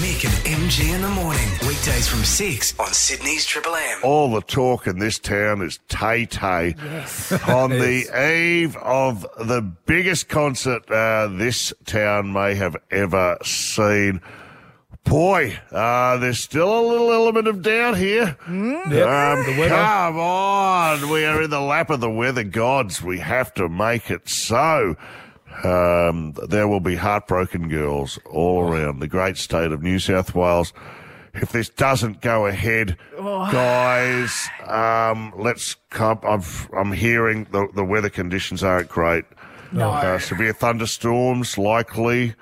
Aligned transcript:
Mick 0.00 0.24
and 0.24 0.32
MG 0.46 0.94
in 0.94 1.02
the 1.02 1.08
morning. 1.10 1.46
Weekdays 1.68 2.08
from 2.08 2.24
6 2.24 2.80
on 2.80 2.94
Sydney's 2.94 3.44
Triple 3.44 3.74
M. 3.74 3.98
All 4.02 4.32
the 4.32 4.40
talk 4.40 4.86
in 4.86 4.98
this 4.98 5.18
town 5.18 5.60
is 5.60 5.80
Tay 5.88 6.24
Tay. 6.24 6.74
Yes. 6.82 7.30
On 7.48 7.68
the 7.68 8.08
eve 8.32 8.74
of 8.76 9.26
the 9.38 9.60
biggest 9.60 10.30
concert 10.30 10.90
uh, 10.90 11.26
this 11.26 11.74
town 11.84 12.32
may 12.32 12.54
have 12.54 12.74
ever 12.90 13.36
seen. 13.44 14.22
Boy, 15.04 15.58
uh, 15.70 16.16
there's 16.16 16.40
still 16.40 16.72
a 16.72 16.84
little 16.88 17.12
element 17.12 17.46
of 17.46 17.60
doubt 17.60 17.98
here. 17.98 18.38
Yep. 18.48 19.06
Um, 19.06 19.44
come 19.68 20.18
on, 20.18 21.10
we 21.10 21.26
are 21.26 21.42
in 21.42 21.50
the 21.50 21.60
lap 21.60 21.90
of 21.90 22.00
the 22.00 22.10
weather 22.10 22.44
gods. 22.44 23.02
We 23.02 23.18
have 23.18 23.52
to 23.54 23.68
make 23.68 24.10
it 24.10 24.26
so. 24.26 24.96
Um, 25.64 26.34
there 26.48 26.66
will 26.66 26.80
be 26.80 26.96
heartbroken 26.96 27.68
girls 27.68 28.18
all 28.30 28.62
around 28.62 28.98
the 29.00 29.08
great 29.08 29.36
state 29.36 29.70
of 29.72 29.82
New 29.82 29.98
South 29.98 30.34
Wales. 30.34 30.72
If 31.34 31.52
this 31.52 31.68
doesn't 31.70 32.20
go 32.20 32.46
ahead, 32.46 32.98
guys, 33.16 34.48
um, 34.66 35.32
let's 35.36 35.76
come. 35.88 36.20
I'm, 36.22 36.42
I'm 36.76 36.92
hearing 36.92 37.46
the, 37.52 37.68
the 37.74 37.84
weather 37.84 38.10
conditions 38.10 38.62
aren't 38.62 38.88
great. 38.88 39.24
No. 39.72 39.90
Uh, 39.90 40.18
severe 40.18 40.52
thunderstorms 40.52 41.56
likely, 41.56 42.34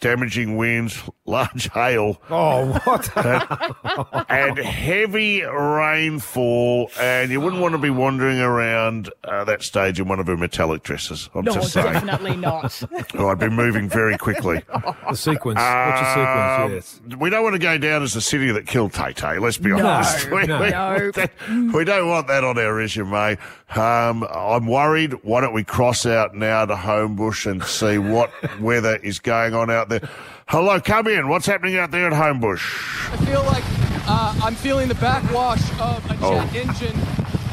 damaging 0.00 0.56
winds, 0.56 1.02
large 1.26 1.68
hail 1.74 2.20
Oh, 2.30 2.72
what? 2.84 3.10
and 4.30 4.58
heavy 4.58 5.42
rainfall, 5.42 6.90
and 7.00 7.30
you 7.30 7.40
wouldn't 7.40 7.60
want 7.60 7.72
to 7.72 7.78
be 7.78 7.90
wandering 7.90 8.38
around 8.40 9.10
uh, 9.24 9.44
that 9.44 9.62
stage 9.62 9.98
in 10.00 10.08
one 10.08 10.20
of 10.20 10.26
her 10.26 10.36
metallic 10.36 10.82
dresses. 10.82 11.28
I'm 11.34 11.44
No, 11.44 11.52
just 11.54 11.72
saying. 11.72 11.92
definitely 11.92 12.36
not. 12.36 12.80
Oh, 13.16 13.28
I'd 13.30 13.38
be 13.38 13.48
moving 13.48 13.88
very 13.88 14.16
quickly. 14.16 14.62
the 14.68 15.14
sequence. 15.14 15.58
What's 15.58 16.00
the 16.00 16.14
sequence? 16.14 17.00
Yes. 17.08 17.18
We 17.18 17.30
don't 17.30 17.42
want 17.42 17.54
to 17.54 17.58
go 17.58 17.78
down 17.78 18.02
as 18.02 18.14
the 18.14 18.20
city 18.20 18.50
that 18.52 18.66
killed 18.66 18.92
Tay 18.92 19.12
Tay, 19.12 19.38
let's 19.38 19.58
be 19.58 19.70
No, 19.70 19.86
honest. 19.86 20.30
We, 20.30 20.46
no. 20.46 20.60
we- 20.60 20.70
No. 20.70 21.72
we 21.76 21.84
don't 21.84 22.08
want 22.08 22.28
that 22.28 22.44
on 22.44 22.58
our 22.58 22.74
resume. 22.74 23.36
Um, 23.76 24.24
I'm 24.24 24.66
worried. 24.66 25.12
Why 25.22 25.40
don't 25.42 25.52
we 25.52 25.62
cross 25.62 26.06
out 26.06 26.34
now 26.34 26.64
to 26.64 26.74
Homebush 26.74 27.50
and 27.50 27.62
see 27.62 27.98
what 27.98 28.30
weather 28.60 28.96
is 28.96 29.18
going 29.18 29.54
on 29.54 29.70
out 29.70 29.88
there? 29.90 30.08
Hello, 30.46 30.80
come 30.80 31.06
in. 31.08 31.28
What's 31.28 31.46
happening 31.46 31.76
out 31.76 31.90
there 31.90 32.06
at 32.06 32.12
Homebush? 32.14 33.12
I 33.12 33.16
feel 33.26 33.42
like 33.44 33.62
uh, 34.08 34.40
I'm 34.42 34.54
feeling 34.54 34.88
the 34.88 34.94
backwash 34.94 35.60
of 35.78 36.04
a 36.06 36.14
jet 36.14 36.20
Oh. 36.22 36.50
engine. 36.54 36.96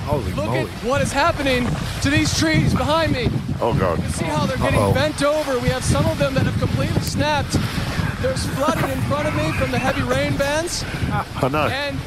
Holy 0.05 0.31
Look 0.33 0.45
moly. 0.45 0.59
at 0.59 0.67
what 0.86 1.02
is 1.02 1.11
happening 1.11 1.67
to 2.03 2.09
these 2.09 2.38
trees 2.38 2.73
behind 2.73 3.11
me. 3.11 3.27
Oh, 3.59 3.73
God. 3.77 3.97
You 3.97 4.03
can 4.03 4.13
see 4.13 4.25
how 4.25 4.45
they're 4.45 4.58
getting 4.58 4.80
Uh-oh. 4.80 4.93
bent 4.93 5.21
over. 5.23 5.59
We 5.59 5.69
have 5.69 5.83
some 5.83 6.05
of 6.05 6.17
them 6.19 6.33
that 6.36 6.43
have 6.45 6.58
completely 6.59 7.02
snapped. 7.02 7.53
There's 8.21 8.45
flooding 8.55 8.89
in 8.89 9.02
front 9.09 9.27
of 9.27 9.36
me 9.36 9.52
from 9.53 9.71
the 9.71 9.80
heavy 9.80 10.03
rain 10.03 10.38
bands. 10.38 10.86
I 11.11 11.49
know. 11.49 11.67
And 11.67 11.99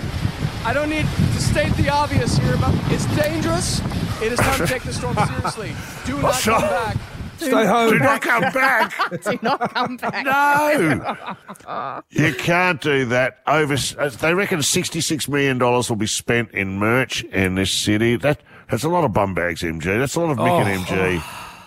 I 0.64 0.72
don't 0.74 0.90
need 0.90 1.06
to 1.06 1.40
state 1.40 1.72
the 1.74 1.88
obvious 1.88 2.36
here, 2.38 2.56
but 2.58 2.74
it's 2.92 3.06
dangerous. 3.16 3.80
It 4.20 4.32
is 4.32 4.38
time 4.38 4.58
to 4.58 4.66
take 4.66 4.82
the 4.82 4.92
storm 4.92 5.16
seriously. 5.26 5.72
Do 6.04 6.20
not 6.20 6.34
Sure. 6.34 6.54
come 6.58 6.62
back. 6.68 6.96
Stay 7.38 7.50
Do 7.50 7.66
home. 7.66 7.90
Do 7.92 7.98
not 8.00 8.20
come 8.20 8.40
back. 8.52 9.22
Do 9.22 9.38
not 9.42 9.72
come 9.72 9.96
back. 9.96 10.24
No, 10.24 12.00
you 12.10 12.34
can't 12.34 12.80
do 12.80 13.04
that. 13.06 13.38
Over, 13.46 13.76
uh, 13.96 14.08
they 14.08 14.34
reckon 14.34 14.60
sixty-six 14.60 15.28
million 15.28 15.56
dollars 15.56 15.88
will 15.88 15.96
be 15.96 16.08
spent 16.08 16.50
in 16.50 16.78
merch 16.80 17.22
in 17.24 17.54
this 17.54 17.70
city. 17.70 18.16
That 18.16 18.40
that's 18.68 18.82
a 18.82 18.88
lot 18.88 19.04
of 19.04 19.12
bum 19.12 19.34
bags, 19.34 19.62
MG. 19.62 19.84
That's 19.84 20.16
a 20.16 20.20
lot 20.20 20.30
of 20.30 20.38
Mick 20.38 20.66
and 20.66 20.84
MG 20.84 21.22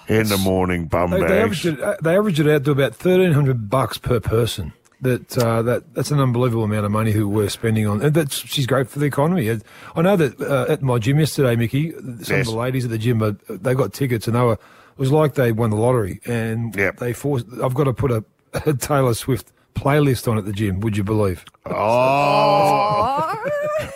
in 0.09 0.28
the 0.28 0.38
morning 0.38 0.88
bum 0.88 1.12
They, 1.12 1.22
they, 1.22 1.28
bags. 1.28 1.66
averaged 1.66 1.66
it, 1.67 1.80
uh, 1.81 1.95
they 2.03 2.17
averaged 2.17 2.39
it 2.42 2.50
out 2.50 2.66
to 2.66 2.72
about 2.72 2.94
thirteen 2.95 3.31
hundred 3.31 3.69
bucks 3.69 3.97
per 3.97 4.19
person. 4.19 4.73
That 5.02 5.36
uh, 5.38 5.64
that 5.64 5.96
that's 5.96 6.12
an 6.12 6.20
unbelievable 6.20 6.64
amount 6.64 6.86
of 6.86 6.92
money 6.92 7.12
who 7.12 7.28
we're 7.28 7.50
spending 7.50 7.88
on. 7.88 8.02
And 8.04 8.14
that's 8.14 8.36
she's 8.36 8.68
great 8.68 8.88
for 8.88 9.00
the 9.00 9.06
economy. 9.06 9.50
I 9.96 10.02
know 10.04 10.16
that 10.16 10.40
uh, 10.40 10.72
at 10.72 10.84
my 10.84 11.00
gym 11.00 11.20
yesterday, 11.20 11.56
Mickey, 11.56 11.92
some 11.92 12.18
Yes. 12.20 12.30
of 12.32 12.46
the 12.46 12.52
ladies 12.60 12.86
at 12.86 12.92
the 12.92 13.00
gym, 13.00 13.22
uh, 13.24 13.31
they 13.50 13.74
got 13.74 13.94
tickets 13.94 14.28
and 14.28 14.36
they 14.36 14.42
were 14.42 14.53
it 14.53 14.59
was 14.98 15.12
like 15.12 15.34
they 15.34 15.52
won 15.52 15.72
the 15.72 15.75
lottery. 15.75 16.20
And 16.25 16.75
Yep. 16.75 16.98
they 16.98 17.14
forced. 17.14 17.48
I've 17.64 17.74
got 17.74 17.86
to 17.86 17.94
put 17.94 18.12
a, 18.12 18.24
a 18.68 18.74
Taylor 18.75 19.16
Swift 19.16 19.52
playlist 19.74 20.28
on 20.32 20.38
at 20.38 20.46
the 20.46 20.54
gym. 20.54 20.80
Would 20.82 20.98
you 20.98 21.04
believe? 21.04 21.44
Oh, 21.66 23.44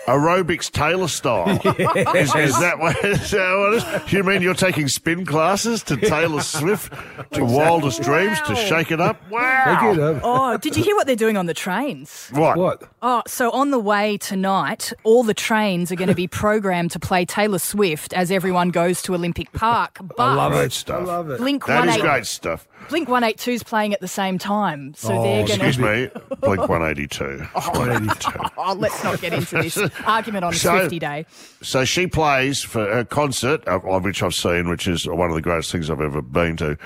aerobics 0.06 0.70
Taylor 0.70 1.08
style. 1.08 1.48
Is, 2.16 2.34
is 2.34 2.58
that 2.60 2.78
what, 2.78 2.96
is 3.04 3.30
that 3.32 3.54
what 3.56 3.74
it 3.74 4.02
is? 4.06 4.12
You 4.12 4.22
mean 4.22 4.40
you're 4.42 4.54
taking 4.54 4.88
spin 4.88 5.26
classes 5.26 5.82
to 5.84 5.96
Taylor 5.96 6.40
Swift, 6.42 6.92
to 7.32 7.44
Wildest 7.44 8.02
Dreams, 8.02 8.40
to 8.42 8.54
Shake 8.54 8.90
It 8.90 9.00
Up? 9.00 9.20
Thank 9.22 9.32
Wow. 9.32 9.92
you. 9.92 10.02
uh, 10.02 10.20
Oh, 10.22 10.56
did 10.58 10.76
you 10.76 10.84
hear 10.84 10.94
what 10.96 11.06
they're 11.06 11.16
doing 11.16 11.36
on 11.36 11.46
the 11.46 11.54
trains? 11.54 12.28
What? 12.32 12.56
What? 12.56 12.82
Oh, 13.02 13.22
so 13.26 13.50
on 13.50 13.70
the 13.70 13.78
way 13.78 14.16
tonight, 14.16 14.92
all 15.04 15.22
the 15.22 15.34
trains 15.34 15.90
are 15.92 15.96
going 15.96 16.08
to 16.08 16.14
be 16.14 16.26
programmed 16.28 16.92
to 16.92 16.98
play 17.00 17.24
Taylor 17.24 17.58
Swift 17.58 18.12
as 18.14 18.30
everyone 18.30 18.70
goes 18.70 19.02
to 19.02 19.14
Olympic 19.14 19.52
Park. 19.52 19.98
But 20.00 20.18
I 20.20 20.34
love 20.34 20.52
Great 20.52 20.66
it. 20.66 20.72
stuff. 20.72 21.00
I 21.00 21.04
love 21.04 21.30
it. 21.30 21.38
Blink 21.38 21.66
That 21.66 21.88
is 21.88 21.96
great 21.98 22.26
stuff. 22.26 22.66
Blink 22.88 23.08
182 23.08 23.50
is 23.50 23.62
playing 23.62 23.92
at 23.94 24.00
the 24.00 24.08
same 24.08 24.38
time. 24.38 24.94
So 24.94 25.12
Oh, 25.12 25.22
they're 25.22 25.46
going 25.46 25.60
to. 25.60 25.66
Excuse 25.66 25.78
me, 25.78 26.10
Blink 26.40 26.68
182. 26.68 27.38
182. 27.52 28.32
Oh, 28.58 28.72
let's 28.74 29.02
not 29.04 29.20
get 29.20 29.32
into 29.32 29.56
this 29.62 29.76
argument 30.06 30.44
on 30.44 30.52
So- 30.52 30.76
Swifty 30.78 30.98
Day. 30.98 31.26
So 31.62 31.84
she 31.84 32.06
plays 32.06 32.62
for 32.62 32.84
her 32.84 33.04
concert, 33.04 33.66
uh, 33.68 33.80
of 33.80 34.04
which 34.04 34.22
I've 34.22 34.34
seen, 34.34 34.68
which 34.68 34.88
is 34.88 35.06
one 35.06 35.28
of 35.28 35.34
the 35.34 35.42
greatest 35.42 35.70
things 35.72 35.90
I've 35.90 36.00
ever 36.00 36.22
been 36.22 36.56
to. 36.58 36.76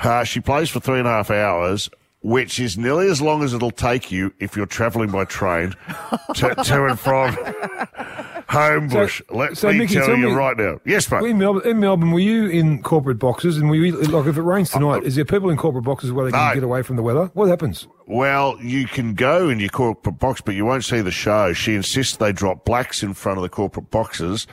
Uh, 0.00 0.24
she 0.24 0.40
plays 0.40 0.68
for 0.70 0.80
three 0.80 0.98
and 1.00 1.08
a 1.08 1.10
half 1.10 1.30
hours, 1.30 1.90
which 2.20 2.58
is 2.58 2.76
nearly 2.76 3.08
as 3.08 3.22
long 3.22 3.42
as 3.42 3.54
it'll 3.54 3.70
take 3.70 4.10
you 4.10 4.32
if 4.40 4.56
you're 4.56 4.66
travelling 4.66 5.10
by 5.10 5.24
train 5.24 5.74
to, 6.34 6.54
to 6.54 6.84
and 6.86 6.98
from 6.98 7.32
Homebush. 8.48 9.20
Let 9.30 9.56
so 9.56 9.70
me 9.70 9.78
Mickey, 9.78 9.94
tell 9.94 10.16
you 10.16 10.28
me- 10.28 10.32
right 10.32 10.56
now. 10.56 10.80
Yes, 10.84 11.10
mate. 11.10 11.22
In 11.24 11.38
Melbourne, 11.38 11.68
in 11.68 11.80
Melbourne, 11.80 12.10
were 12.12 12.18
you 12.20 12.48
in 12.48 12.82
corporate 12.82 13.18
boxes? 13.18 13.56
And 13.58 13.68
were 13.68 13.76
you 13.76 13.96
like, 14.02 14.26
if 14.26 14.36
it 14.36 14.42
rains 14.42 14.70
tonight, 14.70 15.04
is 15.04 15.16
there 15.16 15.24
people 15.24 15.50
in 15.50 15.56
corporate 15.56 15.84
boxes 15.84 16.12
where 16.12 16.24
they 16.24 16.32
can 16.32 16.48
No. 16.48 16.54
get 16.54 16.62
away 16.64 16.82
from 16.82 16.96
the 16.96 17.02
weather? 17.02 17.30
What 17.34 17.48
happens? 17.48 17.86
Well, 18.06 18.56
you 18.62 18.86
can 18.86 19.14
go 19.14 19.48
in 19.50 19.60
your 19.60 19.68
corporate 19.68 20.18
box, 20.18 20.40
but 20.40 20.54
you 20.54 20.64
won't 20.64 20.84
see 20.84 21.00
the 21.02 21.10
show. 21.10 21.52
She 21.52 21.74
insists 21.74 22.16
they 22.16 22.32
drop 22.32 22.64
blacks 22.64 23.02
in 23.02 23.12
front 23.14 23.38
of 23.38 23.42
the 23.42 23.48
corporate 23.50 23.90
boxes. 23.90 24.46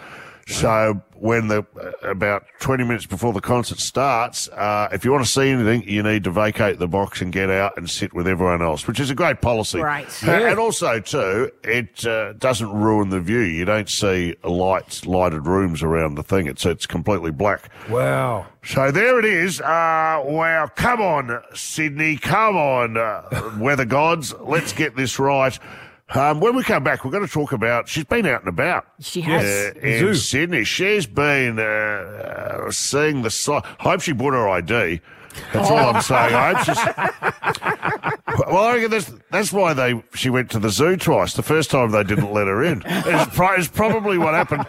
So 0.48 1.02
when 1.16 1.48
the 1.48 1.66
uh, 1.82 2.08
about 2.10 2.46
20 2.60 2.84
minutes 2.84 3.08
before 3.08 3.34
the 3.34 3.42
concert 3.42 3.80
starts, 3.80 4.48
uh, 4.50 4.90
if 4.92 5.04
you 5.04 5.12
want 5.12 5.26
to 5.26 5.32
see 5.32 5.50
anything, 5.50 5.82
you 5.90 6.04
need 6.04 6.24
to 6.26 6.30
vacate 6.32 6.78
the 6.78 6.88
box 6.88 7.20
and 7.20 7.32
get 7.34 7.50
out 7.50 7.76
and 7.78 7.90
sit 7.90 8.14
with 8.14 8.28
everyone 8.28 8.62
else, 8.62 8.86
which 8.86 9.00
is 9.00 9.10
a 9.10 9.16
great 9.16 9.42
policy. 9.42 9.80
Right. 9.80 10.06
Uh, 10.24 10.32
And 10.32 10.60
also 10.60 11.00
too, 11.00 11.52
it 11.64 12.06
uh, 12.06 12.34
doesn't 12.34 12.72
ruin 12.72 13.10
the 13.10 13.20
view. 13.20 13.40
You 13.40 13.66
don't 13.66 13.90
see 13.90 14.36
lights, 14.44 15.08
lighted 15.08 15.48
rooms 15.48 15.82
around 15.82 16.14
the 16.14 16.24
thing. 16.24 16.46
It's 16.46 16.64
it's 16.64 16.86
completely 16.86 17.32
black. 17.32 17.70
Wow. 17.90 18.46
So 18.64 18.92
there 18.92 19.18
it 19.18 19.26
is. 19.26 19.62
Uh, 19.62 20.22
wow, 20.26 20.70
come 20.76 21.02
on, 21.02 21.42
Sydney, 21.56 22.18
come 22.18 22.56
on, 22.56 22.98
uh, 22.98 23.52
weather 23.60 23.86
gods. 23.86 24.34
Let's 24.42 24.74
get 24.74 24.96
this 24.96 25.18
right. 25.18 25.58
Um, 26.14 26.40
when 26.40 26.56
we 26.56 26.64
come 26.64 26.84
back, 26.84 27.04
we're 27.04 27.12
going 27.12 27.26
to 27.26 27.32
talk 27.32 27.52
about. 27.52 27.90
She's 27.90 28.04
been 28.04 28.26
out 28.28 28.42
and 28.42 28.50
about. 28.50 28.86
She 29.00 29.22
has. 29.22 29.76
Uh, 29.76 29.80
in 29.80 30.00
Zoo. 30.00 30.14
Sydney. 30.14 30.64
She's 30.64 31.08
been 31.08 31.58
uh, 31.58 31.64
uh, 31.64 32.72
seeing 32.72 33.24
the 33.24 33.32
sign. 33.32 33.62
Hope 33.80 34.02
she 34.02 34.12
brought 34.12 34.34
her 34.34 34.48
ID. 34.48 35.02
That's 35.52 35.70
all 35.70 35.96
I'm 35.96 36.02
saying. 36.02 36.34
I 36.34 36.54
hope 36.54 36.66
she's. 36.66 38.12
Well, 38.38 38.66
I 38.66 38.74
reckon 38.76 38.92
that's, 38.92 39.14
that's 39.32 39.54
why 39.54 39.72
they 39.74 40.04
she 40.14 40.30
went 40.30 40.52
to 40.52 40.60
the 40.60 40.70
zoo 40.70 40.98
twice. 40.98 41.36
The 41.36 41.42
first 41.42 41.72
time 41.72 41.92
they 41.92 42.04
didn't 42.04 42.34
let 42.34 42.48
her 42.48 42.62
in. 42.66 42.84
It's, 42.86 43.34
pro- 43.34 43.54
it's 43.54 43.70
probably 43.70 44.18
what 44.18 44.34
happened. 44.34 44.66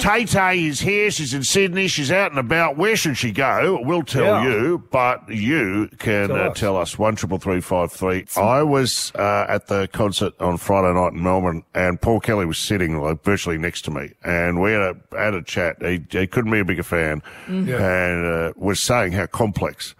Tay 0.00 0.24
Tay 0.24 0.66
is 0.66 0.80
here. 0.80 1.10
She's 1.10 1.34
in 1.34 1.42
Sydney. 1.42 1.88
She's 1.88 2.10
out 2.10 2.30
and 2.30 2.38
about. 2.38 2.76
Where 2.76 2.96
should 2.96 3.16
she 3.18 3.32
go? 3.32 3.80
We'll 3.82 4.02
tell 4.02 4.24
Yeah. 4.24 4.44
you, 4.44 4.84
but 4.90 5.28
you 5.28 5.88
can 5.98 6.28
Tell 6.28 6.36
uh, 6.36 6.48
us. 6.50 6.58
tell 6.60 6.76
us. 6.76 6.98
One 6.98 7.16
triple 7.16 7.38
three 7.38 7.60
five 7.60 7.92
three. 7.92 8.26
I 8.36 8.62
was 8.62 9.12
uh, 9.14 9.46
at 9.48 9.66
the 9.68 9.88
concert 9.92 10.34
on 10.40 10.56
Friday 10.58 10.92
night 10.94 11.12
in 11.12 11.22
Melbourne, 11.22 11.62
and 11.74 12.00
Paul 12.00 12.20
Kelly 12.20 12.46
was 12.46 12.58
sitting 12.58 13.00
like 13.00 13.22
virtually 13.24 13.58
next 13.58 13.82
to 13.86 13.90
me, 13.90 14.10
and 14.24 14.60
we 14.60 14.72
had 14.72 14.80
a 14.82 14.96
had 15.18 15.34
a 15.34 15.42
chat. 15.42 15.76
He, 15.80 16.04
he 16.10 16.26
couldn't 16.26 16.50
be 16.52 16.60
a 16.60 16.64
bigger 16.64 16.82
fan, 16.82 17.22
Yeah. 17.48 17.76
and 17.82 18.26
uh, 18.26 18.52
was 18.56 18.80
saying 18.80 19.12
how 19.12 19.26
complex 19.26 19.94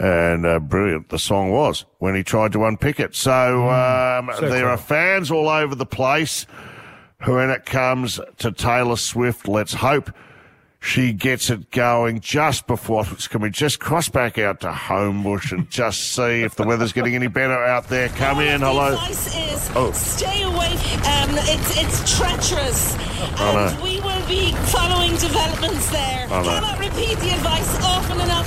and 0.00 0.46
uh, 0.46 0.60
brilliant 0.60 1.08
the 1.08 1.18
song 1.18 1.50
was 1.50 1.84
when 1.98 2.14
he 2.14 2.22
tried 2.22 2.52
to 2.52 2.64
unpick 2.64 3.00
it. 3.00 3.16
So, 3.16 3.68
um, 3.68 4.30
So 4.38 4.48
there 4.48 4.60
cool. 4.62 4.68
are 4.70 4.76
fans 4.76 5.28
all 5.30 5.48
over 5.48 5.74
the 5.74 5.86
place. 5.86 6.46
When 7.26 7.50
it 7.50 7.66
comes 7.66 8.20
to 8.38 8.52
Taylor 8.52 8.96
Swift, 8.96 9.48
let's 9.48 9.74
hope 9.74 10.12
she 10.80 11.12
gets 11.12 11.50
it 11.50 11.72
going 11.72 12.20
just 12.20 12.68
before. 12.68 13.04
Can 13.04 13.42
we 13.42 13.50
just 13.50 13.80
cross 13.80 14.08
back 14.08 14.38
out 14.38 14.60
to 14.60 14.68
Homebush 14.70 15.50
and 15.50 15.68
just 15.68 16.14
see 16.14 16.42
if 16.42 16.54
the 16.54 16.62
weather's 16.62 16.92
getting 16.92 17.16
any 17.16 17.26
better 17.26 17.64
out 17.64 17.88
there? 17.88 18.08
Come 18.10 18.38
in, 18.38 18.60
hello. 18.60 18.90
The 18.90 18.96
advice 18.98 19.36
is 19.36 19.70
Oh. 19.74 19.90
stay 19.90 20.42
away. 20.44 20.68
Um, 20.68 21.30
it's 21.50 21.76
it's 21.82 22.16
treacherous, 22.16 22.94
I 22.94 23.50
and 23.50 23.76
know. 23.78 23.82
we 23.84 24.00
will 24.00 24.28
be 24.28 24.52
following 24.70 25.16
developments 25.16 25.90
there. 25.90 26.26
I 26.30 26.42
know. 26.42 26.44
Cannot 26.44 26.78
repeat 26.78 27.18
the 27.18 27.30
advice 27.34 27.82
often 27.82 28.20
enough. 28.20 28.46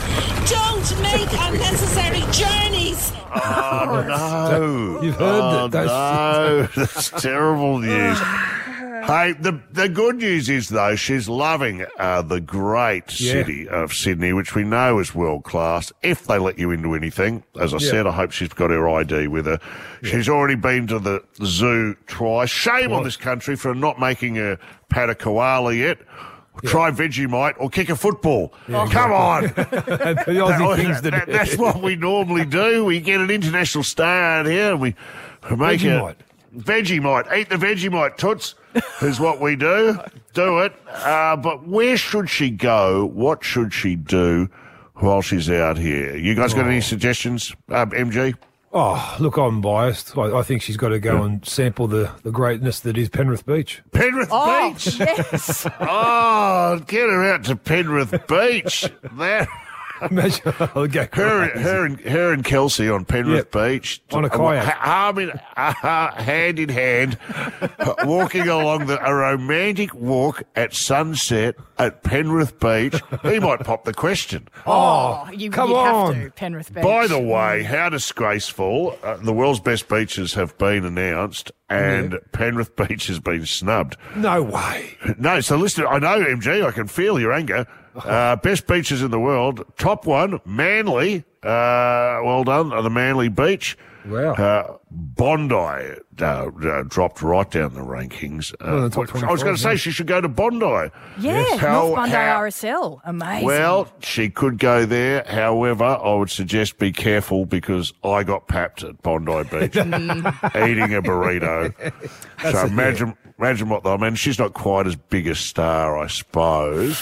Don't 0.49 1.01
make 1.01 1.27
unnecessary 1.33 2.21
journeys. 2.31 3.11
Oh, 3.33 4.05
no. 4.07 5.01
You've 5.03 5.15
heard 5.15 5.41
oh, 5.41 5.67
that. 5.67 5.85
No, 5.85 6.63
that's 6.75 7.09
terrible 7.21 7.79
news. 7.79 8.17
Hey, 9.05 9.33
the 9.33 9.59
the 9.71 9.89
good 9.89 10.17
news 10.17 10.49
is 10.49 10.69
though 10.69 10.95
she's 10.95 11.27
loving 11.29 11.85
uh, 11.97 12.21
the 12.21 12.39
great 12.41 13.19
Yeah. 13.19 13.31
city 13.33 13.67
of 13.67 13.93
Sydney, 13.93 14.33
which 14.33 14.55
we 14.55 14.63
know 14.63 14.99
is 14.99 15.13
world 15.15 15.43
class. 15.43 15.91
If 16.03 16.25
they 16.27 16.37
let 16.37 16.57
you 16.59 16.71
into 16.71 16.93
anything, 16.93 17.43
as 17.59 17.73
I 17.73 17.77
Yeah. 17.77 17.89
said, 17.89 18.07
I 18.07 18.11
hope 18.11 18.31
she's 18.31 18.49
got 18.49 18.69
her 18.69 18.87
ID 18.89 19.27
with 19.27 19.45
her. 19.45 19.59
She's 20.03 20.29
already 20.29 20.55
been 20.55 20.87
to 20.87 20.99
the 20.99 21.23
zoo 21.43 21.95
twice. 22.07 22.49
Shame 22.49 22.93
on 22.93 23.03
this 23.03 23.17
country 23.17 23.55
for 23.55 23.73
not 23.73 23.99
making 23.99 24.35
her 24.35 24.57
pat 24.89 25.09
a 25.09 25.15
koala 25.15 25.73
yet. 25.73 25.97
Try 26.65 26.91
Vegemite 26.91 27.53
or 27.57 27.69
kick 27.69 27.89
a 27.89 27.95
football. 27.95 28.53
Come 28.67 29.11
on. 29.13 29.45
And 29.45 29.53
the 29.55 30.37
Aussie 30.43 30.75
Kings 30.75 31.01
to 31.01 31.11
That- 31.11 31.27
that's 31.27 31.57
what 31.57 31.81
we 31.81 31.95
normally 31.95 32.45
do. 32.45 32.83
We 32.85 32.99
get 32.99 33.21
an 33.21 33.31
international 33.31 33.83
star 33.85 34.39
out 34.39 34.45
here 34.45 34.71
and 34.71 34.81
we 34.81 34.93
we 35.49 35.55
make 35.55 35.79
Vegemite. 35.79 36.15
a 36.19 36.30
Vegemite. 36.55 37.35
Eat 37.35 37.49
the 37.49 37.55
Vegemite, 37.55 38.17
Toots, 38.17 38.55
is 39.01 39.19
what 39.19 39.39
we 39.39 39.55
do. 39.55 39.97
Do 40.33 40.59
it. 40.59 40.73
Uh, 40.87 41.35
but 41.37 41.67
where 41.67 41.97
should 41.97 42.29
she 42.29 42.49
go? 42.49 43.05
What 43.05 43.43
should 43.43 43.73
she 43.73 43.95
do 43.95 44.49
while 44.95 45.21
she's 45.21 45.49
out 45.49 45.77
here? 45.77 46.15
You 46.15 46.35
guys 46.35 46.53
got 46.53 46.65
any 46.67 46.81
suggestions, 46.81 47.53
um, 47.69 47.91
MG? 47.91 48.35
Oh, 48.73 49.17
look, 49.19 49.35
I'm 49.35 49.59
biased. 49.59 50.17
I, 50.17 50.37
I 50.39 50.43
think 50.43 50.61
she's 50.61 50.77
got 50.77 50.89
to 50.89 50.99
go 50.99 51.23
and 51.23 51.45
sample 51.45 51.87
the, 51.87 52.09
the 52.23 52.31
greatness 52.31 52.79
that 52.81 52.97
is 52.97 53.09
Penrith 53.09 53.45
Beach. 53.45 53.81
Penrith 53.91 54.29
Oh, 54.31 54.71
Beach. 54.71 54.97
yes. 54.97 55.67
Oh, 55.81 56.81
get 56.87 57.09
her 57.09 57.33
out 57.33 57.43
to 57.45 57.57
Penrith 57.57 58.11
Beach. 58.27 58.89
That 59.17 59.49
Imagine, 60.09 60.53
I'll 60.75 60.87
go 60.87 61.01
her, 61.01 61.07
crazy. 61.07 61.59
her, 61.63 61.85
and, 61.85 61.99
her 62.01 62.33
and 62.33 62.43
Kelce 62.43 62.93
on 62.93 63.05
Penrith 63.05 63.49
Yep. 63.53 63.69
Beach 63.69 64.01
On 64.11 64.25
a 64.25 64.29
kayak. 64.29 64.63
ha- 64.65 65.05
arm 65.07 65.19
in, 65.19 65.31
uh, 65.57 66.11
hand 66.23 66.59
in 66.59 66.69
hand, 66.69 67.17
walking 68.05 68.47
along 68.47 68.87
the, 68.87 69.03
a 69.05 69.13
romantic 69.13 69.93
walk 69.93 70.43
at 70.55 70.73
sunset 70.73 71.55
at 71.77 72.03
Penrith 72.03 72.59
Beach. 72.59 72.95
He 73.23 73.39
might 73.39 73.59
pop 73.61 73.85
the 73.85 73.93
question. 73.93 74.47
Oh, 74.65 75.27
you, 75.33 75.49
come 75.51 75.69
you'd 75.69 75.75
on. 75.77 76.13
have 76.15 76.23
to, 76.25 76.31
Penrith 76.31 76.73
Beach. 76.73 76.83
By 76.83 77.07
the 77.07 77.19
way, 77.19 77.63
how 77.63 77.89
disgraceful! 77.89 78.97
Uh, 79.03 79.17
the 79.17 79.33
world's 79.33 79.59
best 79.59 79.87
beaches 79.89 80.33
have 80.35 80.57
been 80.57 80.85
announced, 80.85 81.51
and 81.69 82.17
Penrith 82.31 82.75
Beach 82.75 83.07
has 83.07 83.19
been 83.19 83.45
snubbed. 83.45 83.97
No 84.15 84.41
way. 84.43 84.97
No, 85.17 85.41
so 85.41 85.57
listen, 85.57 85.85
I 85.87 85.99
know, 85.99 86.19
MG, 86.23 86.65
I 86.65 86.71
can 86.71 86.87
feel 86.87 87.19
your 87.19 87.33
anger. 87.33 87.67
Uh, 88.05 88.35
best 88.37 88.67
beaches 88.67 89.01
in 89.01 89.11
the 89.11 89.19
world. 89.19 89.65
Top 89.77 90.05
one, 90.05 90.39
Manly. 90.45 91.25
Uh, 91.43 92.21
well 92.23 92.43
done, 92.45 92.71
uh, 92.71 92.81
the 92.81 92.89
Manly 92.89 93.27
Beach. 93.29 93.77
Wow. 94.05 94.33
Uh, 94.33 94.77
Bondi 94.89 95.55
uh, 95.55 96.23
uh, 96.23 96.83
dropped 96.87 97.21
right 97.21 97.49
down 97.49 97.73
the 97.73 97.81
rankings. 97.81 98.51
Uh, 98.53 98.57
Well, 98.61 98.81
the 98.89 99.05
top 99.05 99.23
I 99.23 99.31
was 99.31 99.43
going 99.43 99.55
to 99.55 99.61
say 99.61 99.71
yeah. 99.71 99.75
she 99.75 99.91
should 99.91 100.07
go 100.07 100.19
to 100.21 100.27
Bondi. 100.27 100.89
Yeah, 101.19 101.57
How- 101.57 101.83
North 101.83 101.95
Bondi 101.95 102.11
how- 102.15 102.41
RSL. 102.41 103.01
Amazing. 103.03 103.45
Well, 103.45 103.87
she 103.99 104.29
could 104.29 104.57
go 104.57 104.85
there. 104.85 105.23
However, 105.27 105.83
I 105.83 106.15
would 106.15 106.29
suggest 106.31 106.79
be 106.79 106.91
careful 106.91 107.45
because 107.45 107.93
I 108.03 108.23
got 108.23 108.47
papped 108.47 108.83
at 108.83 109.01
Bondi 109.03 109.43
Beach 109.43 109.75
eating 109.75 110.93
a 110.95 111.01
burrito. 111.01 111.73
so 112.51 112.65
imagine, 112.65 113.15
imagine 113.41 113.69
what 113.69 113.85
I 113.85 113.97
mean. 113.97 114.15
She's 114.15 114.37
not 114.37 114.53
quite 114.53 114.85
as 114.87 114.95
big 114.95 115.27
a 115.27 115.35
star, 115.35 115.97
I 115.97 116.07
suppose. 116.07 116.99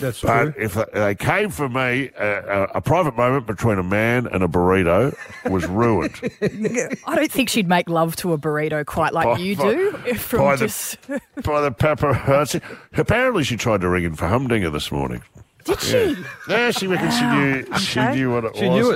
That's 0.00 0.20
But 0.20 0.42
true. 0.42 0.54
if 0.58 0.74
they- 0.74 0.84
they 0.92 1.14
came 1.14 1.48
for 1.50 1.68
me, 1.68 2.10
uh, 2.18 2.24
a, 2.24 2.62
a 2.76 2.80
private 2.80 3.16
moment 3.16 3.46
between 3.46 3.78
a 3.78 3.82
man 3.82 4.26
and 4.26 4.42
a 4.42 4.48
burrito 4.48 5.14
was 5.50 5.66
ruined. 5.66 6.14
I 7.06 7.16
don't 7.16 7.32
think 7.32 7.48
she'd 7.48 7.68
make 7.68 7.88
love 7.88 8.16
to 8.16 8.32
a 8.32 8.38
burrito 8.38 8.84
quite 8.84 9.12
like 9.14 9.24
By- 9.24 9.38
you 9.38 9.56
by- 9.56 9.74
do. 9.74 9.92
by 9.92 10.12
From 10.14 10.50
the- 10.50 10.56
just 10.58 11.00
by 11.08 11.60
the 11.62 11.70
paparazzi. 11.72 12.60
Apparently, 12.96 13.44
she 13.44 13.56
tried 13.56 13.80
to 13.80 13.88
ring 13.88 14.04
in 14.04 14.14
for 14.14 14.26
Humdinger 14.28 14.70
this 14.70 14.92
morning. 14.92 15.22
did 15.64 15.80
she? 15.80 16.16
Yeah, 16.48 16.70
she 16.70 16.86
reckons 16.86 17.16
she 17.18 17.24
knew. 17.26 17.78
She 17.78 18.00
Okay. 18.00 18.14
knew 18.14 18.32
what 18.32 18.44
it 18.44 18.56
She 18.56 18.68
was. 18.68 18.74
knew 18.86 18.90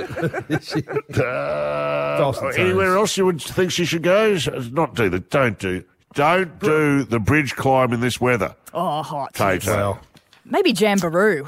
it. 0.49 0.63
She- 0.63 1.19
Uh, 1.21 2.51
anywhere 2.57 2.95
else 2.95 3.17
you 3.17 3.25
would 3.25 3.41
think 3.41 3.71
she 3.71 3.85
should 3.85 4.03
go? 4.03 4.37
Not 4.71 4.95
do 4.95 5.09
the. 5.09 5.19
Don't 5.19 5.57
do. 5.59 5.83
Don't 6.15 6.59
do 6.59 7.03
the 7.03 7.19
bridge 7.19 7.55
climb 7.55 7.93
in 7.93 7.99
this 7.99 8.19
weather. 8.19 8.55
Oh, 8.73 9.03
hot. 9.03 9.33
Tato. 9.33 9.71
well, 9.75 9.99
Maybe 10.45 10.73
Jamberoo. 10.73 11.47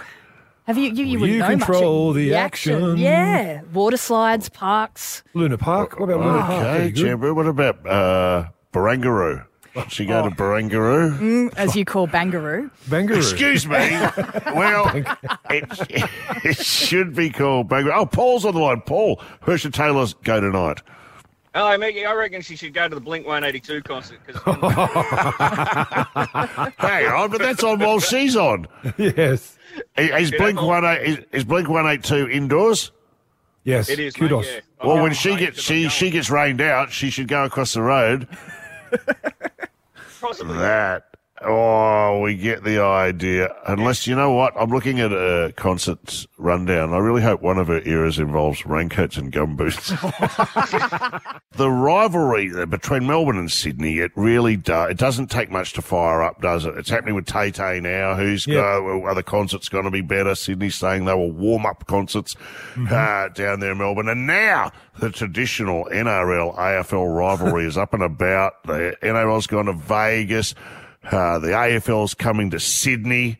Have 0.66 0.78
you? 0.78 0.92
You, 0.92 1.06
you 1.06 1.20
wouldn't 1.20 1.34
You 1.36 1.40
know 1.44 1.48
control 1.48 2.08
much. 2.08 2.16
the 2.18 2.36
action. 2.36 2.98
Yeah, 2.98 3.62
water 3.74 3.96
slides, 3.98 4.50
parks. 4.50 5.24
Luna 5.34 5.58
Park. 5.58 5.98
What 6.00 6.10
about 6.10 6.26
Luna 6.26 6.40
Park? 6.42 6.52
Okay, 6.66 6.92
Pretty. 6.92 7.04
Jamberoo. 7.04 7.36
What 7.36 7.48
about 7.48 7.88
uh, 7.88 8.48
Barangaroo? 8.74 9.46
Should 9.76 9.92
she 9.92 10.06
go 10.08 10.22
Oh. 10.24 10.30
to 10.30 10.36
Barangaroo? 10.36 11.54
as 11.56 11.76
you 11.76 11.86
call 11.86 12.08
Bangaroo. 12.08 12.70
Bangaroo. 12.90 13.16
Excuse 13.18 13.66
me. 13.68 13.78
well, 14.54 14.88
it, 15.52 16.10
it 16.44 16.58
should 16.58 17.16
be 17.16 17.30
called 17.30 17.70
Barangaroo. 17.70 17.94
Oh, 17.96 18.06
Paul's 18.08 18.44
on 18.44 18.54
the 18.56 18.60
line. 18.60 18.82
Paul, 18.82 19.22
where 19.44 19.58
should 19.58 19.74
Taylor 19.76 20.06
go 20.24 20.42
tonight? 20.42 20.82
Oh, 21.58 21.66
Hello, 21.66 21.78
Maggie. 21.80 22.06
I 22.06 22.14
reckon 22.14 22.44
she 22.44 22.56
should 22.56 22.76
go 22.76 22.88
to 22.88 22.94
the 22.94 23.02
Blink 23.02 23.26
182 23.26 23.82
concert 23.82 24.20
because 24.24 24.40
Hang 26.78 27.08
on, 27.08 27.32
but 27.32 27.40
that's 27.40 27.64
on 27.64 27.80
while 27.80 28.00
she's 28.00 28.36
on. 28.36 28.68
yes. 28.98 29.58
Is, 29.98 30.32
is 30.32 30.38
Blink 30.38 30.62
one 30.62 30.86
eight 30.86 31.02
is, 31.02 31.18
is 31.32 31.44
Blink 31.46 31.68
one 31.68 31.88
eight 31.88 32.04
two 32.04 32.30
indoors? 32.30 32.92
Yes. 33.64 33.90
it 33.90 33.98
is. 34.00 34.16
mate, 34.16 34.20
Kudos. 34.30 34.46
yeah. 34.46 34.60
Well, 34.84 35.02
when 35.02 35.16
she 35.16 35.36
gets 35.36 35.60
she 35.60 35.90
she 35.90 36.12
gets 36.12 36.30
rained 36.30 36.62
out, 36.62 36.92
she 36.92 37.10
should 37.10 37.28
go 37.28 37.44
across 37.44 37.74
the 37.74 37.82
road. 37.82 38.28
Possibly. 40.22 40.58
That 40.58 41.17
oh, 41.44 42.20
we 42.22 42.36
get 42.36 42.64
the 42.64 42.82
idea. 42.82 43.54
Unless 43.68 44.08
you 44.08 44.16
know 44.16 44.32
what, 44.32 44.54
I'm 44.60 44.70
looking 44.70 45.00
at 45.00 45.12
a 45.12 45.54
concerts 45.56 46.28
rundown. 46.38 46.94
I 46.94 46.98
really 46.98 47.22
hope 47.22 47.42
one 47.42 47.58
of 47.58 47.68
her 47.68 47.82
eras 47.86 48.20
involves 48.20 48.66
raincoats 48.66 49.18
and 49.18 49.32
gumboots. 49.32 49.90
the 51.52 51.70
rivalry 51.70 52.52
uh, 52.56 52.66
between 52.66 53.08
Melbourne 53.08 53.38
and 53.38 53.52
Sydney, 53.52 54.00
it 54.00 54.12
really 54.16 54.56
does. 54.58 54.92
It 54.92 54.98
doesn't 54.98 55.28
take 55.28 55.50
much 55.52 55.74
to 55.74 55.82
fire 55.82 56.22
up, 56.24 56.42
does 56.42 56.66
it? 56.66 56.76
It's 56.78 56.90
happening 56.90 57.16
with 57.16 57.26
Tay 57.26 57.52
Tay 57.52 57.80
now. 57.80 58.16
Who's 58.16 58.46
Yeah. 58.48 58.56
go? 58.56 59.04
Are 59.06 59.16
the 59.16 59.24
concerts 59.24 59.70
going 59.70 59.86
to 59.86 59.92
be 59.92 60.02
better? 60.02 60.36
Sydney's 60.36 60.76
saying 60.76 61.06
they 61.06 61.14
were 61.14 61.28
warm 61.28 61.66
up 61.66 61.86
concerts 61.88 62.36
uh, 62.90 63.30
down 63.30 63.60
there 63.60 63.72
in 63.72 63.78
Melbourne, 63.78 64.10
and 64.10 64.28
now 64.28 64.72
the 65.00 65.10
traditional 65.10 65.86
NRL 65.92 66.56
AFL 66.58 67.16
rivalry 67.16 67.66
is 67.66 67.78
up 67.78 67.94
and 67.94 68.04
about. 68.04 68.64
The 68.64 68.96
NRL's 69.02 69.48
gone 69.48 69.66
to 69.66 69.74
Vegas. 69.74 70.56
Uh, 71.12 71.40
the 71.40 71.48
AFL's 71.50 72.14
coming 72.14 72.50
to 72.52 72.60
Sydney. 72.60 73.40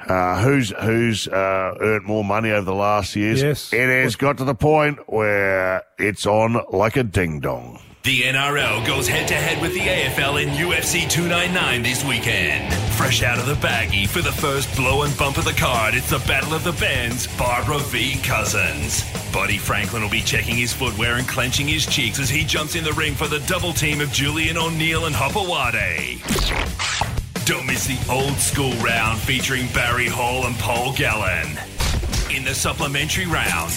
Uh, 0.00 0.42
who's 0.42 0.70
who's 0.82 1.28
uh, 1.28 1.74
earned 1.80 2.04
more 2.04 2.24
money 2.24 2.50
over 2.50 2.64
the 2.64 2.74
last 2.74 3.16
years? 3.16 3.40
Yes. 3.42 3.72
It 3.72 3.88
has 3.88 4.16
got 4.16 4.36
to 4.38 4.44
the 4.44 4.54
point 4.54 4.98
where 5.06 5.82
it's 5.98 6.26
on 6.26 6.60
like 6.72 6.96
a 6.96 7.04
ding 7.04 7.40
dong. 7.40 7.80
The 8.04 8.20
NRL 8.24 8.86
goes 8.86 9.08
head 9.08 9.28
to 9.28 9.34
head 9.34 9.62
with 9.62 9.72
the 9.72 9.80
AFL 9.80 10.42
in 10.42 10.50
UFC 10.50 11.08
299 11.08 11.82
this 11.82 12.04
weekend. 12.04 12.70
Fresh 12.96 13.22
out 13.22 13.38
of 13.38 13.46
the 13.46 13.54
baggie 13.54 14.06
for 14.06 14.20
the 14.20 14.30
first 14.30 14.76
blow 14.76 15.04
and 15.04 15.16
bump 15.16 15.38
of 15.38 15.46
the 15.46 15.54
card, 15.54 15.94
it's 15.94 16.10
the 16.10 16.18
Battle 16.28 16.52
of 16.52 16.64
the 16.64 16.72
Bands, 16.72 17.26
Barba 17.38 17.78
v. 17.78 18.20
Cousins. 18.20 19.10
Buddy 19.32 19.56
Franklin 19.56 20.02
will 20.02 20.10
be 20.10 20.20
checking 20.20 20.54
his 20.54 20.70
footwear 20.70 21.14
and 21.14 21.26
clenching 21.26 21.66
his 21.66 21.86
cheeks 21.86 22.18
as 22.20 22.28
he 22.28 22.44
jumps 22.44 22.74
in 22.74 22.84
the 22.84 22.92
ring 22.92 23.14
for 23.14 23.26
the 23.26 23.40
double 23.46 23.72
team 23.72 24.02
of 24.02 24.12
Julian 24.12 24.58
O'Neill 24.58 25.06
and 25.06 25.14
Hopoate. 25.14 26.20
Don't 27.46 27.64
miss 27.64 27.86
the 27.86 28.12
old 28.12 28.36
school 28.36 28.74
round 28.84 29.18
featuring 29.18 29.66
Barry 29.68 30.08
Hall 30.08 30.44
and 30.44 30.56
Paul 30.56 30.92
Gallen. 30.92 31.58
In 32.30 32.44
the 32.44 32.54
supplementary 32.54 33.24
round, 33.24 33.72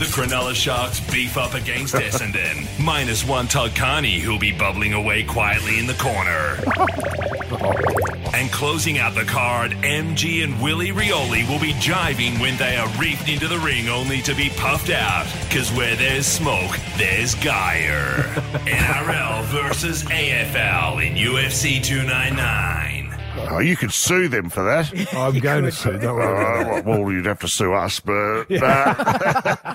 the 0.00 0.06
Cronulla 0.06 0.54
Sharks 0.54 0.98
beef 1.12 1.36
up 1.36 1.52
against 1.52 1.94
Essendon. 1.94 2.66
Minus 2.82 3.22
one 3.22 3.46
Todd 3.46 3.76
Carney, 3.76 4.18
who'll 4.18 4.38
be 4.38 4.50
bubbling 4.50 4.94
away 4.94 5.22
quietly 5.24 5.78
in 5.78 5.86
the 5.86 5.94
corner. 5.94 6.58
And 8.32 8.50
closing 8.50 8.96
out 8.96 9.14
the 9.14 9.24
card, 9.24 9.72
MG 9.82 10.44
and 10.44 10.62
Willie 10.62 10.92
Rioli 10.92 11.46
will 11.46 11.58
be 11.58 11.74
jiving 11.74 12.40
when 12.40 12.56
they 12.56 12.76
are 12.76 12.88
reefed 12.90 13.28
into 13.28 13.48
the 13.48 13.58
ring 13.58 13.88
only 13.88 14.22
to 14.22 14.34
be 14.34 14.48
puffed 14.56 14.88
out. 14.88 15.26
Cause 15.50 15.70
where 15.72 15.94
there's 15.96 16.26
smoke, 16.26 16.78
there's 16.96 17.34
Geyer. 17.34 18.22
NRL 18.64 19.42
versus 19.44 20.04
AFL 20.04 21.06
in 21.06 21.16
UFC 21.16 21.82
299. 21.82 22.99
Oh, 23.36 23.58
you 23.58 23.76
could 23.76 23.92
sue 23.92 24.28
them 24.28 24.50
for 24.50 24.64
that. 24.64 24.92
I'm 25.14 25.38
going 25.38 25.64
to 25.64 25.72
sue. 25.72 25.98
Don't 25.98 26.16
worry. 26.16 26.64
Uh, 26.64 26.82
well, 26.84 27.12
you'd 27.12 27.26
have 27.26 27.40
to 27.40 27.48
sue 27.48 27.72
us, 27.72 28.00
but 28.00 28.12
uh, 28.12 28.94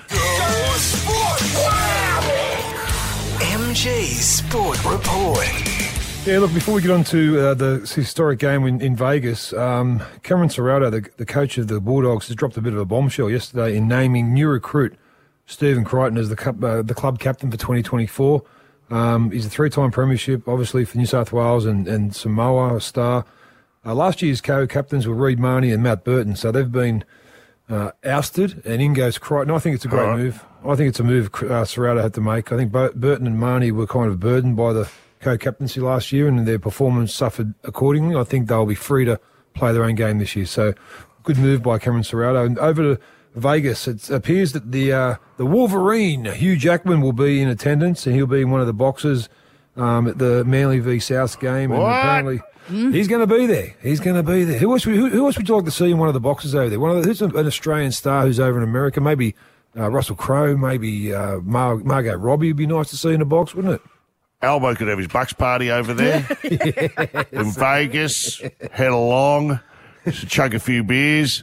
MG 3.40 4.02
Sport 4.14 4.84
Report. 4.84 5.46
Yeah, 6.26 6.40
look, 6.40 6.52
before 6.52 6.74
we 6.74 6.82
get 6.82 6.90
on 6.90 7.04
to 7.04 7.38
uh, 7.38 7.54
the 7.54 7.92
historic 7.94 8.40
game 8.40 8.66
in, 8.66 8.80
in 8.80 8.96
Vegas, 8.96 9.52
um, 9.52 10.02
Cameron 10.24 10.48
Ciraldo, 10.48 10.90
the, 10.90 11.08
the 11.18 11.26
coach 11.26 11.56
of 11.56 11.68
the 11.68 11.80
Bulldogs, 11.80 12.26
has 12.26 12.34
dropped 12.34 12.56
a 12.56 12.60
bit 12.60 12.72
of 12.72 12.80
a 12.80 12.84
bombshell 12.84 13.30
yesterday 13.30 13.76
in 13.76 13.86
naming 13.86 14.34
new 14.34 14.48
recruit 14.48 14.96
Stephen 15.46 15.84
Crichton 15.84 16.18
as 16.18 16.28
the, 16.28 16.34
cup, 16.36 16.62
uh, 16.64 16.82
the 16.82 16.94
club 16.94 17.20
captain 17.20 17.50
for 17.50 17.56
2024. 17.56 18.42
Um, 18.90 19.30
he's 19.30 19.46
a 19.46 19.50
three 19.50 19.70
time 19.70 19.90
premiership, 19.92 20.48
obviously, 20.48 20.84
for 20.84 20.98
New 20.98 21.06
South 21.06 21.32
Wales 21.32 21.64
and, 21.64 21.86
and 21.86 22.14
Samoa, 22.14 22.76
a 22.76 22.80
star. 22.80 23.24
Uh, 23.86 23.94
last 23.94 24.20
year's 24.20 24.40
co 24.40 24.66
captains 24.66 25.06
were 25.06 25.14
Reed 25.14 25.38
Mahoney 25.38 25.70
and 25.70 25.82
Matt 25.82 26.02
Burton, 26.02 26.34
so 26.34 26.50
they've 26.50 26.70
been 26.70 27.04
uh, 27.68 27.92
ousted, 28.04 28.62
and 28.66 28.82
in 28.82 28.94
goes 28.94 29.16
Crichton. 29.18 29.54
I 29.54 29.58
think 29.60 29.76
it's 29.76 29.84
a 29.84 29.88
great 29.88 30.02
Alright. 30.02 30.18
move. 30.18 30.44
I 30.64 30.74
think 30.74 30.88
it's 30.88 31.00
a 31.00 31.04
move 31.04 31.26
uh, 31.26 31.62
Ciraldo 31.64 32.02
had 32.02 32.14
to 32.14 32.20
make. 32.20 32.50
I 32.50 32.56
think 32.56 32.72
Bur- 32.72 32.92
Burton 32.94 33.26
and 33.26 33.38
Mahoney 33.38 33.70
were 33.70 33.86
kind 33.86 34.08
of 34.08 34.18
burdened 34.18 34.56
by 34.56 34.72
the 34.72 34.90
co-captaincy 35.20 35.80
last 35.80 36.10
year, 36.10 36.26
and 36.26 36.46
their 36.46 36.58
performance 36.58 37.14
suffered 37.14 37.54
accordingly. 37.62 38.16
I 38.16 38.24
think 38.24 38.48
they'll 38.48 38.66
be 38.66 38.74
free 38.74 39.04
to 39.04 39.20
play 39.54 39.72
their 39.72 39.84
own 39.84 39.94
game 39.94 40.18
this 40.18 40.34
year. 40.34 40.46
So, 40.46 40.74
good 41.22 41.38
move 41.38 41.62
by 41.62 41.78
Cameron 41.78 42.02
Ciraldo. 42.02 42.44
And 42.44 42.58
over 42.58 42.96
to 42.96 43.00
Vegas, 43.36 43.86
it 43.86 44.10
appears 44.10 44.52
that 44.52 44.72
the 44.72 44.92
uh, 44.92 45.16
the 45.36 45.46
Wolverine 45.46 46.24
Hugh 46.24 46.56
Jackman 46.56 47.00
will 47.00 47.12
be 47.12 47.40
in 47.40 47.48
attendance, 47.48 48.04
and 48.04 48.16
he'll 48.16 48.26
be 48.26 48.40
in 48.42 48.50
one 48.50 48.60
of 48.60 48.66
the 48.66 48.72
boxes 48.72 49.28
um, 49.76 50.08
at 50.08 50.18
the 50.18 50.44
Manly 50.44 50.80
v 50.80 50.98
South 50.98 51.38
game. 51.38 51.70
And 51.70 51.80
What? 51.80 52.42
Apparently. 52.68 52.98
He's 52.98 53.08
going 53.08 53.26
to 53.28 53.34
be 53.34 53.46
there. 53.46 53.74
He's 53.82 54.00
going 54.00 54.16
to 54.16 54.22
be 54.22 54.44
there. 54.44 54.58
Who 54.58 54.72
else, 54.72 54.86
would- 54.86 54.96
who, 54.96 55.08
who 55.08 55.26
else 55.26 55.36
would 55.36 55.48
you 55.48 55.54
like 55.56 55.64
to 55.64 55.70
see 55.70 55.90
in 55.90 55.98
one 55.98 56.08
of 56.08 56.14
the 56.14 56.20
boxes 56.20 56.54
over 56.54 56.68
there? 56.68 56.80
One 56.80 56.90
of 56.96 57.02
the, 57.02 57.08
who's 57.08 57.22
an 57.22 57.36
Australian 57.36 57.92
star 57.92 58.22
who's 58.22 58.40
over 58.40 58.58
in 58.58 58.64
America? 58.64 59.00
Maybe 59.00 59.34
uh, 59.76 59.90
Russell 59.90 60.16
Crowe. 60.16 60.56
Maybe 60.56 61.14
uh, 61.14 61.38
Mar- 61.40 61.76
Margot 61.78 62.14
Robbie 62.16 62.48
would 62.48 62.56
be 62.56 62.66
nice 62.66 62.90
to 62.90 62.96
see 62.96 63.12
in 63.12 63.20
a 63.20 63.24
box, 63.26 63.54
wouldn't 63.54 63.74
it? 63.74 63.80
Albo 64.42 64.74
could 64.74 64.88
have 64.88 64.98
his 64.98 65.08
bucks 65.08 65.32
party 65.32 65.70
over 65.70 65.94
there 65.94 66.26
in 67.32 67.50
Vegas, 67.52 68.42
head 68.70 68.90
along, 68.92 69.60
chug 70.12 70.54
a 70.54 70.58
few 70.58 70.82
beers, 70.84 71.42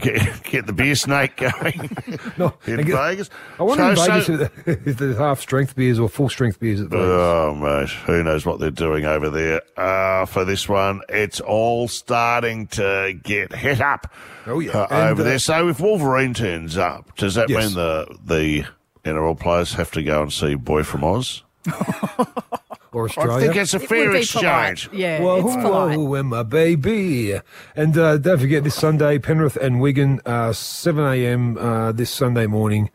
get, 0.00 0.42
get 0.44 0.66
the 0.66 0.72
beer 0.72 0.94
snake 0.94 1.36
going 1.36 1.90
No, 2.38 2.54
in 2.66 2.76
get- 2.84 2.96
Vegas. 2.96 3.30
I 3.58 3.62
wonder 3.62 3.94
So- 3.96 4.02
in 4.04 4.08
Vegas 4.10 4.26
so- 4.26 4.48
if, 4.66 4.86
if 4.86 4.96
there's 4.98 5.18
half 5.18 5.40
strength 5.40 5.76
beers 5.76 5.98
or 5.98 6.08
full 6.08 6.28
strength 6.28 6.58
beers 6.60 6.80
at 6.80 6.88
Vegas. 6.88 7.04
Oh, 7.06 7.54
mate, 7.54 7.88
who 8.06 8.22
knows 8.22 8.44
what 8.46 8.60
they're 8.60 8.70
doing 8.70 9.04
over 9.04 9.30
there 9.30 9.62
uh, 9.76 10.26
for 10.26 10.44
this 10.44 10.68
one. 10.68 11.00
It's 11.08 11.40
all 11.40 11.88
starting 11.88 12.66
to 12.68 13.18
get 13.22 13.54
hit 13.54 13.80
up 13.80 14.12
Oh, 14.46 14.60
yeah. 14.60 14.72
uh, 14.72 14.86
And, 14.90 15.10
over 15.10 15.22
uh, 15.22 15.24
there. 15.24 15.38
So 15.38 15.68
if 15.68 15.80
Wolverine 15.80 16.34
turns 16.34 16.76
up, 16.78 17.14
does 17.16 17.34
that 17.34 17.48
Yes. 17.48 17.66
mean 17.66 17.74
the 17.74 18.16
the 18.24 18.64
NRL 19.04 19.38
players 19.38 19.74
have 19.74 19.90
to 19.92 20.02
go 20.02 20.22
and 20.22 20.32
see 20.32 20.54
Boy 20.54 20.82
from 20.82 21.04
Oz? 21.04 21.42
or 22.92 23.08
I 23.18 23.40
think 23.40 23.56
it's 23.56 23.74
a 23.74 23.76
It 23.76 23.88
fair 23.88 24.08
would 24.08 24.16
exchange. 24.16 24.90
Yeah, 24.92 25.22
well, 25.22 25.36
it's 25.46 25.56
polite. 25.56 25.94
who 25.94 26.16
am 26.16 26.32
I, 26.32 26.42
baby? 26.42 27.38
And 27.76 27.96
uh, 27.96 28.18
don't 28.18 28.38
forget 28.38 28.64
this 28.64 28.74
Sunday, 28.74 29.18
Penrith 29.18 29.56
and 29.56 29.80
Wigan, 29.80 30.20
uh, 30.26 30.52
7 30.52 31.04
a.m. 31.04 31.56
Uh, 31.58 31.92
this 31.92 32.10
Sunday 32.10 32.46
morning. 32.46 32.90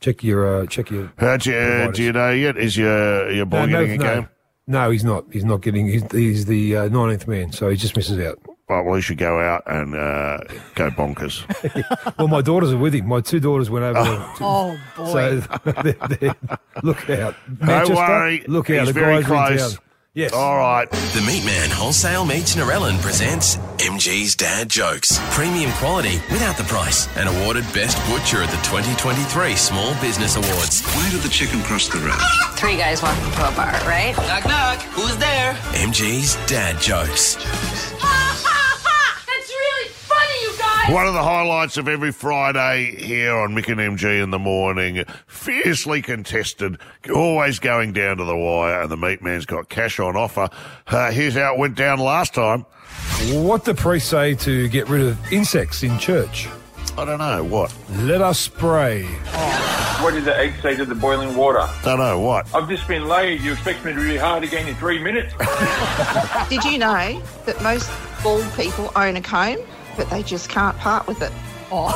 Check 0.00 0.22
your 0.24 0.62
uh, 0.62 0.66
check 0.66 0.90
your. 0.90 1.12
How'd 1.18 1.44
you, 1.44 1.54
uh, 1.54 1.90
do 1.90 2.02
you 2.02 2.12
know 2.12 2.30
yet? 2.30 2.56
Is 2.56 2.76
your 2.76 3.30
your 3.30 3.44
boy 3.44 3.66
no, 3.66 3.84
getting 3.84 4.00
a 4.00 4.04
no, 4.04 4.14
game? 4.14 4.28
no, 4.66 4.90
he's 4.90 5.04
not. 5.04 5.26
He's 5.30 5.44
not 5.44 5.60
getting. 5.60 5.88
He's, 5.88 6.10
he's 6.10 6.46
the 6.46 6.76
uh, 6.76 6.88
19th 6.88 7.26
man, 7.26 7.52
so 7.52 7.68
he 7.68 7.76
just 7.76 7.94
misses 7.96 8.18
out. 8.18 8.38
Well, 8.70 8.84
well, 8.84 8.94
he 8.94 9.02
should 9.02 9.18
go 9.18 9.40
out 9.40 9.64
and 9.66 9.96
uh, 9.96 10.38
go 10.76 10.90
bonkers. 10.90 11.44
Well, 12.18 12.28
my 12.28 12.40
daughters 12.42 12.72
are 12.72 12.76
with 12.78 12.94
him. 12.94 13.08
My 13.08 13.20
two 13.20 13.40
daughters 13.40 13.68
went 13.68 13.84
over. 13.84 13.98
to, 14.04 14.26
Oh 14.40 14.78
boy. 14.96 15.12
so 15.12 15.40
they're, 15.82 15.92
they're, 16.20 16.36
look 16.82 17.08
out, 17.10 17.34
Don't 17.58 17.94
worry, 17.94 18.44
Look 18.46 18.70
out, 18.70 18.86
he's 18.86 18.94
the 18.94 19.00
very 19.00 19.22
guys 19.22 19.30
are 19.30 19.52
in 19.52 19.58
close. 19.58 19.78
Yes. 20.12 20.32
All 20.32 20.58
right. 20.58 20.90
The 20.90 21.22
Meat 21.26 21.44
Man 21.44 21.70
Wholesale 21.70 22.24
Meats 22.24 22.56
Narellan 22.56 23.00
presents 23.00 23.56
MG's 23.78 24.34
Dad 24.34 24.68
Jokes. 24.68 25.18
Premium 25.30 25.70
quality 25.74 26.16
without 26.32 26.56
the 26.56 26.64
price. 26.64 27.06
And 27.16 27.28
awarded 27.28 27.62
Best 27.72 27.96
Butcher 28.10 28.42
at 28.42 28.50
the 28.50 28.56
2023 28.66 29.54
Small 29.54 29.94
Business 30.00 30.34
Awards. 30.34 30.82
Where 30.96 31.10
did 31.10 31.20
the 31.20 31.28
chicken 31.28 31.60
cross 31.62 31.88
the 31.88 31.98
road? 32.00 32.18
Three 32.58 32.76
guys 32.76 33.02
walking 33.02 33.22
to 33.32 33.48
a 33.48 33.52
bar, 33.54 33.70
right? 33.86 34.14
Knock, 34.26 34.44
knock. 34.46 34.78
Who's 34.94 35.16
there? 35.18 35.54
MG's 35.78 36.34
Dad 36.46 36.80
Jokes. 36.80 37.36
One 40.90 41.06
of 41.06 41.14
the 41.14 41.22
highlights 41.22 41.76
of 41.76 41.86
every 41.86 42.10
Friday 42.10 42.96
here 42.96 43.36
on 43.36 43.54
Mick 43.54 43.68
and 43.68 43.78
MG 43.78 44.20
in 44.20 44.30
the 44.30 44.40
morning, 44.40 45.04
fiercely 45.28 46.02
contested, 46.02 46.78
always 47.14 47.60
going 47.60 47.92
down 47.92 48.16
to 48.16 48.24
the 48.24 48.36
wire, 48.36 48.82
and 48.82 48.90
the 48.90 48.96
meat 48.96 49.22
man's 49.22 49.46
got 49.46 49.68
cash 49.68 50.00
on 50.00 50.16
offer. 50.16 50.48
Uh, 50.88 51.12
here's 51.12 51.34
how 51.34 51.54
it 51.54 51.60
went 51.60 51.76
down 51.76 52.00
last 52.00 52.34
time. 52.34 52.66
What 53.30 53.64
the 53.64 53.74
priest 53.74 54.08
say 54.08 54.34
to 54.34 54.68
get 54.68 54.88
rid 54.88 55.02
of 55.02 55.32
insects 55.32 55.84
in 55.84 55.96
church? 56.00 56.48
I 56.98 57.04
don't 57.04 57.18
know 57.18 57.44
what. 57.44 57.72
Let 57.90 58.20
us 58.20 58.40
spray. 58.40 59.04
What 60.02 60.14
did 60.14 60.24
the 60.24 60.36
egg 60.36 60.54
say 60.60 60.74
to 60.74 60.84
the 60.84 60.96
boiling 60.96 61.36
water? 61.36 61.60
I 61.60 61.80
don't 61.84 61.98
know 62.00 62.18
what. 62.18 62.52
I've 62.52 62.68
just 62.68 62.88
been 62.88 63.06
laid. 63.06 63.42
You 63.42 63.52
expect 63.52 63.84
me 63.84 63.92
to 63.92 64.00
be 64.00 64.16
hard 64.16 64.42
again 64.42 64.66
in 64.66 64.74
three 64.74 65.00
minutes? 65.00 65.34
Did 66.48 66.64
you 66.64 66.78
know 66.78 67.22
that 67.44 67.62
most 67.62 67.88
bald 68.24 68.50
people 68.54 68.90
own 68.96 69.16
a 69.16 69.20
comb, 69.20 69.58
but 70.00 70.08
they 70.08 70.22
just 70.22 70.48
can't 70.48 70.74
part 70.78 71.06
with 71.06 71.20
it? 71.20 71.30
Oh. 71.70 71.92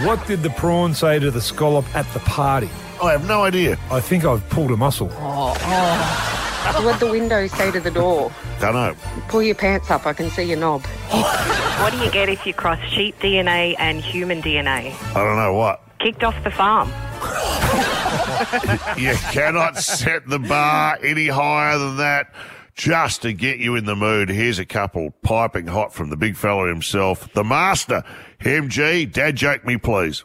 What 0.06 0.26
did 0.26 0.42
the 0.42 0.50
prawn 0.50 0.92
say 0.94 1.18
to 1.18 1.30
the 1.30 1.40
scallop 1.40 1.84
at 1.94 2.10
the 2.12 2.18
party? 2.20 2.68
I 3.00 3.12
have 3.12 3.28
no 3.28 3.44
idea. 3.44 3.78
I 3.90 4.00
think 4.00 4.24
I've 4.24 4.48
pulled 4.48 4.70
a 4.72 4.76
muscle. 4.76 5.10
oh, 5.12 5.54
oh. 5.60 6.82
What'd 6.84 7.00
the 7.00 7.10
window 7.10 7.46
say 7.46 7.70
to 7.70 7.78
the 7.78 7.90
door? 7.90 8.32
Don't 8.58 8.74
know. 8.74 8.96
Pull 9.28 9.42
your 9.42 9.54
pants 9.54 9.90
up, 9.90 10.04
I 10.04 10.14
can 10.14 10.30
see 10.30 10.42
your 10.42 10.58
knob. 10.58 10.84
What 11.76 11.92
do 11.92 11.98
you 11.98 12.10
get 12.10 12.30
if 12.30 12.46
you 12.46 12.54
cross 12.54 12.80
sheep 12.88 13.18
DNA 13.20 13.76
and 13.78 14.00
human 14.00 14.40
DNA? 14.40 14.94
I 15.14 15.22
don't 15.22 15.36
know 15.36 15.52
what. 15.52 15.82
Kicked 16.00 16.24
off 16.24 16.42
the 16.42 16.50
farm. 16.50 16.90
You 18.98 19.14
cannot 19.32 19.76
set 19.76 20.26
the 20.26 20.38
bar 20.38 20.98
any 21.02 21.26
higher 21.26 21.78
than 21.78 21.96
that. 21.98 22.32
Just 22.76 23.22
to 23.22 23.32
get 23.32 23.58
you 23.58 23.74
in 23.74 23.86
the 23.86 23.96
mood, 23.96 24.28
here's 24.28 24.58
a 24.58 24.66
couple 24.66 25.10
piping 25.22 25.66
hot 25.66 25.94
from 25.94 26.10
the 26.10 26.16
big 26.16 26.36
fella 26.36 26.68
himself, 26.68 27.32
the 27.32 27.42
master, 27.42 28.04
MG. 28.40 29.10
Dad 29.10 29.36
joke 29.36 29.64
me, 29.64 29.78
please. 29.78 30.24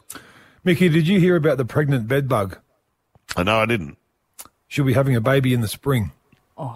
Mickey, 0.62 0.90
did 0.90 1.08
you 1.08 1.18
hear 1.18 1.34
about 1.34 1.56
the 1.56 1.64
pregnant 1.64 2.06
bedbug? 2.06 2.58
I 3.36 3.42
know 3.42 3.58
I 3.58 3.66
didn't. 3.66 3.96
She'll 4.68 4.84
be 4.84 4.92
having 4.92 5.16
a 5.16 5.20
baby 5.20 5.54
in 5.54 5.62
the 5.62 5.68
spring. 5.68 6.12
Oh 6.58 6.72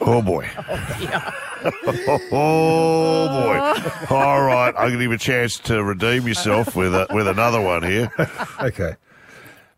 boy. 0.24 0.50
oh 2.32 3.28
boy. 3.28 3.58
All 4.14 4.42
right, 4.42 4.74
I'm 4.76 4.88
going 4.90 4.92
to 4.92 4.98
give 4.98 5.02
you 5.02 5.12
a 5.12 5.18
chance 5.18 5.58
to 5.60 5.84
redeem 5.84 6.26
yourself 6.26 6.74
with 6.74 6.94
a, 6.94 7.06
with 7.10 7.28
another 7.28 7.60
one 7.60 7.84
here. 7.84 8.10
Okay. 8.60 8.96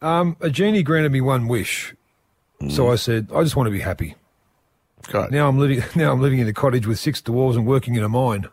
Um, 0.02 0.37
a 0.40 0.50
genie 0.50 0.82
granted 0.82 1.12
me 1.12 1.20
one 1.23 1.49
wish, 1.49 1.94
so 2.71 2.85
mm. 2.87 2.92
I 2.92 2.97
said, 2.97 3.28
I 3.35 3.42
just 3.42 3.56
want 3.56 3.66
to 3.66 3.71
be 3.71 3.80
happy. 3.80 4.14
Great. 5.04 5.30
Now 5.30 5.49
I'm 5.49 5.59
living. 5.59 5.83
Now 5.97 6.12
I'm 6.12 6.21
living 6.21 6.38
in 6.38 6.49
a 6.49 6.52
cottage 6.52 6.87
with 6.87 6.99
six 6.99 7.21
dwarves 7.21 7.56
and 7.56 7.66
working 7.66 7.94
in 7.94 8.02
a 8.04 8.09
mine. 8.09 8.49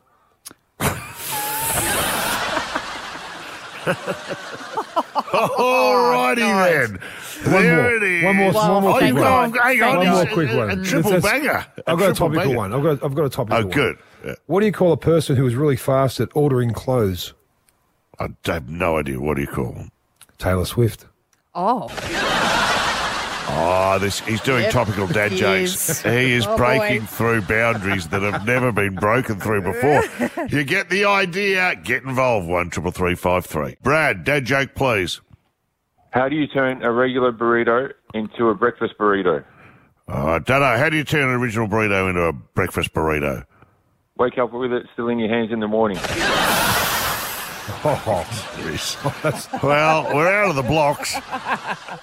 All 5.34 6.10
righty 6.12 6.41
oh, 6.44 6.63
then. 6.65 7.00
One 7.53 7.63
there 7.63 7.75
more. 7.84 7.96
it 7.96 8.03
is. 8.03 8.24
One 8.24 8.36
more. 8.36 8.51
Well, 8.51 8.74
one 8.74 8.84
more 8.84 8.91
Oh, 8.91 8.98
quick 8.98 9.08
you 9.10 9.15
one. 9.15 9.51
got, 9.51 9.63
hang 9.65 9.82
on, 9.84 9.98
One 9.98 10.08
more 10.10 10.22
a- 10.24 10.34
quick 10.34 10.50
one. 10.56 10.70
A, 10.70 10.84
triple 10.84 11.12
That's- 11.12 11.32
banger. 11.32 11.65
A 11.77 11.91
I've 11.91 11.98
got 12.00 12.12
a 12.12 12.13
triple 12.13 12.15
topical 12.30 12.44
banger. 12.44 12.58
one. 12.58 12.74
I've 12.74 12.84
got. 12.84 13.03
I've 13.03 13.15
got 13.15 13.25
a 13.25 13.30
topical 13.30 13.58
Oh, 13.58 13.62
one. 13.65 13.70
good. 13.72 13.98
Yeah. 14.25 14.36
What 14.46 14.60
do 14.60 14.65
you 14.68 14.72
call 14.72 14.91
a 14.91 14.98
person 14.98 15.36
who 15.36 15.48
is 15.48 15.56
really 15.56 15.77
fast 15.77 16.20
at 16.20 16.30
ordering 16.36 16.72
clothes? 16.74 17.34
I 18.20 18.27
have 18.46 18.70
no 18.70 18.98
idea. 18.98 19.20
What 19.20 19.36
do 19.36 19.41
you 19.41 19.48
call 19.48 19.72
them? 19.72 19.91
Taylor 20.38 20.65
Swift. 20.65 21.08
oh. 21.56 21.88
Oh, 23.53 24.00
this 24.00 24.20
he's 24.22 24.41
doing 24.41 24.63
Yep, 24.63 24.72
topical 24.72 25.08
dad 25.08 25.31
he 25.34 25.38
jokes. 25.39 25.89
is. 25.89 26.01
He 26.01 26.34
is 26.34 26.46
Oh, 26.50 26.55
breaking 26.58 27.01
boy. 27.01 27.05
through 27.08 27.41
boundaries 27.41 28.08
that 28.10 28.22
have 28.22 28.46
never 28.46 28.72
been 28.72 28.96
broken 28.96 29.39
through 29.39 29.62
before. 29.62 30.03
you 30.50 30.63
get 30.63 30.89
the 30.89 31.05
idea. 31.05 31.75
Get 31.84 32.03
involved. 32.03 32.48
One 32.48 32.70
triple 32.70 32.91
three 32.91 33.15
five 33.15 33.46
three. 33.46 33.75
Brad, 33.84 34.24
dad 34.24 34.46
joke, 34.46 34.74
please. 34.75 35.20
How 36.12 36.29
do 36.29 36.36
you 36.36 36.48
turn 36.48 36.81
a 36.84 36.91
regular 36.91 37.31
burrito 37.31 37.91
into 38.13 38.48
a 38.50 38.55
breakfast 38.55 38.93
burrito? 39.00 39.43
I 40.08 40.39
don't 40.39 40.60
know. 40.62 40.77
How 40.77 40.89
do 40.89 40.98
you 40.98 41.03
turn 41.03 41.29
an 41.29 41.36
original 41.36 41.67
burrito 41.67 42.10
into 42.10 42.22
a 42.24 42.34
breakfast 42.34 42.93
burrito? 42.93 43.46
Wake 44.17 44.38
up 44.38 44.51
with 44.53 44.72
it 44.74 44.86
still 44.93 45.08
in 45.10 45.20
your 45.20 45.29
hands 45.29 45.51
in 45.51 45.60
the 45.62 45.67
morning. 45.67 45.98
Oh, 47.84 48.25
jeez. 48.58 49.62
well, 49.63 50.13
we're 50.15 50.27
out 50.32 50.50
of 50.50 50.56
the 50.56 50.63
blocks. 50.63 51.13
Yeah, 51.13 51.20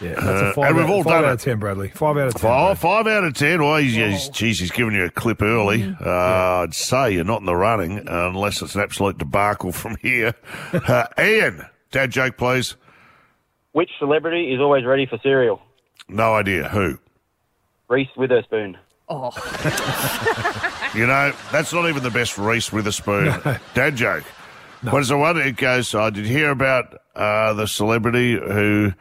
that's 0.00 0.18
Uh, 0.20 0.50
a 0.50 0.52
five, 0.54 0.66
and 0.68 0.76
we've 0.76 0.84
out, 0.86 0.90
all 0.90 1.02
five 1.02 1.12
done 1.12 1.24
out 1.24 1.30
it. 1.30 1.32
of 1.34 1.40
ten, 1.42 1.58
Bradley. 1.58 1.88
Five 1.88 2.16
out 2.16 2.28
of 2.28 2.34
ten. 2.34 2.40
Five, 2.42 2.78
five 2.78 3.06
out 3.06 3.24
of 3.24 3.34
ten. 3.34 3.60
Well, 3.62 3.76
he's, 3.78 3.94
he's, 3.94 4.28
geez, 4.28 4.60
he's 4.60 4.70
giving 4.70 4.94
you 4.94 5.04
a 5.04 5.10
clip 5.10 5.42
early. 5.42 5.80
Mm-hmm. 5.82 6.04
Uh, 6.04 6.62
I'd 6.62 6.74
say 6.74 7.12
you're 7.14 7.24
not 7.24 7.40
in 7.40 7.46
the 7.46 7.56
running 7.56 8.06
unless 8.08 8.62
it's 8.62 8.74
an 8.76 8.80
absolute 8.82 9.18
debacle 9.18 9.72
from 9.72 9.96
here. 10.02 10.34
Uh, 10.72 11.06
Ian, 11.18 11.66
dad 11.90 12.10
joke, 12.10 12.36
please. 12.36 12.76
Which 13.72 13.90
celebrity 13.98 14.52
is 14.54 14.60
always 14.60 14.84
ready 14.84 15.06
for 15.06 15.18
cereal? 15.22 15.60
No 16.08 16.34
idea 16.34 16.68
who. 16.68 16.98
Reese 17.88 18.08
Witherspoon. 18.16 18.78
Oh. 19.08 19.30
You 20.94 21.06
know, 21.06 21.32
that's 21.52 21.70
not 21.74 21.86
even 21.86 22.02
the 22.02 22.10
best 22.10 22.38
Reese 22.38 22.72
Witherspoon 22.72 23.26
dad 23.74 23.94
joke. 23.94 24.24
What 24.82 25.00
is 25.02 25.08
the 25.08 25.18
one? 25.18 25.36
It 25.38 25.56
goes, 25.56 25.94
I 25.94 26.10
did 26.10 26.26
hear 26.26 26.50
about 26.50 27.00
uh, 27.16 27.52
the 27.54 27.66
celebrity 27.66 28.32
who 28.34 28.92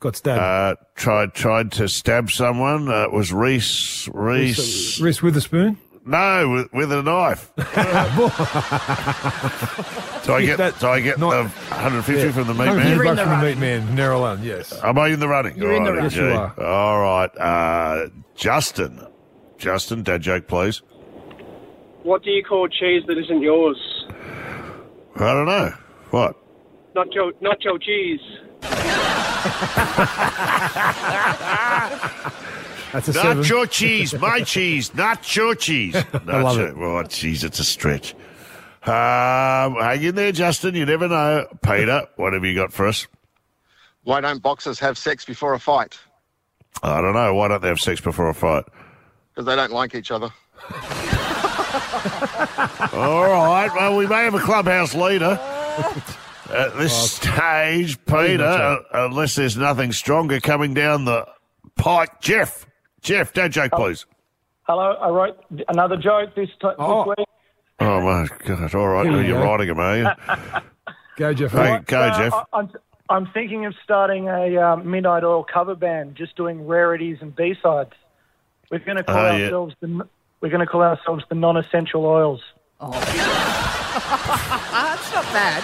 got 0.00 0.16
stabbed. 0.16 0.40
Uh, 0.40 0.74
tried 0.94 1.34
tried 1.34 1.72
to 1.72 1.88
stab 1.88 2.30
someone. 2.30 2.88
Uh, 2.88 3.04
it 3.04 3.12
was 3.12 3.32
Reese. 3.32 4.08
Reese. 4.12 5.00
Reese 5.00 5.22
Witherspoon. 5.22 5.78
No, 6.08 6.48
with, 6.48 6.72
with 6.72 6.92
a 6.92 7.02
knife. 7.02 7.50
so 10.22 10.34
I 10.34 10.46
get 10.46 10.58
That- 10.58 10.74
so 10.78 10.92
I 10.92 11.00
get 11.00 11.18
the 11.18 11.26
150 11.26 12.22
Yeah. 12.22 12.30
from 12.32 12.46
the 12.46 12.54
meat 12.54 12.66
man. 12.66 12.96
you're 12.96 13.04
in 13.06 13.16
the 13.16 13.22
From 13.22 13.26
the 13.30 13.36
running. 13.36 13.58
meat 13.58 13.58
man, 13.58 13.96
Narellan, 13.96 14.44
yes. 14.44 14.72
Am 14.84 14.96
I 14.98 15.08
in 15.08 15.18
the 15.18 15.26
running? 15.26 15.56
You're 15.56 15.74
in 15.74 15.82
the 15.82 15.90
running. 15.90 16.04
Yes, 16.04 16.14
you 16.16 16.26
okay. 16.26 16.62
All 16.64 17.00
right. 17.00 17.36
Uh, 17.36 18.06
Justin. 18.36 19.04
Justin, 19.58 20.04
dad 20.04 20.22
joke, 20.22 20.46
please. 20.46 20.82
What 22.04 22.22
do 22.22 22.30
you 22.30 22.44
call 22.44 22.68
cheese 22.68 23.02
that 23.08 23.18
isn't 23.18 23.42
yours? 23.42 23.76
I 25.16 25.32
don't 25.32 25.46
know. 25.46 25.72
What? 26.10 26.36
Not 26.94 27.10
Joe, 27.12 27.32
not 27.40 27.58
Joe 27.60 27.78
cheese. 27.78 28.20
That's 32.92 33.08
a 33.08 33.12
not 33.12 33.22
seven. 33.22 33.44
your 33.44 33.66
cheese, 33.66 34.18
my 34.18 34.40
cheese, 34.40 34.94
not 34.94 35.36
your 35.36 35.54
cheese. 35.54 35.94
Not 36.12 36.26
love 36.26 36.56
your- 36.56 36.68
it. 36.68 36.74
Oh, 36.76 37.02
jeez, 37.04 37.44
it's 37.44 37.58
a 37.58 37.64
stretch. 37.64 38.14
Um, 38.84 39.74
hang 39.74 40.02
in 40.02 40.14
there, 40.14 40.32
Justin. 40.32 40.74
You 40.74 40.86
never 40.86 41.08
know. 41.08 41.46
Peter, 41.62 42.06
what 42.16 42.32
have 42.32 42.44
you 42.44 42.54
got 42.54 42.72
for 42.72 42.86
us? 42.86 43.06
Why 44.04 44.20
don't 44.20 44.40
boxers 44.40 44.78
have 44.78 44.96
sex 44.96 45.24
before 45.24 45.52
a 45.54 45.58
fight? 45.60 45.98
I 46.82 47.00
don't 47.00 47.12
know. 47.14 47.34
Why 47.34 47.48
don't 47.48 47.60
they 47.60 47.68
have 47.68 47.80
sex 47.80 48.00
before 48.00 48.28
a 48.28 48.34
fight? 48.34 48.64
Because 49.34 49.46
they 49.46 49.56
don't 49.56 49.72
like 49.72 49.94
each 49.94 50.10
other. 50.10 50.30
All 52.92 53.22
right. 53.24 53.70
Well, 53.74 53.96
we 53.96 54.06
may 54.06 54.24
have 54.24 54.34
a 54.34 54.40
clubhouse 54.40 54.94
leader 54.94 55.38
at 56.50 56.76
this 56.78 57.12
stage, 57.16 57.98
Peter, 58.06 58.44
uh, 58.44 58.78
unless 58.92 59.34
there's 59.34 59.56
nothing 59.56 59.92
stronger 59.92 60.40
coming 60.40 60.74
down 60.74 61.04
the 61.04 61.26
pike. 61.76 62.20
Jeff, 62.20 62.66
Jeff, 63.02 63.32
dad 63.32 63.52
joke, 63.52 63.72
please. 63.72 64.06
Hello, 64.64 64.92
I 65.00 65.08
wrote 65.10 65.38
another 65.68 65.96
joke 65.96 66.34
this, 66.34 66.48
t- 66.60 66.68
Oh. 66.78 67.04
this 67.04 67.14
week. 67.18 67.26
Oh 67.78 68.00
my 68.00 68.26
God! 68.46 68.74
All 68.74 68.88
right, 68.88 69.06
Here 69.06 69.20
you 69.20 69.28
you're 69.28 69.38
go. 69.42 69.44
writing 69.44 69.68
them, 69.68 69.78
are 69.80 69.96
you? 69.98 70.08
Go, 71.18 71.32
Jeff. 71.34 71.52
Hey, 71.52 71.78
go, 71.86 71.98
Uh, 72.00 72.18
Jeff. 72.18 72.32
I, 72.34 72.42
I'm, 72.52 72.70
I'm 73.08 73.26
thinking 73.32 73.64
of 73.66 73.74
starting 73.84 74.28
a 74.28 74.56
um, 74.58 74.90
Midnight 74.90 75.24
Oil 75.24 75.44
cover 75.44 75.74
band, 75.74 76.14
just 76.14 76.36
doing 76.36 76.66
rarities 76.66 77.18
and 77.22 77.34
B 77.34 77.54
sides. 77.62 77.92
We're 78.70 78.80
going 78.80 78.96
to 78.98 79.04
call 79.04 79.16
Oh, 79.16 79.36
yeah. 79.36 79.44
ourselves 79.44 79.74
the 79.80 80.06
we're 80.46 80.50
going 80.50 80.60
to 80.64 80.70
call 80.70 80.82
ourselves 80.82 81.24
the 81.28 81.34
non-essential 81.34 82.04
oils. 82.06 82.40
Oh. 82.80 82.90
That's 84.70 85.12
not 85.12 85.24
bad. 85.32 85.62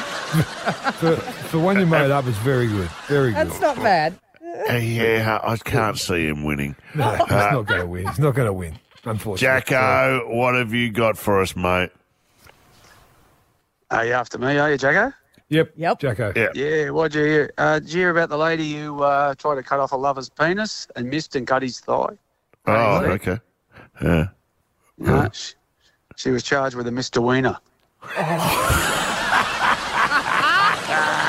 For, 0.94 1.16
for 1.16 1.58
one 1.60 1.78
you 1.78 1.86
made 1.86 2.10
up, 2.10 2.26
it's 2.26 2.36
very 2.38 2.66
good. 2.66 2.88
Very 3.06 3.32
good. 3.32 3.46
That's 3.46 3.60
not 3.60 3.76
bad. 3.76 4.18
Uh, 4.68 4.74
yeah, 4.74 5.38
I 5.42 5.56
can't 5.58 5.96
see 5.96 6.26
him 6.26 6.42
winning. 6.42 6.74
No, 6.96 7.10
he's 7.12 7.20
Uh, 7.30 7.50
not 7.52 7.66
going 7.66 7.80
to 7.80 7.86
win. 7.86 8.08
He's 8.08 8.18
not 8.18 8.34
going 8.34 8.46
to 8.46 8.52
win, 8.52 8.76
unfortunately. 9.04 9.38
Jacko, 9.60 10.26
what 10.34 10.54
have 10.56 10.74
you 10.74 10.90
got 10.90 11.16
for 11.16 11.40
us, 11.40 11.54
mate? 11.54 11.90
Are 13.92 14.04
you 14.04 14.12
after 14.14 14.38
me, 14.38 14.58
are 14.58 14.72
you, 14.72 14.78
Jacko? 14.78 15.14
Yep. 15.48 15.74
Yep. 15.76 16.00
Jacko. 16.00 16.32
Yeah. 16.34 16.48
Yeah, 16.54 16.90
what'd 16.90 17.14
you 17.14 17.24
hear? 17.24 17.52
Uh, 17.56 17.78
did 17.78 17.92
you 17.92 18.00
hear 18.00 18.10
about 18.10 18.30
the 18.30 18.38
lady 18.38 18.74
who 18.74 19.02
uh, 19.02 19.34
tried 19.36 19.54
to 19.56 19.62
cut 19.62 19.78
off 19.78 19.92
a 19.92 19.96
lover's 19.96 20.28
penis 20.30 20.88
and 20.96 21.08
missed 21.08 21.36
and 21.36 21.46
cut 21.46 21.62
his 21.62 21.78
thigh? 21.78 22.16
Oh, 22.66 22.96
okay. 23.04 23.38
Yeah. 24.02 24.28
No, 25.02 25.28
she, 25.32 25.54
she 26.16 26.30
was 26.30 26.42
charged 26.42 26.76
with 26.76 26.86
a 26.86 26.92
misdemeanor. 26.92 27.58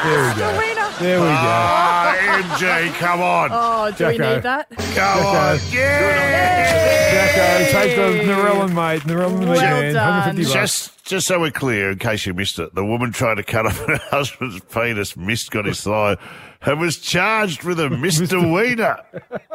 There 0.04 0.20
we 0.22 0.36
go. 0.38 0.52
There 1.00 1.20
we 1.22 1.26
go. 1.26 1.32
Ah, 1.32 2.16
MG, 2.60 2.94
come 2.96 3.22
on. 3.22 3.50
Oh, 3.54 3.90
do 3.96 4.08
we 4.08 4.18
Jacko. 4.18 4.36
need 4.36 4.44
that? 4.44 4.70
Come 4.70 5.26
on. 5.26 5.58
Jacko, 7.14 7.72
take 7.72 7.96
the 7.96 8.24
Narellan, 8.30 8.74
mate. 8.74 9.02
Narellan, 9.04 9.40
the 9.40 9.46
Well 9.48 9.62
man. 9.62 9.94
done. 9.94 10.36
150 10.36 10.44
bucks. 10.44 10.54
Just, 10.54 11.06
just 11.06 11.28
so 11.28 11.40
we're 11.40 11.52
clear, 11.52 11.92
in 11.92 12.00
case 12.00 12.26
you 12.26 12.34
missed 12.34 12.60
it, 12.60 12.76
the 12.76 12.84
woman 12.84 13.14
tried 13.14 13.36
to 13.36 13.44
cut 13.44 13.66
off 13.66 13.78
her 13.78 13.96
husband's 14.12 14.60
penis, 14.74 15.16
missed 15.16 15.52
got 15.52 15.64
his 15.66 15.82
thigh, 15.82 16.18
and 16.66 16.80
was 16.80 16.98
charged 16.98 17.64
with 17.64 17.80
a 17.80 17.90
misdemeanor. 18.04 18.98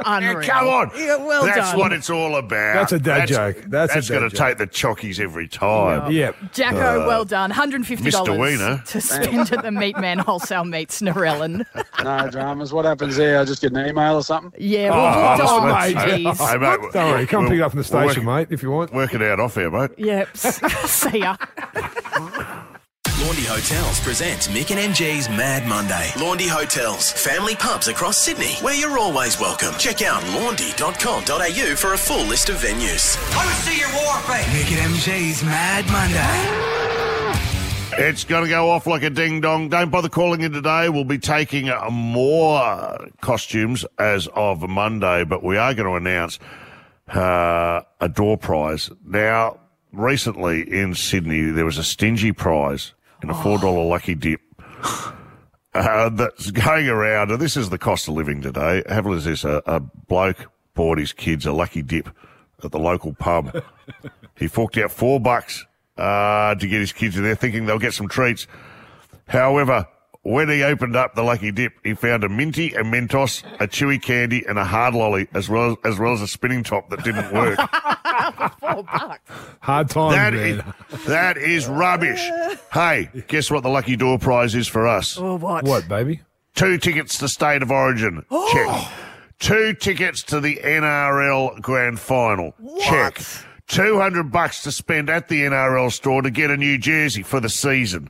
Unreal. 0.05 0.42
Come 0.49 0.68
on. 0.68 0.90
Yeah, 0.97 1.16
well 1.16 1.44
That's 1.44 1.71
done. 1.71 1.79
what 1.79 1.92
it's 1.92 2.11
all 2.11 2.37
about. 2.37 2.75
That's 2.75 2.92
a 2.92 2.99
dad 2.99 3.27
joke. 3.29 3.57
That's 3.66 3.92
a 3.92 3.94
that's 3.97 4.09
going 4.11 4.29
to 4.29 4.35
take 4.37 4.59
the 4.59 4.66
chockies 4.66 5.18
every 5.21 5.49
time. 5.49 6.11
Yep. 6.12 6.37
Jacko, 6.53 7.03
Uh, 7.05 7.07
well 7.07 7.25
done. 7.25 7.51
$150 7.53 7.99
Mr. 7.99 8.38
Wiener. 8.38 8.83
to 8.87 9.01
spend 9.01 9.53
at 9.53 9.62
the 9.62 9.71
Meat 9.73 9.97
Man 9.99 10.18
Wholesale 10.18 10.64
Meats 10.64 11.01
Narellan. 11.01 11.64
No 12.05 12.29
dramas. 12.31 12.73
What 12.73 12.85
happens 12.85 13.16
there? 13.16 13.40
I 13.40 13.44
just 13.44 13.61
get 13.61 13.73
an 13.73 13.85
email 13.88 14.14
or 14.16 14.23
something? 14.23 14.53
Yeah, 14.61 14.90
Oh, 14.92 14.97
well, 14.97 15.38
listen, 15.38 15.47
oh, 15.51 15.64
mate. 15.66 16.25
jeez. 16.25 16.49
Hey, 16.51 16.59
mate, 16.59 16.92
Don't 16.92 17.11
worry, 17.11 17.27
come 17.27 17.42
we'll- 17.42 17.51
pick 17.51 17.59
it 17.59 17.62
up 17.62 17.73
from 17.73 17.83
the 17.83 17.88
we'll 17.92 18.09
station, 18.09 18.25
work, 18.27 18.49
mate, 18.51 18.55
if 18.55 18.62
you 18.62 18.71
want. 18.71 18.92
Work 18.94 19.14
it 19.14 19.23
out 19.23 19.40
off 19.40 19.55
here, 19.57 19.71
mate. 19.71 19.90
Yep. 19.99 20.37
See 20.37 21.18
ya. 21.18 21.37
Laundry 23.29 23.45
Hotels 23.45 24.01
presents 24.01 24.49
Mick 24.49 24.75
and 24.75 24.95
MG's 24.95 25.29
Mad 25.29 25.67
Monday. 25.67 26.11
Laundry 26.19 26.47
Hotels, 26.47 27.12
family 27.12 27.55
pubs 27.55 27.87
across 27.87 28.17
Sydney, 28.17 28.55
where 28.62 28.73
you're 28.73 28.99
always 28.99 29.38
welcome. 29.38 29.75
Check 29.79 30.01
out 30.01 30.25
laundry.com.au 30.29 31.77
for 31.77 31.93
a 31.93 31.99
full 31.99 32.25
list 32.25 32.49
of 32.49 32.57
venues. 32.57 33.19
I 33.35 33.37
want 33.37 33.51
to 33.51 33.57
see 33.57 33.79
your 33.79 33.91
war 33.91 34.17
face. 34.21 34.47
Mick 34.47 34.73
and 34.79 34.95
MG's 34.95 35.45
Mad 35.45 35.85
Monday. 35.93 36.47
It's 38.03 38.25
going 38.25 38.45
to 38.45 38.49
go 38.49 38.71
off 38.71 38.87
like 38.87 39.03
a 39.03 39.11
ding 39.11 39.43
dong. 39.43 39.69
Don't 39.69 39.91
bother 39.91 40.09
calling 40.09 40.41
in 40.41 40.53
today. 40.53 40.88
We'll 40.88 41.05
be 41.05 41.19
taking 41.19 41.69
uh, 41.69 41.91
more 41.91 43.11
costumes 43.21 43.85
as 43.99 44.27
of 44.29 44.67
Monday, 44.67 45.25
but 45.25 45.45
we 45.45 45.59
are 45.59 45.75
going 45.75 45.87
to 45.87 45.97
announce 45.97 46.38
uh, 47.09 47.83
a 48.01 48.09
door 48.09 48.38
prize. 48.38 48.91
Now, 49.05 49.61
recently 49.93 50.62
in 50.62 50.95
Sydney, 50.95 51.51
there 51.51 51.67
was 51.67 51.77
a 51.77 51.85
stingy 51.85 52.33
prize 52.33 52.95
in 53.22 53.31
a 53.31 53.35
$4 53.35 53.88
lucky 53.88 54.14
dip. 54.14 54.40
Uh, 55.74 56.09
that's 56.09 56.50
going 56.50 56.88
around, 56.88 57.31
and 57.31 57.40
this 57.40 57.57
is 57.57 57.70
the 57.70 57.78
cost 57.78 58.09
of 58.09 58.14
living 58.14 58.40
today. 58.40 58.83
Have 58.88 59.07
a 59.07 59.16
this. 59.16 59.44
A, 59.44 59.62
a 59.66 59.81
bloke 59.81 60.50
bought 60.74 60.98
his 60.98 61.12
kids 61.12 61.46
a 61.46 61.52
lucky 61.52 61.83
dip 61.83 62.09
at 62.64 62.72
the 62.72 62.78
local 62.78 63.14
pub. 63.14 63.62
he 64.37 64.48
forked 64.48 64.78
out 64.78 64.90
four 64.90 65.20
bucks 65.20 65.64
uh, 65.96 66.54
to 66.54 66.66
get 66.66 66.81
his 66.81 66.92
kids 66.92 67.16
in 67.16 67.22
there, 67.22 67.35
thinking 67.35 67.66
they'll 67.66 67.78
get 67.78 67.94
some 67.94 68.09
treats. 68.09 68.46
However, 69.28 69.87
when 70.29 70.49
he 70.49 70.62
opened 70.62 70.95
up 70.97 71.14
the 71.14 71.23
lucky 71.23 71.51
dip, 71.53 71.73
he 71.85 71.95
found 71.95 72.25
a 72.25 72.29
minty, 72.29 72.75
a 72.75 72.83
Mentos, 72.83 73.43
a 73.61 73.67
chewy 73.67 74.01
candy, 74.01 74.45
and 74.47 74.59
a 74.59 74.64
hard 74.64 74.95
lolly, 74.95 75.29
as 75.35 75.49
well 75.49 75.73
as, 75.85 75.93
as 75.95 75.99
well 75.99 76.12
as 76.12 76.21
a 76.23 76.29
spinning 76.29 76.62
top 76.62 76.91
that 76.91 77.03
didn't 77.05 77.33
work. 77.33 77.59
Four 78.61 78.83
bucks. 78.85 79.31
Hard 79.61 79.91
times, 79.91 80.14
That 80.14 80.33
man. 80.35 80.64
is, 80.91 81.05
that 81.07 81.37
is 81.37 81.67
rubbish. 81.67 82.21
Hey, 82.73 83.09
guess 83.29 83.51
what 83.51 83.62
the 83.62 83.69
lucky 83.69 83.97
door 83.97 84.19
prize 84.19 84.55
is 84.55 84.69
for 84.69 84.87
us? 84.87 85.19
Oh, 85.19 85.37
what? 85.37 85.64
What, 85.64 85.88
baby? 85.88 86.21
Two 86.55 86.79
tickets 86.79 87.19
to 87.19 87.29
State 87.29 87.62
of 87.62 87.71
Origin. 87.71 88.25
Oh! 88.31 88.51
Check. 88.53 88.93
Two 89.38 89.73
tickets 89.75 90.23
to 90.25 90.41
the 90.41 90.57
NRL 90.57 91.61
Grand 91.62 92.01
Final. 92.01 92.55
Check. 92.81 93.21
200 93.69 94.33
bucks 94.33 94.62
to 94.64 94.73
spend 94.73 95.09
at 95.11 95.29
the 95.29 95.43
NRL 95.43 95.93
store 95.93 96.23
to 96.23 96.31
get 96.31 96.51
a 96.51 96.57
new 96.57 96.79
jersey 96.79 97.23
for 97.23 97.38
the 97.38 97.49
season. 97.51 98.09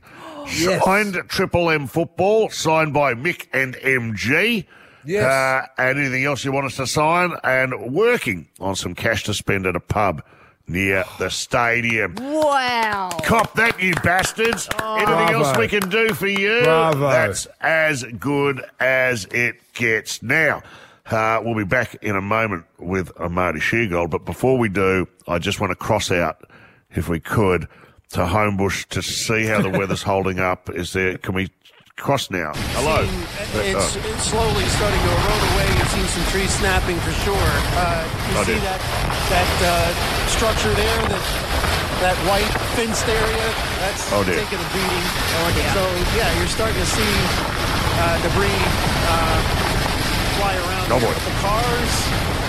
Signed 0.49 1.15
Triple 1.27 1.69
M 1.69 1.87
football, 1.87 2.49
signed 2.49 2.93
by 2.93 3.13
Mick 3.13 3.47
and 3.53 3.75
MG. 3.75 4.65
Yes. 5.05 5.23
Uh, 5.23 5.67
and 5.77 5.97
anything 5.97 6.25
else 6.25 6.43
you 6.43 6.51
want 6.51 6.65
us 6.65 6.75
to 6.75 6.85
sign, 6.85 7.33
and 7.43 7.93
working 7.93 8.47
on 8.59 8.75
some 8.75 8.93
cash 8.95 9.23
to 9.23 9.33
spend 9.33 9.65
at 9.65 9.75
a 9.75 9.79
pub 9.79 10.23
near 10.67 11.03
the 11.17 11.29
stadium. 11.29 12.15
Wow. 12.15 13.09
Cop 13.23 13.53
that, 13.55 13.81
you 13.81 13.93
bastards. 14.03 14.69
Anything 14.79 15.05
Bravo. 15.05 15.43
else 15.43 15.57
we 15.57 15.67
can 15.67 15.89
do 15.89 16.13
for 16.13 16.27
you? 16.27 16.61
Bravo. 16.63 17.09
That's 17.09 17.47
as 17.61 18.03
good 18.19 18.63
as 18.79 19.25
it 19.25 19.55
gets. 19.73 20.21
Now, 20.21 20.61
uh, 21.09 21.41
we'll 21.43 21.55
be 21.55 21.63
back 21.63 21.95
in 22.03 22.15
a 22.15 22.21
moment 22.21 22.65
with 22.77 23.11
a 23.19 23.29
Marty 23.29 23.59
Sheargold, 23.59 24.11
but 24.11 24.25
before 24.25 24.57
we 24.57 24.69
do, 24.69 25.07
I 25.27 25.39
just 25.39 25.59
want 25.59 25.71
to 25.71 25.75
cross 25.75 26.11
out, 26.11 26.49
if 26.91 27.09
we 27.09 27.19
could, 27.19 27.67
to 28.11 28.21
Homebush 28.25 28.85
to 28.89 29.01
see 29.01 29.45
how 29.45 29.61
the 29.61 29.69
weather's 29.69 30.01
holding 30.01 30.39
up. 30.39 30.69
Is 30.69 30.93
there, 30.93 31.17
can 31.19 31.35
we 31.35 31.49
cross 31.95 32.31
now? 32.31 32.53
Hello. 32.73 33.05
It's, 33.05 33.77
Uh, 33.77 34.01
it's 34.09 34.23
slowly 34.25 34.65
starting 34.65 34.97
to 34.97 35.11
erode 35.13 35.45
away. 35.53 35.67
You've 35.77 35.93
seen 35.93 36.07
some 36.09 36.25
trees 36.33 36.49
snapping 36.57 36.97
for 37.05 37.13
sure. 37.21 37.49
Uh, 37.77 38.01
you 38.33 38.37
I 38.41 38.43
see 38.45 38.53
did. 38.57 38.63
that 38.65 38.81
that 39.29 39.51
uh, 39.61 39.93
structure 40.25 40.73
there, 40.73 40.99
that 41.05 41.25
that 42.01 42.17
white 42.25 42.49
fenced 42.73 43.05
area. 43.05 43.47
That's 43.77 44.09
Oh, 44.13 44.23
dear. 44.25 44.41
taking 44.41 44.57
a 44.57 44.69
beating. 44.73 45.05
So 45.77 45.83
yeah, 46.17 46.33
you're 46.39 46.49
starting 46.49 46.79
to 46.81 46.89
see 46.89 47.13
uh, 48.01 48.17
debris 48.25 48.49
uh, 49.05 49.37
fly 50.41 50.53
around. 50.57 50.87
Oh, 50.89 50.97
boy. 50.97 51.13
The 51.13 51.35
cars, 51.45 51.93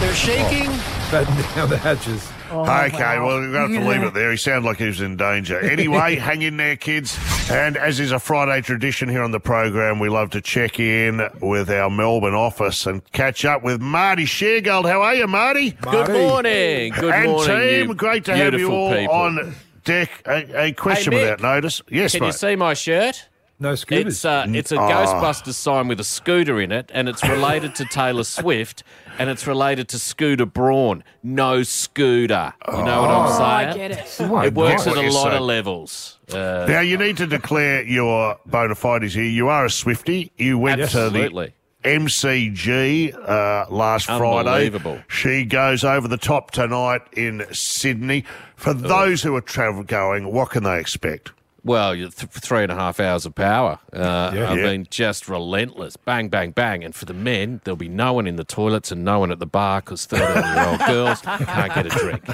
they're 0.01 0.17
shaking. 0.17 0.71
batten 1.13 1.37
down 1.53 1.69
the 1.69 1.77
hatches. 1.77 2.25
Okay, 2.51 3.19
well, 3.19 3.39
we're 3.39 3.53
going 3.53 3.53
to 3.53 3.75
have 3.75 3.83
to 3.85 3.89
leave 3.89 4.03
it 4.03 4.15
there. 4.15 4.31
He 4.31 4.37
sounded 4.37 4.67
like 4.67 4.79
he 4.79 4.87
was 4.87 5.01
in 5.01 5.17
danger. 5.17 5.59
Anyway, 5.61 6.17
hang 6.17 6.43
in 6.43 6.57
there, 6.57 6.77
kids. 6.77 7.19
And 7.51 7.77
as 7.77 8.01
is 8.01 8.13
a 8.13 8.19
Friday 8.19 8.61
tradition 8.63 9.09
here 9.09 9.23
on 9.23 9.31
the 9.31 9.41
program, 9.41 9.99
we 9.99 10.09
love 10.09 10.31
to 10.31 10.41
check 10.41 10.79
in 10.81 11.21
with 11.41 11.71
our 11.71 11.91
Melbourne 11.91 12.35
office 12.35 12.87
and 12.87 13.05
catch 13.13 13.45
up 13.45 13.63
with 13.63 13.81
Marty 13.81 14.25
Sheargold. 14.25 14.89
How 14.89 15.03
are 15.03 15.15
you, 15.15 15.27
Marty? 15.27 15.71
Good 15.73 16.11
morning. 16.11 16.93
Good 16.93 17.15
and 17.15 17.31
morning, 17.31 17.57
team, 17.59 17.89
you 17.89 17.95
great 17.95 18.25
to 18.27 18.37
have 18.37 18.55
you 18.55 18.71
all 18.73 18.95
people. 18.95 19.15
on 19.15 19.55
deck. 19.85 20.11
A, 20.27 20.65
a 20.69 20.73
question 20.73 21.13
Hey, 21.13 21.19
Mick, 21.19 21.23
without 21.23 21.41
notice. 21.43 21.83
Yes, 21.89 22.13
Can 22.13 22.21
mate. 22.21 22.27
you 22.29 22.33
see 22.33 22.57
my 22.57 22.75
shirt? 22.75 23.27
No 23.63 23.75
scooters. 23.75 24.15
It's 24.15 24.25
uh, 24.25 24.47
it's 24.49 24.73
a 24.73 24.77
Oh. 24.77 24.89
Ghostbusters 24.89 25.53
sign 25.53 25.87
with 25.89 26.01
a 26.01 26.05
scooter 26.05 26.61
in 26.63 26.73
it, 26.73 26.91
and 26.95 27.11
it's 27.11 27.23
related 27.29 27.75
to 27.75 27.85
Taylor 27.85 28.25
Swift, 28.25 28.83
and 29.21 29.31
it's 29.31 29.47
related 29.47 29.87
to 29.91 29.99
Scooter 29.99 30.47
Braun. 30.47 31.05
No 31.23 31.63
scooter. 31.63 32.55
You 32.67 32.73
know 32.83 33.03
what 33.03 33.11
I'm 33.11 33.29
Oh, 33.41 33.45
I 33.45 33.73
get 33.77 33.91
it. 33.93 34.17
Oh, 34.19 34.41
It 34.41 34.55
works 34.55 34.87
at 34.87 34.89
what 34.89 34.99
a 34.99 35.03
you're 35.03 35.13
lot 35.13 35.25
saying. 35.31 35.37
of 35.37 35.43
levels. 35.43 36.19
Uh, 36.33 36.65
Now, 36.69 36.81
you 36.81 36.97
need 36.97 37.17
to 37.19 37.27
declare 37.27 37.83
your 37.85 38.39
bona 38.47 38.75
fides 38.75 39.15
here. 39.15 39.25
You 39.25 39.49
are 39.49 39.67
a 39.67 39.71
Swifty. 39.71 40.33
You 40.37 40.59
went 40.59 40.81
Absolutely. 40.81 41.49
to 41.49 41.53
the 41.83 41.89
MCG 41.91 43.15
uh, 43.15 43.67
last 43.71 44.07
Friday. 44.07 44.39
Unbelievable. 44.51 45.01
She 45.09 45.45
goes 45.45 45.85
over 45.85 46.09
the 46.09 46.17
top 46.17 46.51
tonight 46.51 47.03
in 47.13 47.45
Sydney. 47.53 48.25
For 48.57 48.75
those 48.75 49.23
who 49.23 49.35
are 49.37 49.41
travel 49.41 49.83
going, 49.83 50.33
what 50.33 50.51
can 50.51 50.63
they 50.65 50.79
expect? 50.81 51.33
Well, 51.63 51.95
th- 51.95 52.11
three 52.13 52.63
and 52.63 52.73
a 52.73 52.75
half 52.75 53.01
hours 53.01 53.27
of 53.27 53.35
power. 53.35 53.79
Uh, 53.93 54.33
Yeah. 54.35 54.51
I 54.51 54.55
Yeah. 54.57 54.63
mean, 54.71 54.87
just 54.91 55.29
relentless. 55.29 55.97
Bang, 55.97 56.29
bang, 56.29 56.53
bang. 56.53 56.83
And 56.85 56.95
for 56.95 57.05
the 57.05 57.13
men, 57.15 57.61
there'll 57.65 57.77
be 57.77 57.89
no 57.89 58.13
one 58.15 58.27
in 58.27 58.37
the 58.37 58.45
toilets 58.45 58.91
and 58.91 59.05
no 59.05 59.19
one 59.19 59.31
at 59.31 59.39
the 59.41 59.47
bar 59.47 59.81
because 59.81 60.07
13 60.07 60.27
year 60.55 60.67
old 60.69 60.81
girls 60.87 61.21
can't 61.21 61.75
get 61.75 61.87
a 61.87 61.91
drink. 61.91 62.25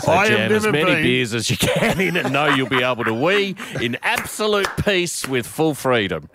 So 0.00 0.12
I 0.12 0.28
jam 0.28 0.52
as 0.52 0.64
many 0.66 0.84
been- 0.94 1.02
beers 1.02 1.34
as 1.34 1.50
you 1.50 1.56
can 1.56 2.00
in 2.00 2.16
and 2.16 2.32
know 2.32 2.46
you'll 2.46 2.68
be 2.68 2.82
able 2.82 3.04
to 3.04 3.14
wee 3.14 3.56
in 3.80 3.98
absolute 4.02 4.68
peace 4.84 5.26
with 5.28 5.46
full 5.46 5.74
freedom. 5.74 6.30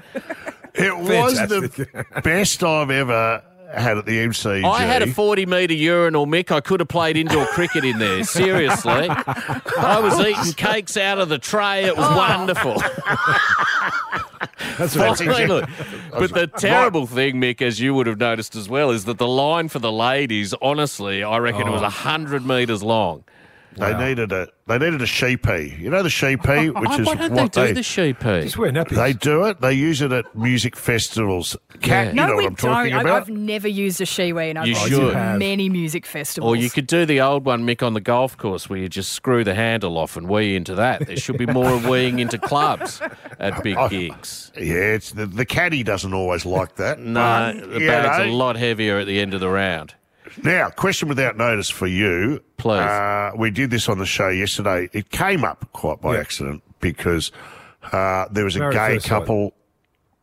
It 0.75 0.95
was 0.95 1.39
the 1.47 2.05
best 2.23 2.63
I've 2.63 2.91
ever 2.91 3.41
had 3.73 3.97
at 3.97 4.05
the 4.05 4.17
MCG. 4.17 4.63
I 4.63 4.83
had 4.83 5.01
a 5.01 5.07
40 5.07 5.45
metre 5.45 5.73
urinal, 5.73 6.25
Mick. 6.25 6.51
I 6.51 6.61
could 6.61 6.79
have 6.79 6.89
played 6.89 7.17
indoor 7.17 7.45
cricket 7.47 7.83
in 7.83 7.99
there. 7.99 8.23
Seriously. 8.23 9.09
I 9.09 9.99
was 10.01 10.19
eating 10.19 10.53
cakes 10.53 10.95
out 10.97 11.19
of 11.19 11.29
the 11.29 11.37
tray. 11.37 11.83
It 11.85 11.97
was 11.97 12.07
wonderful. 12.15 12.81
That's 14.77 14.95
exactly- 14.95 15.63
But 16.11 16.33
the 16.33 16.47
terrible 16.47 17.07
thing, 17.07 17.35
Mick, 17.35 17.61
as 17.61 17.79
you 17.79 17.93
would 17.93 18.07
have 18.07 18.19
noticed 18.19 18.55
as 18.55 18.69
well, 18.69 18.91
is 18.91 19.05
that 19.05 19.17
the 19.17 19.27
line 19.27 19.69
for 19.69 19.79
the 19.79 19.91
ladies, 19.91 20.53
honestly, 20.61 21.23
I 21.23 21.37
reckon 21.37 21.67
it 21.67 21.71
was 21.71 21.81
Oh. 21.81 21.85
100 21.85 22.45
metres 22.45 22.83
long. 22.83 23.23
They 23.77 23.93
needed 23.97 24.31
a 24.31 24.47
they 24.67 24.77
needed 24.77 25.01
a 25.01 25.05
sheepy. 25.05 25.75
You 25.79 25.89
know 25.89 26.03
the 26.03 26.09
sheepy, 26.09 26.69
which 26.69 26.89
Oh, 26.89 26.99
is 26.99 27.07
why 27.07 27.15
don't 27.15 27.31
what 27.33 27.53
they 27.53 27.61
do 27.61 27.67
they 27.67 27.73
the 27.73 27.83
sheepy? 27.83 28.41
Just 28.41 28.57
wear 28.57 28.71
nappies. 28.71 28.95
They 28.95 29.13
do 29.13 29.45
it. 29.45 29.61
They 29.61 29.73
use 29.73 30.01
it 30.01 30.11
at 30.11 30.35
music 30.35 30.75
festivals. 30.75 31.55
Cat, 31.81 32.07
you 32.07 32.13
No, 32.13 32.27
know 32.27 32.35
we 32.35 32.43
what 32.43 32.49
I'm 32.51 32.55
talking 32.55 32.91
don't. 32.91 32.99
I- 32.99 33.01
about. 33.09 33.21
I've 33.21 33.29
never 33.29 33.67
used 33.67 34.01
a 34.01 34.05
Shewee, 34.05 34.49
and 34.49 34.59
I've 34.59 34.67
You 34.67 34.73
been 34.73 34.87
should. 34.89 35.11
to 35.11 35.17
have. 35.17 35.39
many 35.39 35.69
music 35.69 36.05
festivals. 36.05 36.49
Or 36.49 36.55
you 36.55 36.69
could 36.69 36.87
do 36.87 37.05
the 37.05 37.21
old 37.21 37.45
one, 37.45 37.65
Mick, 37.65 37.81
on 37.85 37.93
the 37.93 38.01
golf 38.01 38.35
course 38.35 38.69
where 38.69 38.79
you 38.79 38.89
just 38.89 39.13
screw 39.13 39.43
the 39.43 39.53
handle 39.53 39.97
off 39.97 40.17
and 40.17 40.27
wee 40.27 40.55
into 40.55 40.75
that. 40.75 41.05
There 41.05 41.15
should 41.17 41.37
be 41.37 41.45
more 41.45 41.63
weeing 41.79 42.19
into 42.19 42.37
clubs 42.37 42.99
at 43.39 43.61
big 43.63 43.77
Oh, 43.77 43.87
gigs. 43.89 44.51
Yeah, 44.57 44.73
it's 44.95 45.11
the, 45.11 45.27
the 45.27 45.45
caddy 45.45 45.83
doesn't 45.83 46.13
always 46.13 46.45
like 46.45 46.75
that. 46.77 46.99
No, 46.99 47.53
but, 47.55 47.69
the 47.79 47.87
bag's 47.87 48.25
know. 48.25 48.33
a 48.33 48.35
lot 48.35 48.55
heavier 48.57 48.97
at 48.97 49.07
the 49.07 49.19
end 49.21 49.33
of 49.33 49.39
the 49.39 49.49
round. 49.49 49.93
Now, 50.43 50.69
question 50.69 51.07
without 51.09 51.37
notice 51.37 51.69
for 51.69 51.87
you. 51.87 52.41
Please. 52.57 52.79
Uh, 52.79 53.31
we 53.37 53.51
did 53.51 53.69
this 53.71 53.89
on 53.89 53.97
the 53.97 54.05
show 54.05 54.29
yesterday. 54.29 54.89
It 54.93 55.09
came 55.09 55.43
up 55.43 55.67
quite 55.73 56.01
by 56.01 56.17
accident 56.17 56.63
because 56.79 57.31
uh, 57.91 58.27
there 58.31 58.43
was 58.45 58.55
a 58.55 58.59
Married 58.59 58.73
gay 58.75 58.93
first 58.95 59.05
sight. 59.07 59.09
couple 59.19 59.53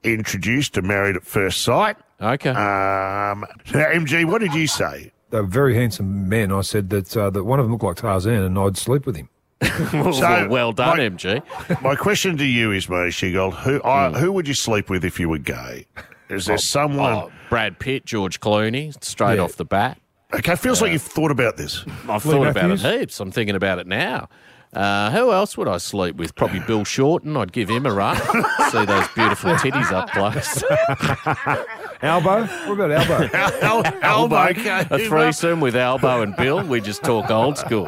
introduced 0.03 0.75
to 0.75 0.83
Married 0.83 1.17
at 1.17 1.25
First 1.25 1.63
Sight. 1.63 1.97
Okay. 2.21 2.51
Um, 2.51 3.45
now, 3.73 3.87
MG, 3.91 4.25
what 4.25 4.41
did 4.41 4.55
you 4.55 4.67
say? 4.67 5.13
They 5.31 5.41
were 5.41 5.47
very 5.47 5.75
handsome 5.75 6.29
men. 6.29 6.53
I 6.53 6.61
said 6.61 6.91
that 6.91 7.17
uh, 7.17 7.31
that 7.31 7.45
one 7.45 7.59
of 7.59 7.65
them 7.65 7.73
looked 7.73 7.85
like 7.85 7.97
Tarzan, 7.97 8.35
and 8.45 8.59
I'd 8.59 8.77
sleep 8.77 9.05
with 9.07 9.17
him. 9.17 9.29
well, 9.93 10.49
well 10.49 10.73
done, 10.73 10.99
my- 10.99 11.09
MG. 11.09 11.43
My 11.83 11.95
question 11.97 12.37
to 12.37 12.45
you 12.45 12.71
is, 12.73 12.89
Marty 12.89 13.11
Sheargold, 13.11 13.55
who 13.55 13.83
I, 13.83 14.11
who 14.13 14.31
would 14.33 14.47
you 14.47 14.55
sleep 14.55 14.91
with 14.91 15.05
if 15.05 15.19
you 15.19 15.29
were 15.29 15.39
gay? 15.39 15.87
Is 16.29 16.47
there 16.47 16.59
someone? 16.59 17.13
Oh, 17.15 17.33
Brad 17.49 17.79
Pitt, 17.79 18.05
George 18.05 18.41
Clooney, 18.41 18.93
straight 19.03 19.37
Yeah. 19.37 19.43
off 19.43 19.57
the 19.57 19.65
bat. 19.65 19.99
Okay, 20.39 20.53
it 20.53 20.59
feels 20.59 20.83
like 20.83 20.93
you've 20.93 21.03
thought 21.03 21.31
about 21.31 21.57
this. 21.57 21.85
I've 22.09 22.25
Leigh 22.27 22.33
thought 22.33 22.47
about 22.49 22.65
it 22.65 22.69
Matthews? 22.69 22.83
heaps. 22.83 23.21
I'm 23.21 23.31
thinking 23.31 23.55
about 23.57 23.79
it 23.79 23.87
now. 23.87 24.29
Uh, 24.73 25.09
who 25.13 25.31
else 25.33 25.57
would 25.57 25.69
I 25.69 25.79
sleep 25.79 26.17
with? 26.17 26.35
Probably 26.35 26.59
Bill 26.59 26.83
Shorten. 26.85 27.37
I'd 27.37 27.53
give 27.53 27.69
him 27.69 27.87
a 27.87 27.93
run. 27.93 28.17
See 28.71 28.85
those 28.85 29.07
beautiful 29.15 29.53
titties 29.55 29.93
up 29.93 30.11
close. 30.11 30.65
Albo? 32.03 32.45
What 32.45 32.73
about 32.81 32.91
Albo? 32.91 33.37
Al- 33.63 34.03
Albo, 34.03 34.37
A 34.37 34.99
threesome 35.09 35.61
with 35.61 35.77
Albo 35.77 36.23
and 36.23 36.35
Bill. 36.37 36.63
We 36.65 36.81
just 36.81 37.05
talk 37.05 37.31
old 37.31 37.57
school. 37.57 37.85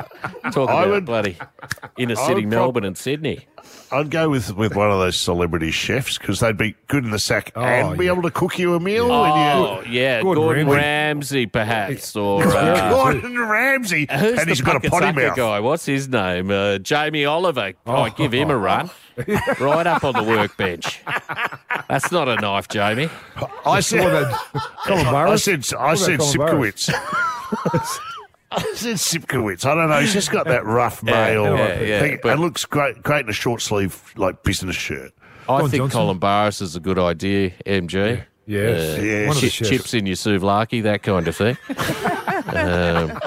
Talk 0.53 0.71
I 0.71 0.83
about 0.85 0.89
would- 0.91 1.05
bloody 1.07 1.37
inner 1.99 2.15
city 2.15 2.35
would 2.35 2.43
prob- 2.43 2.51
Melbourne 2.51 2.85
and 2.85 2.97
Sydney. 2.97 3.47
I'd 3.93 4.11
go 4.11 4.29
with, 4.29 4.55
with 4.57 4.75
one 4.75 4.91
of 4.91 4.99
those 4.99 5.17
celebrity 5.17 5.71
chefs 5.71 6.19
because 6.19 6.41
they'd 6.41 6.57
be 6.57 6.75
good 6.89 7.05
in 7.05 7.11
the 7.11 7.19
sack 7.19 7.53
Oh, 7.55 7.63
and 7.63 7.99
be 7.99 8.07
yeah. 8.07 8.13
able 8.13 8.23
to 8.23 8.31
cook 8.31 8.59
you 8.59 8.75
a 8.75 8.81
meal. 8.81 9.11
Oh, 9.11 9.81
when 9.83 9.93
yeah. 9.93 10.23
Gordon 10.23 10.43
Gordon, 10.45 10.67
Ramsay. 10.69 10.77
Ramsay, 10.81 11.47
perhaps. 11.47 12.17
Or 12.17 12.43
uh, 12.45 12.91
Gordon 12.91 13.39
Ramsay, 13.39 14.07
Who's 14.19 14.39
and 14.39 14.49
he's 14.49 14.61
got 14.61 14.77
a 14.85 14.91
potty 14.91 15.07
Puckatucker 15.07 15.27
mouth. 15.29 15.37
guy? 15.37 15.61
What's 15.61 15.87
his 15.87 16.09
name? 16.09 16.51
Uh, 16.51 16.79
Jamie 16.79 17.25
Oliver. 17.25 17.73
I 17.87 18.09
give 18.11 18.33
him 18.33 18.51
a 18.51 18.57
run. 18.57 18.91
right 19.61 19.87
up 19.87 20.05
on 20.05 20.13
the 20.13 20.23
workbench. 20.23 21.01
That's 21.89 22.13
not 22.13 22.29
a 22.29 22.37
knife, 22.37 22.69
Jamie. 22.69 23.09
I 23.65 23.81
said, 23.81 24.01
What 24.05 24.13
about 24.55 24.73
Colin 24.85 25.07
I 25.07 25.37
said, 25.37 25.65
I 25.79 25.95
said 25.95 26.15
about 26.17 26.35
Sipkowitz. 26.35 26.93
I 28.51 28.63
said 28.75 28.97
Sipkowitz. 28.97 29.65
I 29.65 29.75
don't 29.75 29.89
know. 29.89 30.01
He's 30.01 30.13
just 30.13 30.31
got 30.31 30.47
that 30.47 30.65
rough 30.67 31.03
male 31.03 31.45
yeah, 31.57 31.81
yeah, 31.81 32.01
thing. 32.01 32.19
but- 32.23 32.33
and 32.33 32.41
looks 32.41 32.65
great, 32.65 33.03
great 33.03 33.25
in 33.25 33.29
a 33.31 33.33
short 33.35 33.61
sleeve 33.63 34.13
like 34.17 34.43
business 34.43 34.77
shirt. 34.77 35.13
I 35.49 35.61
Don 35.61 35.71
think 35.71 35.81
Johnson? 35.83 35.99
Colin 35.99 36.19
Barris 36.19 36.61
is 36.61 36.75
a 36.77 36.81
good 36.81 36.99
idea, 36.99 37.51
MG. 37.67 38.25
Yes. 38.47 38.99
Uh, 38.99 39.03
Yeah, 39.03 39.27
One 39.29 39.37
of 39.37 39.43
the 39.43 39.51
chi- 39.51 39.65
chips 39.69 39.93
in 39.95 40.07
your 40.07 40.17
souvlaki, 40.17 40.83
that 40.85 41.03
kind 41.03 41.27
of 41.29 41.37
thing. 41.37 41.57
um, 42.55 43.19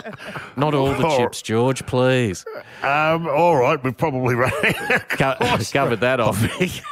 not 0.56 0.74
all 0.74 0.94
the 0.94 1.06
Oh. 1.06 1.18
chips, 1.18 1.42
George, 1.42 1.86
please. 1.86 2.46
Um, 2.84 3.28
all 3.28 3.58
right, 3.58 3.82
we've 3.84 3.98
probably 3.98 4.36
run 4.36 4.52
Co- 5.10 5.36
covered 5.74 6.00
that 6.00 6.20
off 6.20 6.42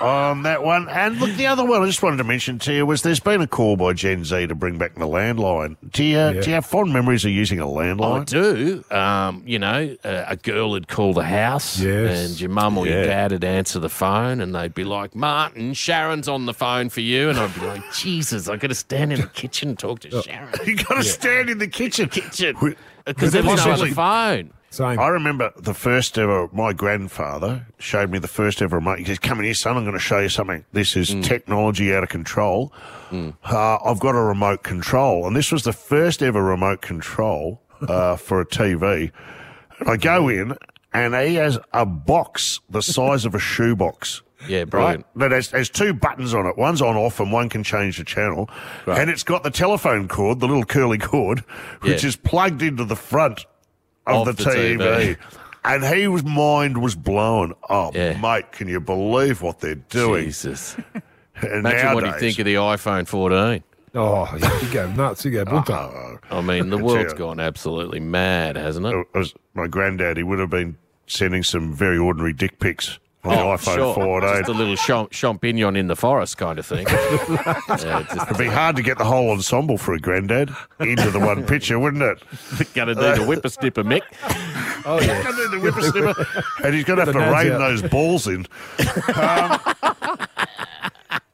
on 0.01 0.43
that 0.43 0.63
one. 0.63 0.89
And 0.89 1.19
look, 1.19 1.31
the 1.35 1.47
other 1.47 1.65
one 1.65 1.81
I 1.81 1.85
just 1.85 2.03
wanted 2.03 2.17
to 2.17 2.23
mention 2.25 2.59
to 2.59 2.73
you 2.73 2.85
was 2.85 3.01
there's 3.03 3.19
been 3.21 3.41
a 3.41 3.47
call 3.47 3.77
by 3.77 3.93
Gen 3.93 4.25
Z 4.25 4.47
to 4.47 4.55
bring 4.55 4.77
back 4.77 4.95
the 4.95 5.07
landline. 5.07 5.77
Do 5.91 6.03
you, 6.03 6.17
Yeah. 6.17 6.33
do 6.33 6.39
you 6.49 6.53
have 6.55 6.65
fond 6.65 6.91
memories 6.91 7.23
of 7.25 7.31
using 7.31 7.59
a 7.59 7.65
landline? 7.65 8.21
I 8.21 8.23
do. 8.25 8.83
Um, 8.95 9.43
you 9.45 9.59
know, 9.59 9.95
uh, 10.03 10.25
a 10.27 10.35
girl 10.35 10.71
would 10.71 10.87
call 10.87 11.13
the 11.13 11.23
house, 11.23 11.79
Yes. 11.79 12.29
and 12.31 12.41
your 12.41 12.49
mum 12.49 12.77
or 12.77 12.87
your 12.87 13.05
dad 13.05 13.31
would 13.31 13.43
answer 13.43 13.79
the 13.79 13.89
phone, 13.89 14.41
and 14.41 14.53
they'd 14.53 14.73
be 14.73 14.83
like, 14.83 15.15
"Martin, 15.15 15.73
Sharon's 15.73 16.27
on 16.27 16.45
the 16.45 16.53
phone 16.53 16.89
for 16.89 17.01
you," 17.01 17.29
and 17.29 17.39
I'd 17.39 17.53
be 17.55 17.61
like, 17.65 17.83
"Jesus, 18.17 18.49
I 18.49 18.58
got 18.58 18.67
to 18.67 18.75
stand 18.75 19.13
in 19.13 19.21
the 19.21 19.27
kitchen 19.27 19.69
and 19.69 19.80
talk 19.80 19.99
to 20.01 20.21
Sharon." 20.21 20.53
you 20.65 20.75
got 20.75 20.95
to 20.95 21.03
stand 21.03 21.49
in 21.49 21.58
the 21.60 21.67
kitchen. 21.67 22.10
Kitchen, 22.17 22.56
because 23.06 23.32
there 23.32 23.43
was 23.43 23.58
no 23.65 23.71
Possibly- 23.71 23.91
phone. 23.91 24.53
Same. 24.69 24.99
I 24.99 25.08
remember 25.08 25.53
the 25.56 25.73
first 25.73 26.17
ever, 26.17 26.49
my 26.51 26.73
grandfather 26.73 27.65
showed 27.80 28.12
me 28.12 28.19
the 28.19 28.27
first 28.27 28.62
ever 28.62 28.75
remote. 28.75 28.99
He 28.99 29.06
says, 29.06 29.17
Come 29.17 29.39
in 29.39 29.45
here, 29.45 29.53
son, 29.53 29.77
I'm 29.77 29.84
going 29.84 29.93
to 29.93 29.99
show 29.99 30.19
you 30.19 30.27
something. 30.27 30.65
This 30.73 30.97
is 30.97 31.15
technology 31.25 31.93
out 31.95 32.03
of 32.03 32.10
control. 32.10 32.73
Uh, 33.12 33.77
I've 33.77 33.99
got 34.01 34.10
a 34.13 34.21
remote 34.21 34.63
control. 34.63 35.25
And 35.25 35.36
this 35.38 35.53
was 35.53 35.63
the 35.63 35.71
first 35.71 36.21
ever 36.21 36.43
remote 36.43 36.82
control 36.82 37.62
uh, 37.88 38.17
for 38.17 38.41
a 38.41 38.45
TV. 38.45 39.12
And 39.80 39.89
I 39.89 39.95
go 39.95 40.27
in, 40.27 40.53
and 40.93 41.15
he 41.15 41.36
has 41.36 41.58
a 41.71 41.86
box 41.86 42.60
the 42.69 42.82
size 42.82 43.23
of 43.23 43.34
a 43.34 43.39
shoebox. 43.39 44.21
Yeah, 44.47 44.65
brilliant. 44.65 45.06
Right? 45.15 45.30
That 45.30 45.32
has, 45.36 45.50
has 45.52 45.69
two 45.69 45.93
buttons 45.93 46.34
on 46.34 46.45
it. 46.45 46.58
One's 46.58 46.82
on 46.82 46.95
off 46.95 47.19
and 47.19 47.32
one 47.32 47.50
can 47.50 47.63
change 47.63 47.97
the 47.97 48.04
channel. 48.04 48.50
Right. 48.86 49.00
And 49.00 49.10
it's 49.10 49.23
got 49.23 49.43
the 49.43 49.50
telephone 49.52 50.08
cord, 50.08 50.39
the 50.39 50.47
little 50.47 50.63
curly 50.65 50.97
cord, 51.00 51.39
which 51.82 52.04
Yeah. 52.04 52.10
is 52.10 52.15
plugged 52.15 52.62
into 52.62 52.86
the 52.86 52.95
front 52.95 53.45
of, 54.06 54.28
Of 54.28 54.38
the, 54.38 54.43
the 54.43 54.50
TV. 54.52 54.78
TV. 54.78 55.17
And 55.65 55.84
he 55.84 56.08
was 56.08 56.23
mind 56.23 56.82
was 56.82 56.95
blown. 56.95 57.54
Oh, 57.69 57.91
Yeah. 57.93 58.19
mate, 58.21 58.52
can 58.52 58.67
you 58.67 58.80
believe 58.80 59.41
what 59.41 59.60
they're 59.60 59.76
doing? 59.76 60.26
Jesus. 60.26 60.78
And 61.39 61.60
Imagine 61.67 61.93
what 61.93 62.04
you 62.04 62.19
think 62.19 62.39
of 62.39 62.45
the 62.45 62.56
iPhone 62.56 63.08
14. 63.08 63.63
Oh, 63.93 64.60
you 64.62 64.73
go 64.73 64.91
nuts. 64.93 65.23
You 65.23 65.30
go 65.30 65.45
bunter. 65.45 65.73
Oh, 65.73 66.17
I 66.32 66.41
mean, 66.41 66.71
the 66.71 66.80
world's 66.80 67.13
gone 67.15 67.39
absolutely 67.39 68.00
mad, 68.00 68.56
hasn't 68.56 68.88
it? 68.88 68.95
it 68.95 69.17
was 69.17 69.36
my 69.54 69.67
granddad. 69.67 70.17
He 70.17 70.23
would 70.23 70.39
have 70.39 70.50
been 70.50 70.78
sending 71.06 71.43
some 71.43 71.73
very 71.76 71.97
ordinary 72.00 72.34
dick 72.34 72.60
pics 72.60 72.97
on 73.29 73.35
the 73.35 73.63
iPhone 73.63 73.75
sure. 73.75 73.93
14. 73.93 74.29
Just 74.39 74.49
a 74.49 74.53
little 74.53 74.75
champ- 74.75 75.11
champignon 75.11 75.77
in 75.77 75.87
the 75.87 75.95
forest 75.95 76.37
kind 76.37 76.57
of 76.59 76.65
thing. 76.65 76.85
yeah, 76.89 78.03
just 78.13 78.27
It'd 78.27 78.37
be 78.37 78.45
hard 78.47 78.75
to 78.75 78.81
get 78.81 78.97
the 78.97 79.05
whole 79.05 79.29
ensemble 79.31 79.77
for 79.77 79.93
a 79.93 79.99
granddad 79.99 80.49
into 80.79 81.09
the 81.11 81.19
one 81.19 81.43
picture, 81.45 81.79
wouldn't 81.79 82.03
it? 82.03 82.21
going 82.73 82.87
to 82.89 82.95
do 82.95 83.01
the 83.01 83.25
whippersnipper, 83.25 83.83
Mick. 83.83 84.01
Oh, 84.85 84.99
yeah. 85.01 85.21
Gonna 85.23 85.35
do 85.37 85.59
the 85.59 85.71
whippersnipper, 85.71 86.65
and 86.65 86.73
he's 86.75 86.83
going 86.85 86.99
to 86.99 87.05
have 87.05 87.13
to 87.13 87.19
nads 87.19 87.43
rein 87.43 87.51
out. 87.53 87.57
those 87.59 87.81
balls 87.83 88.27
in. 88.27 88.45
Um, 89.15 89.59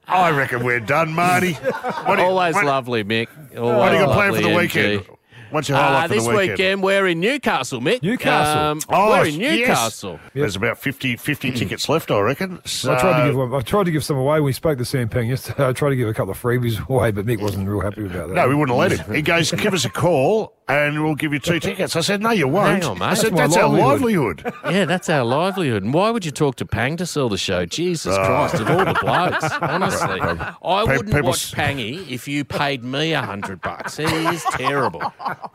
I 0.07 0.31
reckon 0.31 0.63
we're 0.63 0.79
done, 0.79 1.11
Marty. 1.13 1.53
What 1.53 2.15
do 2.17 2.21
you- 2.21 2.27
Always 2.29 2.55
what- 2.55 2.65
lovely, 2.65 3.03
Mick. 3.03 3.27
Always 3.57 3.77
What 3.77 3.91
are 3.93 3.99
you 3.99 4.05
got 4.05 4.13
planned 4.15 4.35
for 4.35 4.41
the 4.41 4.47
lovely, 4.49 4.63
weekend? 4.63 5.05
MG. 5.53 5.55
What's 5.55 5.69
your 5.69 5.77
highlight 5.77 6.05
Uh, 6.05 6.07
for 6.07 6.13
this 6.15 6.25
the 6.27 6.35
weekend? 6.35 6.83
we're 6.83 7.07
in 7.07 7.19
Newcastle, 7.19 7.79
Mick. 7.81 8.01
Newcastle. 8.03 8.61
Um, 8.61 8.79
Oh, 8.89 9.09
we're 9.09 9.25
in 9.27 9.39
yes. 9.39 9.59
Newcastle. 9.59 10.19
There's 10.33 10.55
about 10.55 10.77
50, 10.79 11.15
50 11.17 11.51
tickets 11.55 11.87
left, 11.89 12.11
I 12.11 12.19
reckon. 12.19 12.59
So, 12.65 12.93
I 12.93 12.99
tried 12.99 13.19
to 13.21 13.27
give 13.27 13.35
one, 13.37 13.53
I 13.53 13.61
tried 13.61 13.83
to 13.85 13.91
give 13.91 14.03
some 14.03 14.17
away. 14.17 14.39
We 14.39 14.53
spoke 14.53 14.77
to 14.79 14.85
Sam 14.85 15.09
Pang 15.09 15.29
yesterday. 15.29 15.67
I 15.67 15.73
tried 15.73 15.91
to 15.91 15.95
give 15.95 16.07
a 16.09 16.13
couple 16.13 16.31
of 16.31 16.41
freebies 16.41 16.87
away, 16.89 17.11
but 17.11 17.25
Mick 17.25 17.41
wasn't 17.41 17.67
real 17.67 17.81
happy 17.81 18.05
about 18.05 18.29
that. 18.29 18.33
No, 18.35 18.47
we 18.47 18.55
wouldn't 18.55 18.77
let 18.77 18.91
him. 18.91 19.13
He 19.13 19.21
goes, 19.21 19.51
give 19.51 19.73
us 19.73 19.85
a 19.85 19.89
call 19.89 20.53
and 20.67 21.03
we'll 21.03 21.15
give 21.15 21.33
you 21.33 21.39
two 21.39 21.59
tickets. 21.61 21.95
I 21.95 22.01
said, 22.01 22.21
no, 22.21 22.31
you 22.31 22.47
won't. 22.47 22.67
Hang 22.81 22.83
on, 22.91 22.99
mate. 22.99 23.05
I 23.05 23.13
said, 23.15 23.35
That's 23.35 23.53
that's, 23.55 23.63
our 23.63 23.69
livelihood." 23.69 24.43
Yeah, 24.73 24.85
that's 24.85 25.09
our 25.09 25.23
livelihood. 25.25 25.83
And 25.83 25.93
why 25.93 26.09
would 26.09 26.25
you 26.25 26.31
talk 26.31 26.55
to 26.55 26.65
Pang 26.65 26.97
to 26.97 27.05
sell 27.05 27.29
the 27.29 27.37
show? 27.37 27.65
Jesus 27.65 28.15
Oh. 28.17 28.25
Christ, 28.25 28.55
of 28.55 28.69
all 28.69 28.85
the 28.85 28.97
blokes, 29.01 29.53
honestly. 29.61 30.19
I 30.21 30.83
wouldn't 30.83 31.23
watch 31.25 31.51
Pangy 31.53 32.09
if 32.09 32.27
you 32.27 32.43
paid 32.45 32.83
me 32.83 33.13
a 33.13 33.21
hundred 33.21 33.61
bucks. 33.61 33.97
He 33.97 34.03
is 34.05 34.43
terrible. 34.51 35.01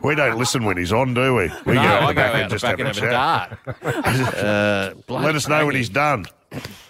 We 0.02 0.14
don't 0.14 0.38
listen 0.38 0.64
when 0.64 0.76
he's 0.76 0.92
on, 0.92 1.14
do 1.14 1.34
we? 1.36 1.50
We 1.66 1.74
no, 1.74 1.82
go 1.82 1.88
I 1.88 2.12
go 2.12 2.14
back 2.14 2.34
out 2.34 2.50
the 2.50 2.54
just 2.56 2.62
back 2.62 2.78
and 2.78 2.88
have 2.88 2.98
a 2.98 3.10
dart. 3.10 3.58
Uh, 3.82 4.94
Let 5.08 5.34
us 5.34 5.48
know 5.48 5.66
when 5.66 5.74
he's 5.74 5.88
done. 5.88 6.26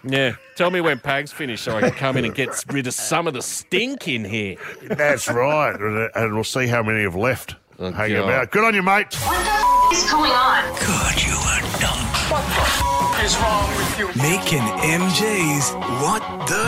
Yeah, 0.04 0.35
tell 0.57 0.70
me 0.70 0.81
when 0.81 0.98
Pang's 1.00 1.33
finished 1.33 1.64
so 1.64 1.76
I 1.76 1.81
can 1.81 1.90
come 1.90 2.16
in 2.16 2.24
and 2.24 2.35
get 2.35 2.50
rid 2.70 2.87
of 2.87 2.94
some 2.94 3.26
of 3.26 3.35
the 3.35 3.42
stink 3.42 4.07
in 4.07 4.24
here. 4.24 4.57
That's 4.83 5.28
right. 5.28 5.74
And 6.14 6.35
we'll 6.35 6.44
see 6.44 6.66
how 6.66 6.83
many 6.83 7.02
have 7.02 7.16
left. 7.16 7.57
Oh, 7.80 7.92
Hang 7.92 8.12
God. 8.12 8.24
about. 8.24 8.50
Good 8.50 8.64
on 8.64 8.74
you, 8.74 8.82
mate. 8.82 9.14
What 9.14 9.44
the 9.44 9.50
f- 9.50 9.92
is 9.92 10.10
going 10.10 10.32
on? 10.32 10.64
God, 10.84 11.22
you 11.22 11.34
are 11.34 11.60
dumb. 11.80 12.04
What 12.28 12.42
the 12.42 12.62
f- 12.66 13.24
is 13.24 13.36
wrong 13.38 13.68
with 13.76 13.98
you? 13.98 14.06
Making 14.20 14.62
MJ's 14.82 15.70
What 16.02 16.22
the 16.48 16.64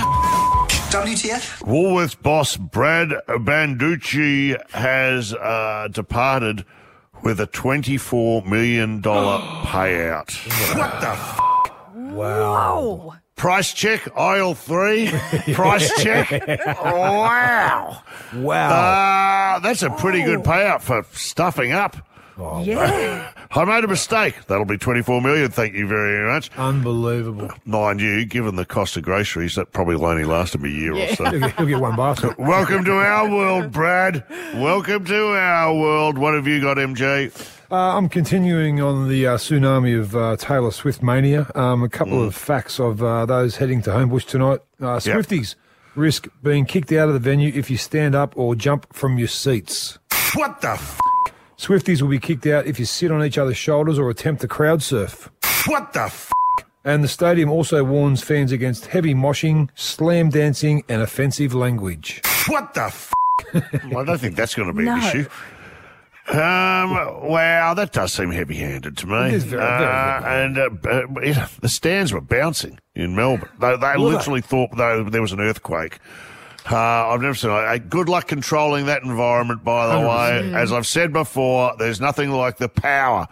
WTF? 0.96 1.62
Woolworths 1.64 2.20
boss 2.20 2.56
Brad 2.56 3.08
Banducci 3.28 4.56
has 4.72 5.34
uh, 5.34 5.88
departed 5.90 6.64
with 7.22 7.40
a 7.40 7.46
$24 7.48 8.46
million 8.46 9.02
payout. 9.02 10.30
what 10.76 11.00
the 11.00 11.08
f- 11.08 11.40
Wow. 12.12 13.14
Price 13.40 13.72
check, 13.72 14.06
aisle 14.18 14.54
three. 14.54 15.10
Price 15.54 15.90
check. 16.02 16.30
wow. 16.84 18.02
Wow. 18.34 18.70
Uh, 18.70 19.58
that's 19.60 19.82
a 19.82 19.88
pretty 19.88 20.22
good 20.22 20.40
payout 20.40 20.82
for 20.82 21.06
stuffing 21.12 21.72
up. 21.72 21.96
Yeah. 22.38 23.32
I 23.50 23.64
made 23.64 23.84
a 23.84 23.88
mistake. 23.88 24.46
That'll 24.46 24.64
be 24.64 24.78
24 24.78 25.20
million. 25.20 25.50
Thank 25.50 25.74
you 25.74 25.86
very 25.86 26.32
much. 26.32 26.50
Unbelievable. 26.56 27.50
Mind 27.64 28.00
you, 28.00 28.24
given 28.24 28.56
the 28.56 28.64
cost 28.64 28.96
of 28.96 29.02
groceries, 29.02 29.56
that 29.56 29.72
probably 29.72 29.96
will 29.96 30.06
only 30.06 30.24
last 30.24 30.54
him 30.54 30.64
a 30.64 30.68
year 30.68 30.94
or 30.94 31.08
so. 31.14 31.24
He'll 31.30 31.40
get, 31.40 31.56
he'll 31.56 31.66
get 31.66 31.80
one 31.80 31.96
basket. 31.96 32.38
Welcome 32.38 32.84
to 32.84 32.92
our 32.92 33.28
world, 33.28 33.72
Brad. 33.72 34.24
Welcome 34.54 35.04
to 35.06 35.26
our 35.36 35.74
world. 35.74 36.16
What 36.18 36.34
have 36.34 36.46
you 36.46 36.60
got, 36.60 36.76
MJ? 36.76 37.30
Uh, 37.70 37.96
I'm 37.96 38.08
continuing 38.08 38.80
on 38.80 39.08
the 39.08 39.26
uh, 39.28 39.36
tsunami 39.36 39.98
of 39.98 40.16
uh, 40.16 40.36
Taylor 40.36 40.70
Swift 40.72 41.02
mania. 41.02 41.50
Um, 41.54 41.82
a 41.84 41.88
couple 41.88 42.22
of 42.22 42.34
facts 42.34 42.80
of 42.80 43.02
uh, 43.02 43.26
those 43.26 43.56
heading 43.56 43.80
to 43.82 43.90
Homebush 43.90 44.26
tonight. 44.26 44.60
Uh, 44.80 44.96
Swifties 44.98 45.54
risk 45.94 46.26
being 46.42 46.64
kicked 46.64 46.90
out 46.92 47.08
of 47.08 47.14
the 47.14 47.20
venue 47.20 47.52
if 47.54 47.70
you 47.70 47.76
stand 47.76 48.14
up 48.14 48.32
or 48.36 48.54
jump 48.54 48.92
from 48.92 49.18
your 49.18 49.28
seats. 49.28 49.98
What 50.34 50.60
the 50.60 50.70
f- 50.70 50.98
Swifties 51.60 52.00
will 52.00 52.08
be 52.08 52.18
kicked 52.18 52.46
out 52.46 52.66
if 52.66 52.78
you 52.78 52.86
sit 52.86 53.10
on 53.10 53.22
each 53.22 53.36
other's 53.36 53.58
shoulders 53.58 53.98
or 53.98 54.08
attempt 54.08 54.40
to 54.40 54.48
crowd 54.48 54.82
surf. 54.82 55.28
What 55.66 55.92
the 55.92 56.04
f- 56.04 56.32
And 56.86 57.04
the 57.04 57.08
stadium 57.08 57.50
also 57.50 57.84
warns 57.84 58.22
fans 58.22 58.50
against 58.50 58.86
heavy 58.86 59.12
moshing, 59.14 59.68
slam 59.74 60.30
dancing, 60.30 60.84
and 60.88 61.02
offensive 61.02 61.52
language. 61.54 62.22
What 62.48 62.72
the 62.72 62.84
f? 62.84 63.12
well, 63.90 63.98
I 63.98 64.04
don't 64.06 64.18
think 64.18 64.36
that's 64.36 64.54
going 64.54 64.68
to 64.68 64.74
be 64.74 64.84
No. 64.84 64.94
an 64.94 65.02
issue. 65.02 65.28
Um, 66.32 66.92
wow, 67.28 67.74
that 67.74 67.92
does 67.92 68.12
seem 68.14 68.30
heavy-handed 68.30 68.96
to 68.98 69.06
me. 69.06 69.28
It 69.28 69.34
is 69.34 69.44
very, 69.44 69.60
very 69.62 69.84
Uh, 69.84 70.22
and 70.24 70.58
uh, 70.58 70.68
b- 70.70 70.88
uh, 70.88 71.20
you 71.26 71.34
know, 71.34 71.46
the 71.60 71.68
stands 71.68 72.12
were 72.12 72.20
bouncing 72.22 72.78
in 72.94 73.14
Melbourne. 73.16 73.48
They, 73.60 73.66
they 73.66 73.72
Were 73.76 73.78
they? 73.78 73.96
literally 73.98 74.40
thought 74.40 74.70
though 74.76 75.02
there 75.04 75.20
was 75.22 75.32
an 75.32 75.40
earthquake. 75.40 75.98
Uh, 76.70 77.08
I've 77.08 77.20
never 77.20 77.34
seen. 77.34 77.50
Uh, 77.50 77.78
good 77.88 78.08
luck 78.08 78.28
controlling 78.28 78.86
that 78.86 79.02
environment. 79.02 79.64
By 79.64 79.94
the 79.94 80.06
way, 80.06 80.54
as 80.54 80.72
I've 80.72 80.86
said 80.86 81.12
before, 81.12 81.74
there's 81.78 82.00
nothing 82.00 82.30
like 82.30 82.58
the 82.58 82.68
power 82.68 83.26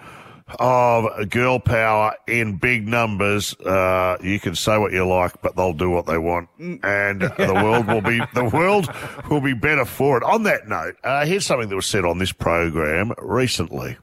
of 0.58 1.28
girl 1.30 1.58
power 1.58 2.14
in 2.26 2.56
big 2.56 2.88
numbers. 2.88 3.54
Uh, 3.60 4.16
you 4.22 4.40
can 4.40 4.54
say 4.54 4.78
what 4.78 4.92
you 4.92 5.06
like, 5.06 5.40
but 5.42 5.56
they'll 5.56 5.72
do 5.72 5.90
what 5.90 6.06
they 6.06 6.18
want, 6.18 6.48
and 6.58 7.20
the 7.38 7.60
world 7.62 7.86
will 7.86 8.00
be 8.00 8.20
the 8.34 8.44
world 8.44 8.88
will 9.30 9.40
be 9.40 9.54
better 9.54 9.84
for 9.84 10.16
it. 10.16 10.22
On 10.22 10.42
that 10.44 10.68
note, 10.68 10.96
uh, 11.04 11.24
here's 11.26 11.46
something 11.46 11.68
that 11.68 11.76
was 11.76 11.86
said 11.86 12.04
on 12.04 12.18
this 12.18 12.32
program 12.32 13.12
recently. 13.18 13.96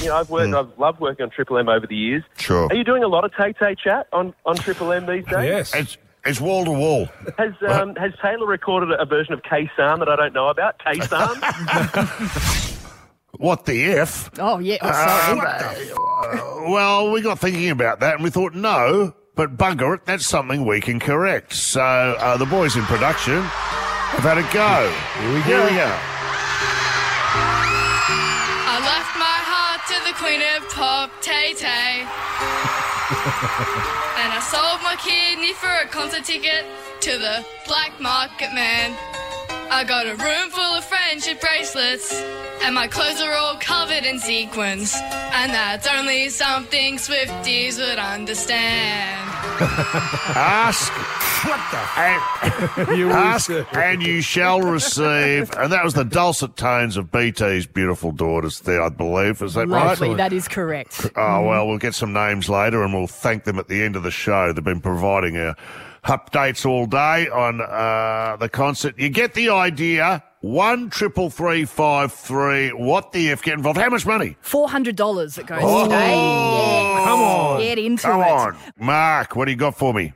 You 0.00 0.10
know, 0.10 0.16
I've 0.16 0.28
worked, 0.28 0.52
I've 0.52 0.78
loved 0.78 1.00
working 1.00 1.24
on 1.24 1.30
Triple 1.30 1.56
M 1.58 1.68
over 1.68 1.86
the 1.86 1.96
years. 1.96 2.24
Sure. 2.36 2.66
Are 2.66 2.74
you 2.74 2.84
doing 2.84 3.04
a 3.04 3.08
lot 3.08 3.24
of 3.24 3.32
Tay 3.34 3.52
Tay 3.52 3.74
chat 3.74 4.06
on, 4.12 4.34
on 4.44 4.56
Triple 4.56 4.92
M 4.92 5.06
these 5.06 5.24
days? 5.24 5.44
Yes. 5.44 5.74
It's 5.74 5.96
it's 6.26 6.40
wall 6.40 6.64
to 6.64 6.70
wall. 6.70 7.08
Has 7.38 7.52
um, 7.68 7.94
has 7.96 8.12
Taylor 8.22 8.46
recorded 8.46 8.90
a 8.98 9.04
version 9.04 9.34
of 9.34 9.42
Khe 9.42 9.70
Sanh 9.76 9.98
that 9.98 10.08
I 10.08 10.16
don't 10.16 10.32
know 10.32 10.48
about? 10.48 10.78
Khe 10.78 11.00
Sanh? 11.00 12.70
What 13.38 13.64
the 13.66 13.84
f? 13.84 14.30
Oh, 14.38 14.58
yeah. 14.58 14.78
Oh, 14.80 14.92
sorry. 14.92 15.90
Uh, 15.90 16.70
well, 16.70 17.10
we 17.10 17.20
got 17.20 17.38
thinking 17.38 17.70
about 17.70 18.00
that 18.00 18.14
and 18.14 18.24
we 18.24 18.30
thought, 18.30 18.54
no, 18.54 19.14
but 19.34 19.56
bugger 19.56 19.96
it, 19.96 20.04
that's 20.06 20.26
something 20.26 20.64
we 20.64 20.80
can 20.80 21.00
correct. 21.00 21.52
So 21.52 21.80
uh, 21.82 22.36
the 22.36 22.46
boys 22.46 22.76
in 22.76 22.84
production 22.84 23.42
have 23.42 24.22
had 24.22 24.38
a 24.38 24.42
go. 24.52 24.92
Here 25.20 25.34
we 25.34 25.40
go. 25.40 25.46
Here 25.46 25.64
we 25.64 25.76
go. 25.76 25.92
I 28.66 28.78
left 28.80 29.16
my 29.18 29.40
heart 29.42 29.80
to 29.88 29.96
the 30.06 30.14
queen 30.16 30.40
of 30.56 30.68
pop, 30.70 31.10
Tay 31.20 31.54
Tay. 31.54 32.06
sold 34.50 34.82
my 34.82 34.96
kidney 34.96 35.54
for 35.54 35.72
a 35.82 35.86
concert 35.88 36.24
ticket 36.24 36.66
to 37.00 37.18
the 37.18 37.44
black 37.66 37.98
market 38.00 38.52
man. 38.52 38.92
I 39.74 39.82
got 39.82 40.06
a 40.06 40.14
room 40.14 40.50
full 40.50 40.62
of 40.62 40.84
friendship 40.84 41.40
bracelets, 41.40 42.14
and 42.62 42.76
my 42.76 42.86
clothes 42.86 43.20
are 43.20 43.34
all 43.34 43.56
covered 43.56 44.04
in 44.04 44.20
sequins. 44.20 44.94
And 45.02 45.50
that's 45.50 45.88
only 45.88 46.28
something 46.28 46.96
Swifties 46.96 47.78
would 47.78 47.98
understand. 47.98 49.20
Ask 50.36 50.92
what 51.44 51.60
the 51.72 52.86
and, 52.86 52.98
You 52.98 53.10
ask 53.10 53.50
and 53.50 54.00
you 54.00 54.22
shall 54.22 54.60
receive. 54.60 55.50
And 55.56 55.72
that 55.72 55.82
was 55.82 55.94
the 55.94 56.04
dulcet 56.04 56.56
tones 56.56 56.96
of 56.96 57.10
BT's 57.10 57.66
beautiful 57.66 58.12
daughters 58.12 58.60
there, 58.60 58.80
I 58.80 58.90
believe. 58.90 59.42
Is 59.42 59.54
that 59.54 59.66
right? 59.66 59.86
Lovely. 59.86 60.14
That 60.14 60.32
is 60.32 60.46
correct. 60.46 61.10
Oh, 61.16 61.48
well, 61.48 61.66
we'll 61.66 61.78
get 61.78 61.96
some 61.96 62.12
names 62.12 62.48
later 62.48 62.84
and 62.84 62.94
we'll 62.94 63.08
thank 63.08 63.42
them 63.42 63.58
at 63.58 63.66
the 63.66 63.82
end 63.82 63.96
of 63.96 64.04
the 64.04 64.12
show. 64.12 64.52
They've 64.52 64.62
been 64.62 64.80
providing 64.80 65.36
uh, 65.36 65.54
updates 66.04 66.66
all 66.66 66.86
day 66.86 67.28
on 67.28 67.60
uh, 67.60 68.36
the 68.38 68.48
concert. 68.48 68.98
You 68.98 69.08
get 69.08 69.34
the 69.34 69.50
idea. 69.50 70.22
One 70.40 70.90
triple 70.90 71.30
three 71.30 71.64
five 71.64 72.12
three. 72.12 72.68
What 72.70 73.12
the 73.12 73.30
F? 73.30 73.42
Get 73.42 73.54
involved. 73.54 73.78
How 73.78 73.88
much 73.88 74.04
money? 74.06 74.36
Four 74.42 74.68
hundred 74.68 74.96
dollars 74.96 75.38
It 75.38 75.46
goes 75.46 75.60
Oh, 75.62 75.84
today. 75.84 76.14
Yes. 76.14 77.04
come 77.04 77.20
on. 77.20 77.60
Get 77.60 77.78
into 77.78 78.02
Come 78.02 78.20
it. 78.20 78.28
on. 78.28 78.56
Mark, 78.78 79.36
what 79.36 79.46
do 79.46 79.50
you 79.52 79.56
got 79.56 79.76
for 79.76 79.94
me? 79.94 80.12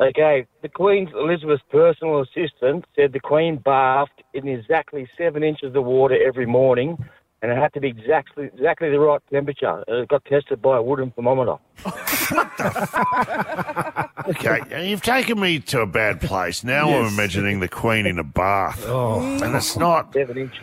Okay, 0.00 0.44
the 0.62 0.68
Queen's 0.68 1.10
Elizabeth's 1.14 1.62
personal 1.70 2.20
assistant 2.22 2.84
said 2.96 3.12
the 3.12 3.20
Queen 3.20 3.56
bathed 3.64 4.22
in 4.32 4.48
exactly 4.48 5.08
seven 5.16 5.42
inches 5.44 5.74
of 5.76 5.84
water 5.84 6.16
every 6.26 6.46
morning, 6.46 6.96
and 7.44 7.52
it 7.52 7.58
had 7.58 7.74
to 7.74 7.80
be 7.80 7.88
exactly 7.88 8.44
exactly 8.46 8.88
the 8.90 8.98
right 8.98 9.20
temperature. 9.30 9.84
It 9.86 10.08
got 10.08 10.24
tested 10.24 10.62
by 10.62 10.78
a 10.78 10.82
wooden 10.82 11.10
thermometer. 11.10 11.56
What 12.30 12.56
the 12.56 14.08
Okay, 14.30 14.88
you've 14.88 15.02
taken 15.02 15.38
me 15.38 15.60
to 15.60 15.80
a 15.82 15.86
bad 15.86 16.22
place. 16.22 16.64
Now 16.64 16.88
I'm 16.88 17.04
Yes. 17.04 17.12
imagining 17.12 17.60
the 17.60 17.68
Queen 17.68 18.06
in 18.06 18.18
a 18.18 18.24
bath. 18.24 18.82
Oh. 18.86 19.20
And 19.42 19.54
it's 19.54 19.76
not. 19.76 20.14
Seven 20.14 20.38
inches. 20.38 20.58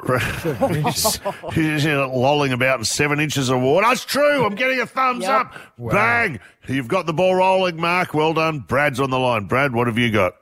She's 1.52 1.84
lolling 1.84 2.52
about 2.52 2.78
in 2.78 2.84
seven 2.86 3.20
inches 3.20 3.50
of 3.50 3.60
water. 3.60 3.86
That's 3.86 4.04
true. 4.06 4.46
I'm 4.46 4.54
getting 4.54 4.80
a 4.80 4.86
thumbs 4.86 5.24
Yep. 5.24 5.30
up. 5.30 5.54
Bang. 5.78 6.40
You've 6.66 6.88
got 6.88 7.04
the 7.04 7.12
ball 7.12 7.34
rolling, 7.34 7.76
Mark. 7.76 8.14
Well 8.14 8.32
done. 8.32 8.60
Brad's 8.60 8.98
on 8.98 9.10
the 9.10 9.18
line. 9.18 9.44
Brad, 9.44 9.74
what 9.74 9.86
have 9.86 9.98
you 9.98 10.10
got? 10.10 10.36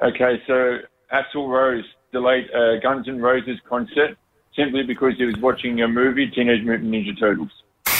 Okay, 0.00 0.40
so 0.46 0.78
Axl 1.12 1.48
Rose 1.48 1.84
delayed 2.12 2.48
a 2.50 2.78
Guns 2.80 3.08
N' 3.08 3.20
Roses 3.20 3.58
concert 3.68 4.16
simply 4.56 4.82
because 4.82 5.14
he 5.16 5.24
was 5.24 5.36
watching 5.38 5.80
a 5.82 5.88
movie, 5.88 6.28
Teenage 6.28 6.64
Mutant 6.64 6.90
Ninja 6.90 7.18
Turtles. 7.18 7.50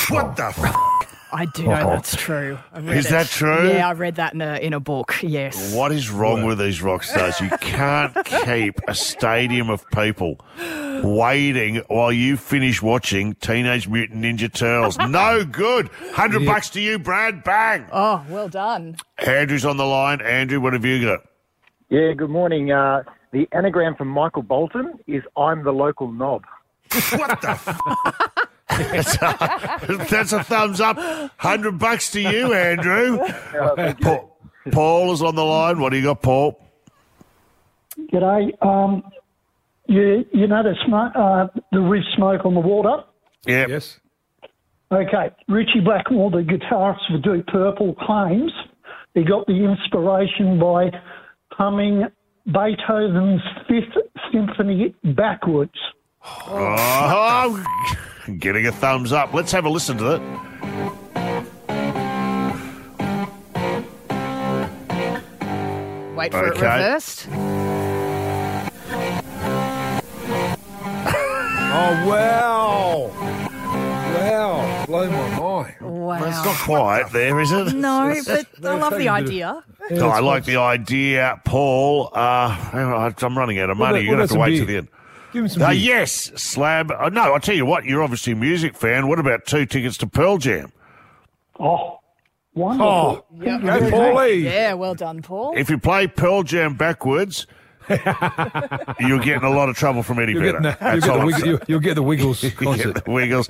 What 0.08 0.36
the 0.36 0.46
f? 0.46 1.04
I 1.34 1.46
do 1.46 1.64
know 1.64 1.72
oh. 1.72 1.90
that's 1.90 2.14
true. 2.14 2.56
I 2.72 2.78
read 2.78 2.96
Is 2.96 3.06
it. 3.06 3.10
that 3.10 3.26
true? 3.26 3.68
Yeah, 3.68 3.88
I 3.88 3.92
read 3.92 4.14
that 4.16 4.34
in 4.34 4.40
a 4.40 4.56
in 4.58 4.72
a 4.72 4.78
book. 4.78 5.16
Yes. 5.20 5.74
What 5.74 5.90
is 5.90 6.08
wrong 6.08 6.44
with 6.44 6.58
these 6.58 6.80
rock 6.80 7.02
stars? 7.02 7.40
You 7.40 7.48
can't 7.60 8.14
keep 8.24 8.78
a 8.86 8.94
stadium 8.94 9.68
of 9.68 9.84
people 9.90 10.38
waiting 11.02 11.82
while 11.88 12.12
you 12.12 12.36
finish 12.36 12.80
watching 12.80 13.34
Teenage 13.34 13.88
Mutant 13.88 14.22
Ninja 14.22 14.52
Turtles. 14.52 14.96
No 15.14 15.44
good. 15.44 15.88
Hundred 16.12 16.44
bucks 16.44 16.70
to 16.70 16.80
you, 16.80 16.98
Brad. 16.98 17.44
Bang. 17.44 17.86
Oh, 17.92 18.24
well 18.28 18.48
done. 18.48 18.96
Andrew's 19.18 19.64
on 19.64 19.76
the 19.76 19.86
line. 19.86 20.20
Andrew, 20.20 20.60
what 20.60 20.72
have 20.72 20.84
you 20.84 21.04
got? 21.04 21.20
Yeah, 21.94 22.12
good 22.12 22.30
morning. 22.30 22.72
Uh, 22.72 23.04
the 23.30 23.46
anagram 23.52 23.94
from 23.94 24.08
Michael 24.08 24.42
Bolton 24.42 24.98
is 25.06 25.22
I'm 25.36 25.62
the 25.62 25.70
local 25.70 26.10
knob. 26.10 26.42
what 26.90 27.40
the? 27.40 28.16
that's, 28.68 29.14
a, 29.22 30.06
that's 30.10 30.32
a 30.32 30.42
thumbs 30.42 30.80
up. 30.80 30.98
Hundred 31.36 31.78
bucks 31.78 32.10
to 32.10 32.20
you, 32.20 32.52
Andrew. 32.52 33.20
Paul, 34.00 34.36
Paul 34.72 35.12
is 35.12 35.22
on 35.22 35.36
the 35.36 35.44
line. 35.44 35.78
What 35.78 35.90
do 35.90 35.98
you 35.98 36.02
got, 36.02 36.20
Paul? 36.20 36.60
G'day. 38.12 38.60
Um, 38.60 39.04
you 39.86 40.24
you 40.32 40.48
know 40.48 40.64
the 40.64 40.74
smoke, 40.84 41.12
uh, 41.14 41.46
the 41.70 41.78
ridge 41.78 42.02
smoke 42.16 42.44
on 42.44 42.54
the 42.54 42.60
water. 42.60 43.04
Yeah. 43.46 43.66
Yes. 43.68 44.00
Okay, 44.90 45.30
Ritchie 45.46 45.82
Blackmore, 45.84 46.32
the 46.32 46.38
guitarist 46.38 47.06
for 47.08 47.36
Deep 47.36 47.46
Purple, 47.46 47.94
claims 47.94 48.50
he 49.14 49.22
got 49.22 49.46
the 49.46 49.64
inspiration 49.64 50.58
by 50.58 50.90
humming 51.52 52.04
Beethoven's 52.46 53.40
Fifth 53.68 53.96
Symphony 54.32 54.94
backwards. 55.16 55.72
Oh, 56.46 57.62
getting 58.38 58.66
a 58.66 58.72
thumbs 58.72 59.12
up. 59.12 59.32
Let's 59.34 59.52
have 59.52 59.64
a 59.64 59.68
listen 59.68 59.98
to 59.98 60.14
it. 60.16 60.22
Wait 66.16 66.32
for 66.32 66.46
it 66.46 66.56
Okay. 66.56 66.62
reversed. 66.62 67.28
Oh, 71.76 72.06
wow. 72.06 73.10
Wow. 74.14 74.73
Blow 74.86 75.10
my 75.10 75.38
mind. 75.38 75.74
Wow. 75.80 76.14
It's 76.28 76.44
not 76.44 76.56
quite 76.56 77.10
there, 77.12 77.40
is 77.40 77.52
it? 77.52 77.74
No, 77.74 78.14
but 78.26 78.46
I 78.64 78.74
love 78.76 78.92
the 78.92 78.98
taking 78.98 79.08
a 79.08 79.12
idea. 79.12 79.64
No, 79.90 80.08
I 80.08 80.20
like 80.20 80.44
the 80.44 80.56
idea, 80.56 81.40
Paul. 81.44 82.10
Uh, 82.12 83.12
I'm 83.22 83.38
running 83.38 83.58
out 83.58 83.70
of 83.70 83.76
money. 83.76 84.00
about- 84.00 84.02
You're 84.04 84.16
going 84.16 84.28
to 84.28 84.32
have 84.34 84.38
what 84.38 84.46
to 84.46 84.50
wait 84.50 84.58
some 84.58 84.66
till 84.66 84.72
the 84.72 84.78
end. 84.78 84.88
Give 85.32 85.42
him 85.44 85.48
some 85.48 85.62
Uh, 85.62 85.70
yes, 85.70 86.12
Slab. 86.36 86.90
Uh, 86.92 87.08
no, 87.08 87.32
I'll 87.34 87.40
tell 87.40 87.56
you 87.56 87.66
what, 87.66 87.84
you're 87.84 88.02
obviously 88.02 88.34
a 88.34 88.36
music 88.36 88.76
fan. 88.76 89.08
What 89.08 89.18
about 89.18 89.46
two 89.46 89.66
tickets 89.66 89.96
to 89.98 90.06
Pearl 90.06 90.38
Jam? 90.38 90.70
Oh, 91.58 91.98
wonderful. 92.54 93.26
Yeah, 93.40 93.58
Go, 93.58 93.80
Paulie. 93.90 94.42
Yeah, 94.44 94.74
well 94.74 94.94
done, 94.94 95.22
Paul. 95.22 95.54
If 95.56 95.70
you 95.70 95.78
play 95.78 96.06
Pearl 96.06 96.42
Jam 96.44 96.74
backwards, 96.74 97.46
you'll 99.00 99.18
getting 99.20 99.42
a 99.44 99.50
lot 99.50 99.68
of 99.68 99.76
trouble 99.76 100.02
from 100.02 100.18
Eddie 100.18 100.32
You'll 100.32 100.42
Vedder. 100.42 100.60
get, 100.60 100.78
the, 100.80 100.84
you'll, 100.84 100.90
That's 100.94 101.06
get 101.06 101.12
the 101.12 101.18
I'm 101.20 101.26
wiggle, 101.26 101.40
saying. 101.40 101.50
you'll, 101.50 101.60
you'll 101.68 101.80
get 101.80 101.94
the 101.94 102.02
Wiggles 102.02 102.40
get 102.42 102.56
concert. 102.56 103.04
the 103.04 103.10
Wiggles. 103.10 103.48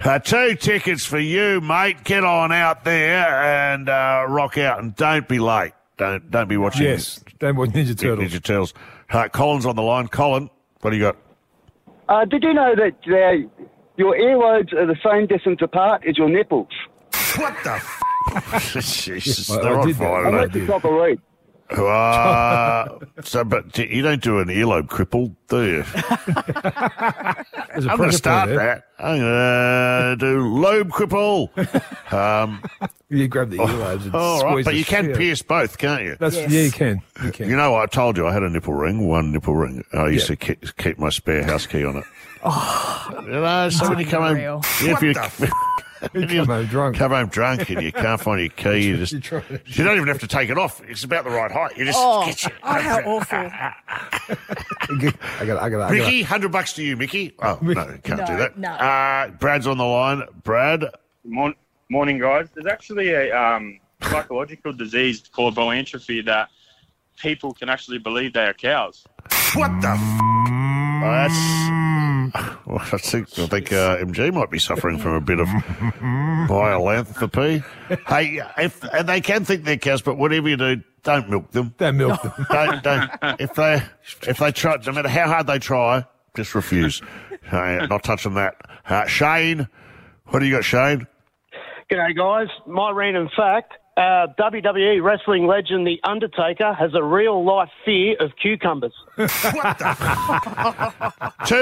Uh, 0.00 0.18
two 0.18 0.54
tickets 0.56 1.04
for 1.04 1.18
you, 1.18 1.60
mate. 1.60 2.04
Get 2.04 2.24
on 2.24 2.52
out 2.52 2.84
there 2.84 3.26
and 3.42 3.88
uh, 3.88 4.24
rock 4.28 4.58
out, 4.58 4.80
and 4.80 4.94
don't 4.96 5.28
be 5.28 5.38
late. 5.38 5.72
Don't 5.96 6.30
don't 6.30 6.48
be 6.48 6.56
watching. 6.56 6.82
Yes. 6.86 7.22
Don't 7.38 7.56
watch 7.56 7.70
Ninja 7.70 7.96
Turtles. 7.98 8.30
Ninja 8.32 8.42
Turtles. 8.42 8.74
Uh, 9.10 9.28
Colin's 9.28 9.66
on 9.66 9.76
the 9.76 9.82
line. 9.82 10.08
Colin, 10.08 10.50
what 10.80 10.90
do 10.90 10.96
you 10.96 11.02
got? 11.02 11.16
Uh, 12.08 12.24
did 12.24 12.42
you 12.42 12.52
know 12.52 12.74
that 12.74 12.96
uh, 13.06 13.48
your 13.96 14.16
earlobes 14.16 14.72
are 14.72 14.86
the 14.86 14.96
same 15.04 15.26
distance 15.26 15.60
apart 15.62 16.02
as 16.08 16.18
your 16.18 16.28
nipples? 16.28 16.68
What 17.36 17.54
the? 17.64 17.72
F- 17.72 18.72
Jesus, 18.72 19.50
I- 19.50 19.58
I 19.58 19.62
they're 19.62 19.78
on 19.78 19.86
did 19.86 19.96
that. 19.96 19.98
fire 19.98 20.26
I 20.26 20.30
today. 20.30 20.36
went 20.40 20.52
to 20.54 20.66
top 20.66 20.84
a 20.84 20.88
read. 21.70 21.78
Uh, 21.78 22.98
so, 23.22 23.44
but 23.44 23.72
d- 23.72 23.88
you 23.90 24.02
don't 24.02 24.22
do 24.22 24.38
an 24.38 24.48
earlobe 24.48 24.88
cripple, 24.88 25.34
do 25.48 25.64
you? 25.64 25.82
There's 27.72 27.86
a 27.86 27.90
I'm 27.90 27.96
going 27.98 28.10
to 28.10 28.12
project 28.12 28.14
start 28.14 28.48
that. 28.50 28.84
I'm 28.98 29.18
going 29.18 30.18
to 30.18 30.26
do 30.34 30.40
lobe 30.58 30.90
cripple. 30.90 32.12
Um, 32.12 32.62
You 33.10 33.28
grab 33.28 33.50
the 33.50 33.58
earlobes 33.58 34.06
and 34.06 34.14
all 34.14 34.42
right, 34.42 34.64
but 34.64 34.74
you 34.74 34.84
can 34.84 35.04
shit. 35.04 35.16
pierce 35.16 35.40
both, 35.42 35.78
can't 35.78 36.02
you? 36.02 36.16
That's, 36.18 36.34
Yes. 36.34 36.50
Yeah, 36.50 36.60
you 36.62 36.70
can. 36.72 37.00
You 37.22 37.30
can. 37.30 37.48
You 37.48 37.56
know. 37.56 37.76
I 37.76 37.86
told 37.86 38.16
you 38.16 38.26
I 38.26 38.32
had 38.32 38.42
a 38.42 38.50
nipple 38.50 38.74
ring, 38.74 39.06
one 39.06 39.30
nipple 39.30 39.54
ring. 39.54 39.84
I 39.92 40.08
used 40.08 40.28
Yeah. 40.28 40.34
to 40.34 40.54
keep, 40.56 40.76
keep 40.78 40.98
my 40.98 41.10
spare 41.10 41.44
house 41.44 41.64
key 41.66 41.84
on 41.84 41.98
it. 41.98 42.04
You 42.44 43.30
know, 43.30 43.68
so 43.70 43.88
when 43.88 43.98
you 43.98 44.06
come 44.06 44.22
home, 44.22 44.32
Unreal. 44.36 44.60
if 44.80 45.02
you, 45.02 45.14
You 46.12 46.26
come 46.26 46.46
home 46.46 46.66
drunk. 46.66 46.96
come 46.96 47.12
home 47.12 47.28
drunk 47.28 47.70
and 47.70 47.80
you 47.82 47.90
can't 47.90 48.20
find 48.20 48.38
your 48.38 48.50
key, 48.50 48.88
you 48.88 48.96
just 49.06 49.12
You 49.14 49.42
you 49.64 49.84
don't 49.84 49.96
even 49.96 50.08
have 50.08 50.18
to 50.18 50.26
take 50.26 50.50
it 50.50 50.58
off. 50.58 50.82
It's 50.86 51.02
about 51.04 51.24
the 51.24 51.30
right 51.30 51.50
height. 51.50 51.78
You 51.78 51.86
just 51.86 51.98
Oh, 51.98 52.26
get 52.26 52.42
your, 52.42 52.52
oh, 52.62 52.72
how 52.74 52.98
awful. 53.00 53.38
I 53.38 54.98
got, 55.00 55.14
I 55.40 55.46
got, 55.46 55.62
I 55.62 55.68
got. 55.70 55.90
Mickey, 55.92 56.22
hundred 56.22 56.52
bucks 56.52 56.74
to 56.74 56.82
you, 56.82 56.96
Mickey. 56.98 57.32
Oh 57.40 57.58
no, 57.62 57.74
can't 58.02 58.20
No, 58.20 58.26
do 58.26 58.36
that. 58.36 58.58
no. 58.58 58.70
Uh, 58.70 59.28
Brad's 59.30 59.66
on 59.66 59.78
the 59.78 59.84
line. 59.84 60.22
Brad, 60.42 60.84
Morning, 61.24 61.56
morning, 61.88 62.18
guys. 62.18 62.48
There's 62.54 62.66
actually 62.66 63.10
a 63.12 63.34
um, 63.34 63.80
psychological 64.02 64.74
disease 64.74 65.22
called 65.32 65.54
boanthropy 65.56 66.22
that 66.26 66.50
people 67.16 67.54
can 67.54 67.70
actually 67.70 67.98
believe 67.98 68.34
they 68.34 68.44
are 68.44 68.52
cows. 68.52 69.06
what 69.54 69.70
the? 69.80 69.88
F- 69.88 70.63
That's. 71.04 72.54
Well, 72.66 72.78
I 72.80 72.98
think 72.98 73.38
I 73.38 73.46
think 73.46 73.72
uh, 73.72 73.98
MG 73.98 74.32
might 74.32 74.50
be 74.50 74.58
suffering 74.58 74.98
from 74.98 75.12
a 75.12 75.20
bit 75.20 75.38
of 75.38 75.46
boanthropy. 76.48 77.62
hey, 78.08 78.40
if 78.58 78.82
and 78.84 79.08
they 79.08 79.20
can 79.20 79.44
think 79.44 79.64
they're 79.64 79.76
cows, 79.76 80.02
but 80.02 80.16
whatever 80.16 80.48
you 80.48 80.56
do, 80.56 80.82
don't 81.02 81.28
milk 81.28 81.50
them. 81.50 81.74
Don't 81.76 81.96
milk 81.96 82.22
them. 82.22 82.32
Don't 82.50 82.82
don't. 82.82 83.10
If 83.38 83.54
they 83.54 83.82
if 84.26 84.38
they 84.38 84.52
try, 84.52 84.76
no 84.86 84.92
matter 84.92 85.08
how 85.08 85.28
hard 85.28 85.46
they 85.46 85.58
try, 85.58 86.04
just 86.34 86.54
refuse. 86.54 87.02
Uh, 87.52 87.86
not 87.90 88.02
touching 88.02 88.34
that. 88.34 88.56
Uh, 88.88 89.06
Shane, 89.06 89.68
what 90.28 90.38
do 90.38 90.46
you 90.46 90.54
got, 90.54 90.64
Shane? 90.64 91.06
G'day, 91.90 92.16
guys. 92.16 92.48
My 92.66 92.90
random 92.90 93.28
fact 93.36 93.74
uh, 93.96 94.26
WWE 94.38 95.02
wrestling 95.02 95.46
legend 95.46 95.86
The 95.86 96.00
Undertaker 96.02 96.72
has 96.72 96.94
a 96.94 97.02
real 97.02 97.44
life 97.44 97.70
fear 97.84 98.16
of 98.18 98.32
cucumbers. 98.40 98.92
Two 99.16 99.26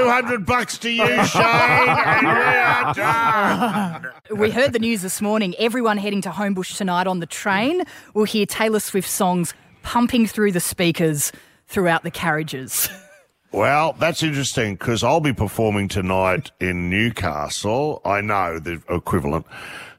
hundred 0.08 0.46
bucks 0.46 0.78
to 0.78 0.90
you, 0.90 1.04
Shane, 1.26 1.42
and 1.42 2.26
we 2.26 2.32
are 2.32 2.94
done. 2.94 4.06
We 4.38 4.50
heard 4.50 4.72
the 4.72 4.78
news 4.78 5.02
this 5.02 5.20
morning. 5.20 5.54
Everyone 5.58 5.98
heading 5.98 6.22
to 6.22 6.30
Homebush 6.30 6.76
tonight 6.76 7.06
on 7.06 7.20
the 7.20 7.26
train 7.26 7.82
will 8.14 8.24
hear 8.24 8.46
Taylor 8.46 8.80
Swift 8.80 9.08
songs 9.08 9.52
pumping 9.82 10.26
through 10.26 10.52
the 10.52 10.60
speakers 10.60 11.32
throughout 11.66 12.02
the 12.02 12.10
carriages. 12.10 12.88
Well, 13.54 13.92
that's 13.98 14.22
interesting 14.22 14.76
because 14.76 15.04
I'll 15.04 15.20
be 15.20 15.34
performing 15.34 15.86
tonight 15.88 16.50
in 16.58 16.88
Newcastle. 16.88 18.00
I 18.02 18.22
know 18.22 18.58
the 18.58 18.80
equivalent, 18.88 19.44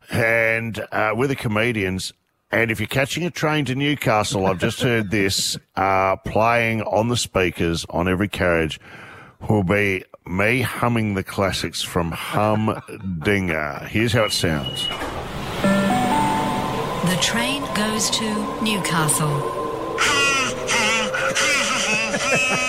and 0.10 0.84
uh, 0.92 1.14
with 1.16 1.30
the 1.30 1.36
comedians. 1.36 2.12
And 2.54 2.70
if 2.70 2.80
you're 2.80 2.86
catching 2.86 3.26
a 3.26 3.32
train 3.32 3.66
to 3.66 3.74
Newcastle, 3.74 4.46
I've 4.46 4.60
just 4.60 4.80
heard 4.80 5.10
this 5.10 5.58
uh, 5.76 6.18
playing 6.18 6.84
on 6.84 7.08
the 7.08 7.18
speakers 7.18 7.84
on 7.90 8.08
every 8.08 8.28
carriage 8.28 8.80
will 9.50 9.64
be 9.64 10.04
me 10.28 10.62
humming 10.62 11.16
the 11.16 11.24
classics 11.24 11.82
from 11.82 12.12
Humdinger. 12.12 13.88
Here's 13.90 14.14
how 14.14 14.26
it 14.26 14.34
sounds. 14.34 14.88
The 17.10 17.18
train 17.20 17.64
goes 17.74 18.12
to 18.12 18.64
Newcastle. 18.64 19.50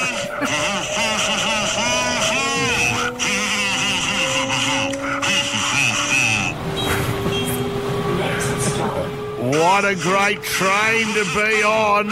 What 9.64 9.84
a 9.86 9.94
great 9.94 10.42
train 10.42 11.06
to 11.14 11.24
be 11.34 11.62
on. 11.62 12.10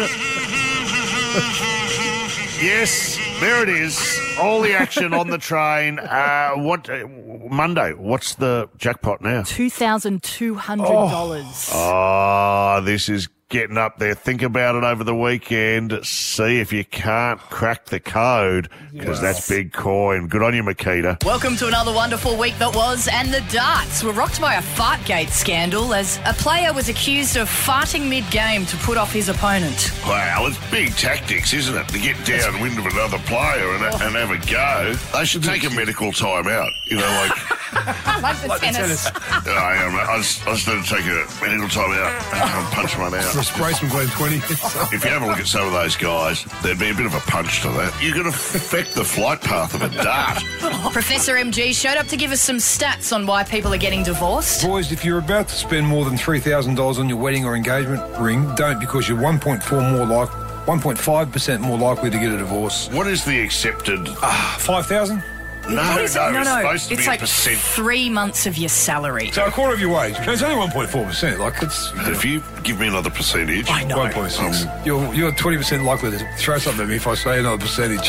yes, 2.63 3.19
there 3.41 3.63
it 3.63 3.69
is. 3.69 4.19
All 4.41 4.63
the 4.63 4.73
action 4.73 5.13
on 5.13 5.29
the 5.29 5.37
train. 5.37 5.99
Uh, 5.99 6.53
what 6.55 6.89
uh, 6.89 7.07
Monday? 7.51 7.93
What's 7.93 8.37
the 8.37 8.71
jackpot 8.79 9.21
now? 9.21 9.43
$2,200. 9.43 11.71
Oh, 11.75 12.81
this 12.83 13.11
is 13.11 13.29
getting 13.53 13.77
up 13.77 13.99
there. 13.99 14.15
Think 14.15 14.41
about 14.41 14.77
it 14.77 14.83
over 14.83 15.05
the 15.05 15.15
weekend. 15.15 16.01
See 16.05 16.59
if 16.59 16.73
you 16.73 16.87
can't 16.87 17.39
crack 17.39 17.85
the 17.85 18.01
code 18.01 18.71
because 18.93 19.21
that's 19.21 19.47
big 19.47 19.75
coin. 19.75 20.27
Good 20.27 20.43
on 20.43 20.55
you, 20.55 20.63
Makita. 20.63 21.23
Welcome 21.23 21.57
to 21.57 21.69
another 21.69 21.93
wonderful 21.93 22.39
week 22.39 22.57
that 22.59 22.75
was, 22.75 23.09
and 23.13 23.29
the 23.29 23.45
darts 23.53 24.03
were 24.03 24.13
rocked 24.13 24.41
by 24.41 24.55
a 24.55 24.63
fartgate 24.63 25.29
scandal 25.29 25.93
as 25.93 26.19
a 26.25 26.33
player 26.33 26.73
was 26.73 26.89
accused 26.89 27.37
of 27.37 27.47
farting 27.47 28.09
mid-game 28.09 28.65
to 28.67 28.77
put 28.79 28.97
off 28.97 29.13
his 29.13 29.29
opponent. 29.29 29.93
Wow, 30.07 30.47
it's 30.47 30.71
big 30.71 30.97
tactics, 30.97 31.53
isn't 31.53 31.77
it? 31.77 31.87
To 31.89 31.99
get 31.99 32.17
downwind 32.25 32.79
of 32.79 32.87
another 32.87 33.19
player 33.19 33.75
and, 33.75 33.85
and 33.85 34.17
have 34.17 34.31
a 34.31 34.51
go. 34.51 34.95
They 35.13 35.27
should 35.27 35.43
take 35.43 35.65
a 35.65 35.71
medical 35.71 36.11
time 36.11 36.49
out. 36.49 36.73
You 36.87 36.97
know, 36.97 37.29
like 37.29 37.63
like 38.23 38.41
the 38.43 38.59
tennis. 38.61 39.07
I, 39.17 39.85
um, 39.85 39.95
I, 39.95 40.17
was, 40.17 40.41
I 40.47 40.51
was 40.51 40.65
going 40.65 40.83
to 40.83 40.89
take 40.89 41.05
a 41.05 41.27
medical 41.41 41.69
time 41.69 41.93
out 41.93 42.13
and 42.35 42.73
punch 42.73 42.99
one 42.99 43.15
out. 43.15 43.42
Respiration 43.43 43.89
Glen 43.89 44.07
20. 44.07 44.37
If 44.37 45.05
you 45.05 45.11
have 45.11 45.23
a 45.23 45.27
look 45.27 45.41
at 45.41 45.49
some 45.49 45.67
of 45.67 45.73
those 45.73 45.97
guys, 45.97 46.45
there'd 46.63 46.79
be 46.79 46.91
a 46.91 46.95
bit 46.95 47.07
of 47.07 47.15
a 47.15 47.19
punch 47.23 47.61
to 47.63 47.71
that. 47.71 48.01
You 48.01 48.13
could 48.13 48.29
affect 48.29 48.95
the 48.95 49.03
flight 49.03 49.41
path 49.41 49.75
of 49.75 49.83
a 49.83 49.89
dart. 50.01 50.45
Professor 50.93 51.35
MG 51.35 51.75
showed 51.75 51.97
up 51.97 52.07
to 52.07 52.17
give 52.17 52.31
us 52.31 52.41
some 52.41 52.59
stats 52.59 53.13
on 53.13 53.27
why 53.27 53.43
people 53.43 53.75
are 53.75 53.79
getting 53.79 54.05
divorced. 54.05 54.65
Boys, 54.65 54.93
if 54.93 55.05
you're 55.05 55.19
about 55.19 55.49
to 55.49 55.57
spend 55.57 55.89
more 55.89 56.05
than 56.05 56.15
$3,000 56.15 57.01
on 57.01 57.09
your 57.09 57.19
wedding 57.19 57.45
or 57.45 57.57
engagement 57.57 58.01
ring, 58.21 58.49
don't 58.55 58.79
because 58.79 59.09
you're 59.09 59.19
1.4 59.19 59.91
more 59.91 60.07
like 60.07 60.29
1.5% 60.67 61.61
more 61.63 61.77
likely 61.77 62.11
to 62.11 62.19
get 62.21 62.31
a 62.31 62.39
divorce. 62.39 62.89
What 62.91 63.09
is 63.09 63.25
the 63.25 63.41
accepted? 63.41 64.07
Ah, 64.23 64.57
5,000? 64.61 65.21
No, 65.69 65.77
What 65.77 66.03
is 66.03 66.17
it? 66.17 66.19
no, 66.19 66.31
no, 66.33 66.41
it's 66.41 66.49
supposed 66.49 66.89
to 66.89 66.95
it's 66.95 67.03
be 67.05 67.07
like 67.09 67.19
a 67.21 67.23
percent. 67.23 67.59
three 67.59 68.11
months 68.11 68.47
of 68.47 68.59
your 68.59 68.69
salary. 68.69 69.31
So 69.31 69.45
a 69.47 69.51
quarter 69.51 69.73
of 69.73 69.81
your 69.81 69.95
wage. 69.97 70.17
It's 70.19 70.43
only 70.43 70.67
1.4%. 70.67 71.39
Like 71.39 71.63
it's. 71.63 71.93
If 72.09 72.25
you 72.25 72.43
give 72.65 72.81
me 72.81 72.89
another 72.89 73.11
percentage, 73.11 73.71
I 73.71 73.85
know. 73.85 73.99
1.6. 73.99 74.85
You're, 74.85 75.15
you're 75.15 75.33
20% 75.33 75.85
likely 75.85 76.11
to 76.11 76.37
throw 76.39 76.59
something 76.59 76.83
at 76.83 76.89
me 76.89 76.97
if 76.97 77.07
I 77.07 77.15
say 77.15 77.39
another 77.39 77.59
percentage. 77.59 78.09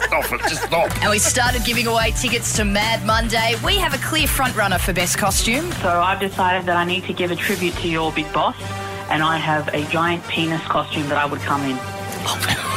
Stop 0.00 0.32
it, 0.32 0.40
just 0.48 0.62
stop. 0.62 0.90
And 1.02 1.10
we 1.10 1.18
started 1.18 1.64
giving 1.64 1.86
away 1.86 2.12
tickets 2.12 2.54
to 2.56 2.64
Mad 2.64 3.04
Monday. 3.04 3.54
We 3.64 3.76
have 3.78 3.92
a 3.94 3.98
clear 3.98 4.26
front 4.28 4.56
runner 4.56 4.78
for 4.78 4.92
best 4.92 5.18
costume. 5.18 5.70
So 5.82 5.88
I've 5.88 6.20
decided 6.20 6.66
that 6.66 6.76
I 6.76 6.84
need 6.84 7.04
to 7.04 7.12
give 7.12 7.30
a 7.30 7.36
tribute 7.36 7.74
to 7.76 7.88
your 7.88 8.12
big 8.12 8.32
boss, 8.32 8.56
and 9.10 9.22
I 9.22 9.38
have 9.38 9.68
a 9.74 9.84
giant 9.86 10.26
penis 10.28 10.62
costume 10.62 11.08
that 11.08 11.18
I 11.18 11.26
would 11.26 11.40
come 11.40 11.62
in. 11.62 11.76
Oh, 12.22 12.69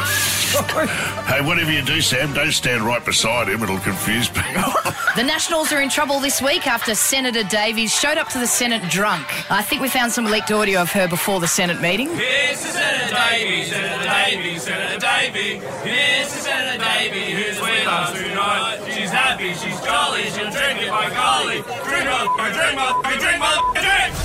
Hey, 0.54 1.42
whatever 1.42 1.72
you 1.72 1.82
do, 1.84 2.00
Sam, 2.02 2.34
don't 2.34 2.52
stand 2.52 2.84
right 2.84 3.04
beside 3.04 3.50
him. 3.50 3.64
It'll 3.64 3.80
confuse 3.80 4.30
people. 4.30 4.74
The 5.16 5.24
Nationals 5.24 5.72
are 5.72 5.80
in 5.80 5.90
trouble 5.90 6.20
this 6.20 6.42
week 6.42 6.66
after 6.66 6.96
Senator 6.96 7.44
Davies 7.44 7.94
showed 7.94 8.18
up 8.18 8.30
to 8.30 8.40
the 8.40 8.48
Senate 8.48 8.82
drunk. 8.90 9.28
I 9.52 9.62
think 9.62 9.84
we 9.84 9.88
found 9.88 10.12
some 10.12 10.26
leaked 10.26 10.52
audio 10.52 10.82
of 10.82 10.92
her 10.94 11.08
before 11.08 11.40
the 11.40 11.48
Senate 11.48 11.80
meeting. 11.80 12.08
Here's 12.10 12.60
to 12.64 12.68
Senator 12.70 13.14
Davies, 13.14 13.70
Senator 13.70 14.04
Davies, 14.10 14.64
Senator 14.64 15.00
Davies. 15.00 15.62
Here's 15.84 16.34
to 16.34 16.40
Senator 16.40 16.84
Davies, 16.84 17.38
who's 17.38 17.62
with 17.62 17.88
us 17.88 18.12
tonight. 18.12 18.80
She's 18.90 19.12
happy, 19.12 19.54
she's 19.54 19.80
jolly, 19.82 20.24
she'll 20.34 20.50
drink 20.50 20.82
it 20.82 20.90
by 20.90 21.10
golly. 21.14 21.62
Drink, 21.62 22.10
motherfucker, 22.10 22.54
drink, 22.54 22.74
motherfucker, 22.74 23.20
drink, 23.20 23.20
motherfucker, 23.20 23.20
drink. 23.22 23.33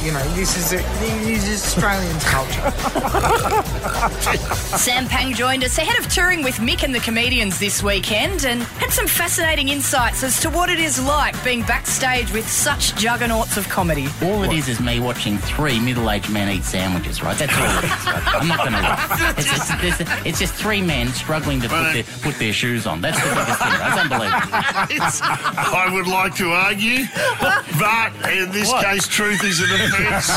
You 0.03 0.13
know, 0.13 0.23
this 0.35 0.57
is, 0.57 0.73
a, 0.73 0.77
this 1.01 1.45
is 1.49 1.65
Australian 1.65 2.19
culture. 2.21 2.71
Sam 4.79 5.09
Pang 5.09 5.35
joined 5.35 5.65
us 5.65 5.77
ahead 5.77 5.99
of 5.99 6.09
touring 6.11 6.45
with 6.45 6.55
Mick 6.59 6.85
and 6.85 6.95
the 6.95 7.01
comedians 7.01 7.59
this 7.59 7.83
weekend 7.83 8.45
and 8.45 8.63
had 8.63 8.93
some 8.93 9.09
fascinating 9.09 9.71
insights 9.71 10.23
as 10.23 10.39
to 10.41 10.51
what 10.51 10.71
it 10.71 10.79
is 10.79 11.03
like 11.05 11.43
being 11.43 11.63
backstage 11.63 12.33
with 12.33 12.49
such 12.49 12.95
juggernauts 12.95 13.57
of 13.57 13.69
comedy. 13.69 14.07
All 14.23 14.45
it 14.45 14.53
is 14.53 14.69
is 14.69 14.79
me 14.81 15.01
watching 15.01 15.37
three 15.37 15.81
middle-aged 15.81 16.31
men 16.31 16.49
eat 16.49 16.63
sandwiches, 16.63 17.21
right? 17.21 17.37
That's 17.37 17.53
all 17.59 17.79
it 17.79 17.85
is. 17.85 17.91
Right? 17.91 18.23
I'm 18.41 18.47
not 18.49 18.59
going 18.59 18.73
to 18.75 18.81
lie. 18.81 19.35
It's, 19.37 19.51
it's, 19.83 20.01
it's, 20.01 20.11
it's 20.27 20.39
just 20.39 20.55
three 20.55 20.81
men 20.81 21.09
struggling 21.09 21.61
to 21.63 21.69
put 21.69 21.93
their, 21.93 22.05
put 22.23 22.37
their 22.39 22.53
shoes 22.53 22.87
on. 22.87 23.01
That's 23.01 23.19
the 23.21 23.31
biggest 23.31 23.59
thing. 23.59 23.73
That's 23.73 24.01
unbelievable. 24.01 24.59
It's- 24.95 25.21
I 25.23 25.89
would 25.93 26.07
like 26.07 26.35
to 26.37 26.51
argue, 26.53 27.05
but 27.79 28.13
in 28.33 28.51
this 28.53 28.69
What? 28.69 28.85
case, 28.85 29.07
truth 29.09 29.43
is 29.45 29.59
an 29.61 29.69
offence. 29.89 30.29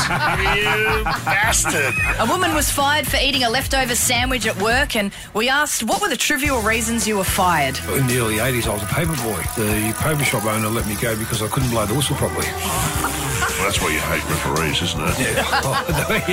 you 0.56 1.04
bastard. 1.24 1.94
A 2.18 2.26
woman 2.26 2.54
was 2.54 2.70
fired 2.70 3.06
for 3.06 3.16
eating 3.16 3.44
a 3.44 3.50
leftover 3.50 3.94
sandwich 3.94 4.46
at 4.46 4.60
work, 4.60 4.96
and 4.96 5.12
we 5.34 5.48
asked 5.48 5.82
what 5.82 6.00
were 6.00 6.08
the 6.08 6.16
trivial 6.16 6.60
reasons 6.60 7.06
you 7.06 7.16
were 7.16 7.24
fired. 7.24 7.78
In 7.96 8.06
the 8.06 8.18
early 8.18 8.36
80s, 8.36 8.66
I 8.66 8.74
was 8.74 8.82
a 8.82 8.86
paper 8.86 9.16
boy. 9.22 9.42
The 9.56 9.94
paper 9.98 10.24
shop 10.24 10.44
owner 10.44 10.68
let 10.68 10.86
me 10.86 10.96
go 10.96 11.16
because 11.16 11.42
I 11.42 11.48
couldn't 11.48 11.70
blow 11.70 11.86
the 11.86 11.94
whistle 11.94 12.16
properly. 12.16 13.31
Well, 13.62 13.70
that's 13.70 13.80
why 13.80 13.92
you 13.92 14.00
hate 14.00 14.28
referees, 14.28 14.82
isn't 14.82 15.00
it? 15.00 15.12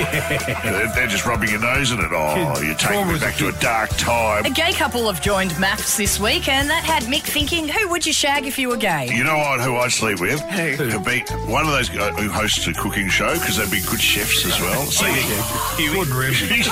Yeah. 0.00 0.60
They're, 0.64 0.92
they're 0.94 1.06
just 1.06 1.26
rubbing 1.26 1.50
your 1.50 1.60
nose 1.60 1.92
in 1.92 2.00
it. 2.00 2.10
Oh, 2.12 2.60
you're 2.60 2.74
taking 2.74 3.06
me 3.06 3.18
back 3.18 3.36
to 3.36 3.48
a 3.48 3.52
dark 3.52 3.90
time. 3.90 4.44
A 4.44 4.50
gay 4.50 4.72
couple 4.72 5.06
have 5.10 5.22
joined 5.22 5.52
MAFS 5.52 5.96
this 5.96 6.18
week, 6.18 6.48
and 6.48 6.68
that 6.68 6.82
had 6.84 7.04
Mick 7.04 7.22
thinking, 7.22 7.68
who 7.68 7.88
would 7.88 8.04
you 8.06 8.12
shag 8.12 8.46
if 8.46 8.58
you 8.58 8.68
were 8.68 8.76
gay? 8.76 9.08
You 9.14 9.22
know 9.24 9.36
what? 9.36 9.60
Who 9.60 9.76
I 9.76 9.88
sleep 9.88 10.20
with? 10.20 10.40
Who? 10.40 10.76
Could 10.90 11.04
be 11.04 11.20
one 11.50 11.64
of 11.66 11.72
those 11.72 11.88
guys 11.88 12.18
who 12.18 12.30
hosts 12.30 12.66
a 12.66 12.72
cooking 12.72 13.08
show 13.08 13.32
because 13.34 13.56
they'd 13.58 13.70
be 13.70 13.80
good 13.88 14.00
chefs 14.00 14.44
as 14.44 14.58
well. 14.60 14.84
So 14.86 15.06
Gordon 15.94 16.16
Ramsay. 16.16 16.62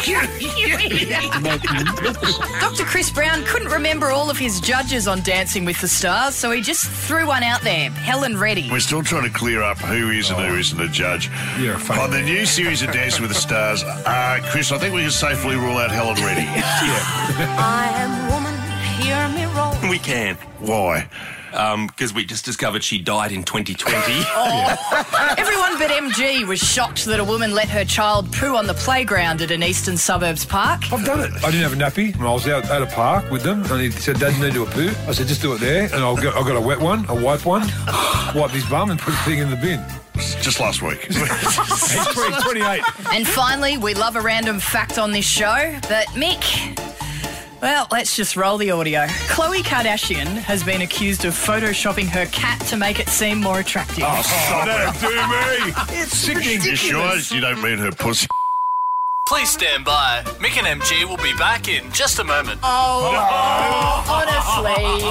Dr. 2.61 2.85
Chris 2.85 3.11
Brown 3.11 3.45
couldn't 3.45 3.71
remember 3.71 4.09
all 4.09 4.29
of 4.31 4.39
his 4.39 4.61
judges 4.61 5.07
on 5.07 5.23
Dancing 5.23 5.65
with 5.65 5.81
the 5.81 5.89
Stars, 5.89 6.35
so 6.35 6.51
he 6.51 6.61
just 6.61 6.89
threw 6.91 7.27
one 7.29 7.43
out 7.43 7.61
there 7.63 7.91
Helen 7.91 8.37
Reddy. 8.37 8.69
We're 8.71 8.81
still 8.81 9.03
trying 9.03 9.25
to 9.25 9.31
clear 9.31 9.63
up 9.63 9.79
who 9.79 10.11
is 10.11 10.31
and 10.31 10.39
who 10.41 10.48
isn't 10.57 10.81
a 10.81 10.89
judge. 10.89 11.31
You're 11.59 11.75
a 11.75 12.01
On 12.01 12.11
the 12.11 12.23
new 12.23 12.47
series 12.47 12.83
of 12.83 12.93
Dancing 12.93 13.23
with 13.23 13.31
the 13.31 13.41
Stars, 13.41 13.83
uh, 13.85 14.39
Chris, 14.51 14.73
I 14.73 14.79
think 14.79 14.95
we 14.95 15.03
can 15.03 15.11
safely 15.11 15.57
rule 15.57 15.77
out 15.77 15.91
Helen 15.91 16.17
Reddy. 16.17 16.43
yeah. 16.47 17.57
I 17.59 17.91
am 17.97 18.31
woman, 18.33 18.55
hear 19.03 19.29
me 19.31 19.45
roll. 19.55 19.91
We 19.91 19.99
can. 19.99 20.37
Why? 20.61 21.09
Um, 21.53 21.87
because 21.87 22.13
we 22.13 22.25
just 22.25 22.45
discovered 22.45 22.85
she 22.85 22.99
died 22.99 23.33
in 23.33 23.43
2020. 23.43 23.97
Everyone 25.39 25.79
but 25.79 25.91
MG 25.91 26.47
was 26.47 26.59
shocked 26.59 27.05
that 27.07 27.21
a 27.21 27.25
woman 27.25 27.55
let 27.55 27.69
her 27.69 27.85
child 27.85 28.33
poo 28.33 28.57
on 28.57 28.67
the 28.67 28.75
playground 28.75 29.41
at 29.43 29.51
an 29.51 29.63
eastern 29.63 29.97
suburbs 29.97 30.45
park. 30.45 30.93
I've 30.93 31.05
done 31.05 31.21
it. 31.21 31.33
I 31.45 31.51
didn't 31.51 31.63
have 31.63 31.73
a 31.73 31.77
nappy. 31.77 32.15
and 32.15 32.25
I 32.25 32.33
was 32.33 32.49
out 32.49 32.65
at 32.65 32.83
a 32.83 32.87
park 32.87 33.31
with 33.31 33.43
them, 33.43 33.63
and 33.71 33.81
he 33.81 33.91
said, 33.91 34.19
"Dad, 34.19 34.35
you 34.35 34.43
need 34.43 34.49
to 34.49 34.53
do 34.53 34.63
a 34.65 34.67
poo." 34.67 34.91
I 35.09 35.13
said, 35.13 35.29
"Just 35.29 35.41
do 35.41 35.53
it 35.53 35.61
there." 35.61 35.85
And 35.85 35.97
I'll 36.03 36.17
go, 36.17 36.31
I 36.31 36.43
got 36.47 36.57
a 36.57 36.61
wet 36.61 36.81
one, 36.81 37.05
a 37.09 37.15
wipe 37.15 37.45
one, 37.45 37.63
wipe 38.35 38.51
his 38.51 38.65
bum, 38.67 38.91
and 38.91 38.99
put 38.99 39.13
the 39.13 39.19
thing 39.19 39.39
in 39.39 39.51
the 39.51 39.57
bin. 39.57 39.85
Just 40.43 40.59
last 40.59 40.83
week. 40.83 41.05
He's 41.05 41.17
28. 41.17 42.83
And 43.13 43.27
finally, 43.27 43.79
we 43.79 43.95
love 43.95 44.17
a 44.17 44.21
random 44.21 44.59
fact 44.59 44.99
on 44.99 45.13
this 45.13 45.25
show, 45.25 45.79
but 45.89 46.07
Mick. 46.09 46.88
Well, 47.61 47.89
let's 47.91 48.15
just 48.15 48.37
roll 48.37 48.57
the 48.57 48.71
audio. 48.71 49.07
Khloe 49.07 49.63
Kardashian 49.63 50.27
has 50.27 50.63
been 50.63 50.83
accused 50.83 51.25
of 51.25 51.35
photoshopping 51.35 52.07
her 52.07 52.27
cat 52.27 52.61
to 52.69 52.77
make 52.77 53.01
it 53.01 53.09
seem 53.09 53.41
more 53.41 53.59
attractive. 53.59 54.05
Oh, 54.07 54.23
stop 54.23 54.67
Don't 54.67 55.01
do 55.01 55.17
me. 55.17 55.99
It's 56.01 56.17
sickening. 56.17 56.63
You 56.63 56.77
sure 56.77 57.17
you 57.17 57.41
don't 57.41 57.61
mean 57.61 57.79
her 57.79 57.91
pussy? 57.91 58.29
Please 59.27 59.51
stand 59.51 59.85
by. 59.85 60.23
Mick 60.39 60.57
and 60.57 60.81
MG 60.81 61.05
will 61.05 61.19
be 61.19 61.35
back 61.37 61.69
in 61.69 61.91
just 61.93 62.19
a 62.19 62.25
moment. 62.25 62.61
Oh, 62.63 63.13
honestly, 64.09 65.03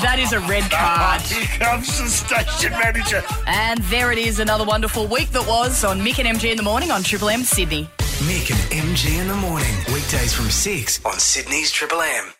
that 0.00 0.18
is 0.18 0.32
a 0.32 0.40
red 0.40 0.70
card. 0.70 1.20
Here 1.22 1.44
comes 1.58 1.98
the 1.98 2.08
station 2.08 2.70
manager. 2.72 3.22
And 3.46 3.80
there 3.84 4.12
it 4.12 4.18
is, 4.18 4.38
another 4.38 4.64
wonderful 4.64 5.06
week 5.08 5.30
that 5.30 5.46
was 5.46 5.84
on 5.84 6.00
Mick 6.00 6.24
and 6.24 6.38
MG 6.38 6.52
in 6.52 6.56
the 6.56 6.62
morning 6.62 6.90
on 6.90 7.02
Triple 7.02 7.28
M 7.28 7.42
Sydney. 7.42 7.90
Mick 8.20 8.50
and 8.50 8.60
MG 8.70 9.18
in 9.18 9.28
the 9.28 9.34
morning, 9.34 9.74
weekdays 9.94 10.34
from 10.34 10.50
6 10.50 11.06
on 11.06 11.18
Sydney's 11.18 11.70
Triple 11.70 12.02
M. 12.02 12.34